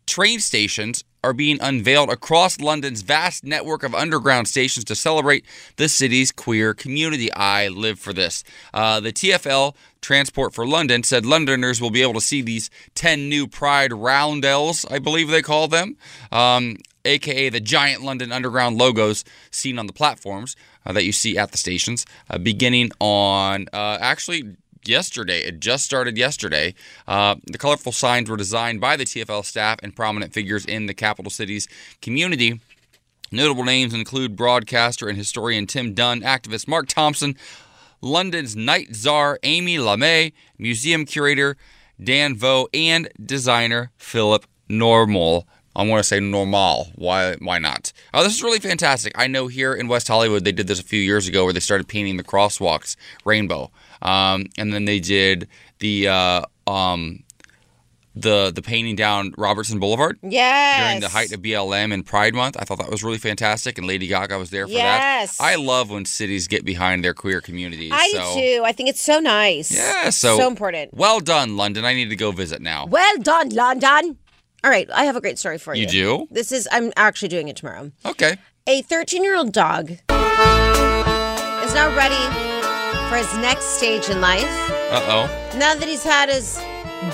[0.07, 5.45] train stations are being unveiled across London's vast network of underground stations to celebrate
[5.77, 7.33] the city's queer community.
[7.33, 8.43] I live for this.
[8.75, 13.29] Uh, the TFL Transport for London said Londoners will be able to see these 10
[13.29, 15.97] new Pride roundels, I believe they call them,
[16.33, 21.39] um, aka the giant London Underground logos seen on the platforms uh, that you see
[21.39, 24.57] at the stations, uh, beginning on uh, actually
[24.89, 25.41] yesterday.
[25.41, 26.75] It just started yesterday.
[27.07, 30.95] Uh, the colorful signs were designed by the TFL staff and prominent figures in the
[30.95, 31.69] capital city's
[32.01, 32.61] community.
[33.31, 37.37] Notable names include broadcaster and historian Tim Dunn, activist Mark Thompson,
[38.03, 41.57] London's night czar Amy Lamé, museum curator
[42.03, 45.47] Dan Vo, and designer Philip Normal.
[45.75, 46.89] I want to say normal.
[46.97, 47.35] Why?
[47.37, 47.93] Why not?
[48.13, 49.13] Oh, this is really fantastic.
[49.17, 51.61] I know here in West Hollywood they did this a few years ago, where they
[51.61, 53.71] started painting the crosswalks rainbow,
[54.03, 55.49] um, and then they did
[55.79, 57.23] the uh, um,
[58.15, 60.81] the the painting down Robertson Boulevard Yes.
[60.87, 62.57] during the height of BLM and Pride Month.
[62.59, 64.79] I thought that was really fantastic, and Lady Gaga was there for that.
[65.21, 65.39] Yes.
[65.39, 65.45] that.
[65.45, 67.93] I love when cities get behind their queer communities.
[67.95, 68.35] I so.
[68.35, 68.65] do.
[68.65, 69.75] I think it's so nice.
[69.75, 70.93] Yeah, so so important.
[70.95, 71.85] Well done, London.
[71.85, 72.87] I need to go visit now.
[72.87, 74.19] Well done, London.
[74.65, 75.83] All right, I have a great story for you.
[75.83, 76.27] You do?
[76.31, 77.91] This is I'm actually doing it tomorrow.
[78.07, 78.37] Okay.
[78.69, 79.99] A 13-year-old dog is
[81.75, 82.52] now ready
[83.13, 84.43] for his next stage in life.
[84.91, 85.59] Uh oh.
[85.59, 86.59] Now that he's had his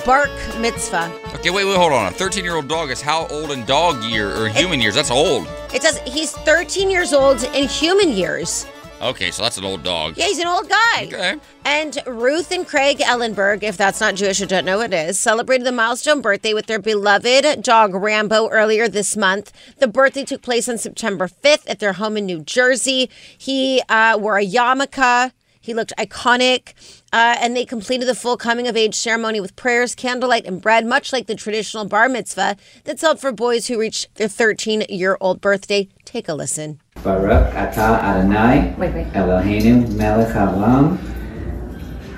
[0.05, 1.11] bark mitzvah.
[1.35, 2.13] Okay, wait, wait, hold on.
[2.13, 4.95] A 13 year old dog is how old in dog year or human years?
[4.95, 5.45] That's old.
[5.73, 8.65] It says he's 13 years old in human years.
[9.01, 10.15] Okay, so that's an old dog.
[10.15, 11.03] Yeah, he's an old guy.
[11.03, 11.35] Okay.
[11.65, 15.19] And Ruth and Craig Ellenberg, if that's not Jewish or don't know what it is,
[15.19, 19.51] celebrated the milestone birthday with their beloved dog Rambo earlier this month.
[19.79, 23.09] The birthday took place on September 5th at their home in New Jersey.
[23.37, 25.33] He uh, wore a yarmulke.
[25.59, 26.73] He looked iconic.
[27.11, 30.85] Uh, and they completed the full coming of age ceremony with prayers, candlelight, and bread,
[30.85, 35.17] much like the traditional bar mitzvah that's held for boys who reach their 13 year
[35.19, 35.87] old birthday.
[36.05, 36.79] Take a listen.
[37.03, 38.75] Baruch atah Adonai
[39.13, 40.97] Eloheinu melech haolam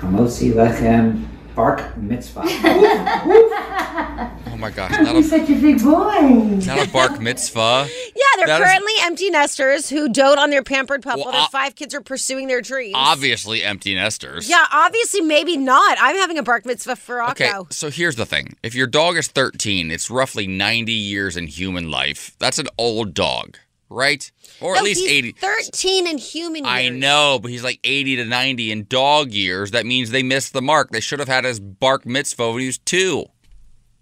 [0.00, 1.31] hamotzi lechem
[1.62, 2.42] bark mitzvah.
[4.52, 6.20] Oh my gosh, not a, such a big boy.
[6.66, 7.88] not a bark mitzvah.
[7.88, 11.32] Yeah, they're That is currently empty nesters who dote on their pampered pup Well, while
[11.32, 12.94] their uh, five kids are pursuing their dreams.
[12.96, 14.48] obviously empty nesters.
[14.48, 15.98] Yeah, obviously, maybe not.
[16.00, 17.44] I'm having a bark mitzvah for Rocco.
[17.44, 18.54] Okay, so here's the thing.
[18.62, 22.36] If your dog is 13, it's roughly 90 years in human life.
[22.38, 23.56] That's an old dog,
[23.90, 24.30] right?
[24.62, 25.32] Or at least he's 80.
[25.32, 26.72] 13 in human years.
[26.74, 29.70] I know, but he's like 80 to 90 in dog years.
[29.72, 30.90] That means they missed the mark.
[30.90, 33.26] They should have had his bark mitzvah when he was two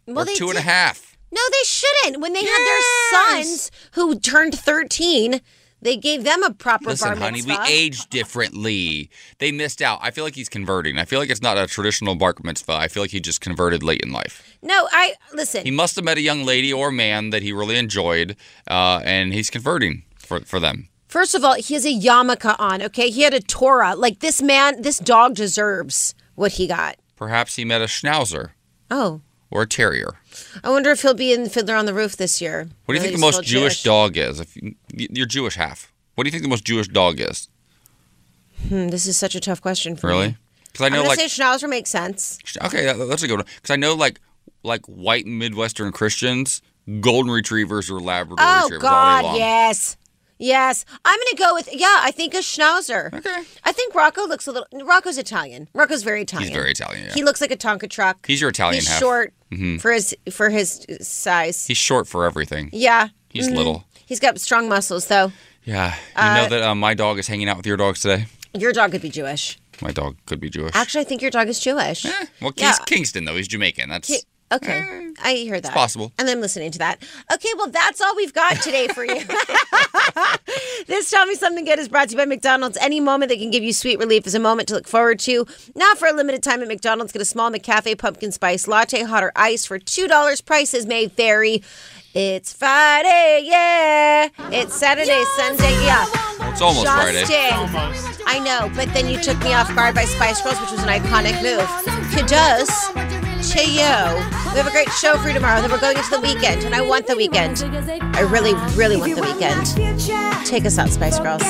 [0.07, 1.17] Well, or two and a half.
[1.33, 2.21] No, they shouldn't.
[2.21, 2.81] When they had their
[3.43, 5.41] sons who turned 13,
[5.83, 9.09] they gave them a proper Listen, bar honey, we age differently.
[9.39, 10.01] They missed out.
[10.03, 10.99] I feel like he's converting.
[10.99, 12.73] I feel like it's not a traditional bark mitzvah.
[12.73, 14.57] I feel like he just converted late in life.
[14.63, 15.65] no, I listen.
[15.65, 18.37] He must have met a young lady or man that he really enjoyed,
[18.69, 20.89] uh, and he's converting for, for them.
[21.09, 22.81] First of all, he has a yarmulke on.
[22.83, 23.97] Okay, he had a Torah.
[23.97, 26.97] Like this man, this dog deserves what he got.
[27.17, 28.51] Perhaps he met a schnauzer
[28.93, 29.21] Oh,
[29.51, 30.21] or a terrier.
[30.63, 32.69] I wonder if he'll be in Fiddler on the Roof this year.
[32.85, 34.39] What do you think the most full Jewish, dog is?
[34.39, 37.49] If you, you're Jewish half, what do you think the most Jewish dog is?
[38.69, 40.29] Hmm, this is such a tough question for Really?
[40.29, 40.37] me.
[40.73, 42.39] Because I know I'm like say Schnauzer makes sense.
[42.65, 43.47] okay, that- that's a good one.
[43.57, 44.21] Because I know like
[44.63, 46.63] like white Midwestern Christians,
[47.01, 49.97] golden retrievers or Labrador Oh retrievers day God, yes,
[50.41, 50.85] yes.
[51.05, 51.99] I'm gonna go with yeah.
[52.01, 53.13] I think a Schnauzer.
[53.15, 53.43] Okay.
[53.65, 54.67] I think Rocco looks a little.
[54.85, 55.69] Rocco's Italian.
[55.75, 56.49] Rocco's very Italian.
[56.49, 57.05] He's very Italian.
[57.07, 57.13] Yeah.
[57.15, 58.27] He looks like a Tonka truck.
[58.27, 58.99] He's your Italian He's half.
[58.99, 59.81] short Mhm.
[59.81, 61.67] for his for his size.
[61.67, 62.71] He's short for everything.
[62.73, 63.09] yeah.
[63.29, 63.57] He's Mhm.
[63.57, 63.85] little.
[64.07, 65.33] He's got strong muscles though.
[65.65, 65.95] Yeah.
[65.95, 68.27] You Uh, know that uh, my dog is hanging out with your dogs today.
[68.55, 69.59] Your dog could be Jewish.
[69.81, 70.73] My dog could be Jewish.
[70.75, 72.05] Actually, I think your dog is Jewish.
[72.41, 72.69] well, yeah.
[72.71, 73.37] he's Kingston though.
[73.37, 73.89] He's Jamaican.
[73.89, 74.23] That's Ki-
[74.53, 75.17] Okay, mm.
[75.23, 75.69] I hear that.
[75.69, 76.13] It's possible.
[76.19, 77.01] And I'm listening to that.
[77.33, 79.15] Okay, well, that's all we've got today for you.
[80.89, 82.77] this Tell Me Something Good is brought to you by McDonald's.
[82.81, 85.47] Any moment that can give you sweet relief is a moment to look forward to.
[85.77, 89.23] Now, for a limited time at McDonald's, get a small McCafe pumpkin spice latte, hot
[89.23, 90.45] or iced for $2.
[90.45, 91.63] Prices may vary.
[92.13, 94.31] It's Friday, yeah.
[94.51, 96.07] It's Saturday, Sunday, yeah.
[96.41, 97.21] Well, it's almost Friday.
[97.21, 98.25] Justin.
[98.27, 100.89] I know, but then you took me off guard by Spice Girls, which was an
[100.89, 101.69] iconic move.
[102.13, 104.51] Kudos to you.
[104.53, 105.61] We have a great show for you tomorrow.
[105.63, 107.63] Then we're going into the weekend, and I want the weekend.
[108.15, 110.47] I really, really want the weekend.
[110.47, 111.43] Take us out, Spice Girls.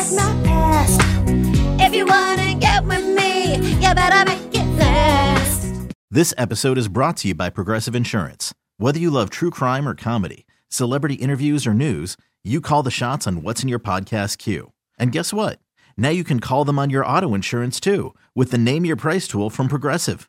[1.82, 5.72] If you wanna get with me, you better make it last.
[6.10, 8.54] This episode is brought to you by Progressive Insurance.
[8.76, 13.26] Whether you love true crime or comedy, celebrity interviews or news, you call the shots
[13.26, 14.72] on what's in your podcast queue.
[14.98, 15.58] And guess what?
[15.96, 19.26] Now you can call them on your auto insurance too with the Name Your Price
[19.26, 20.28] tool from Progressive.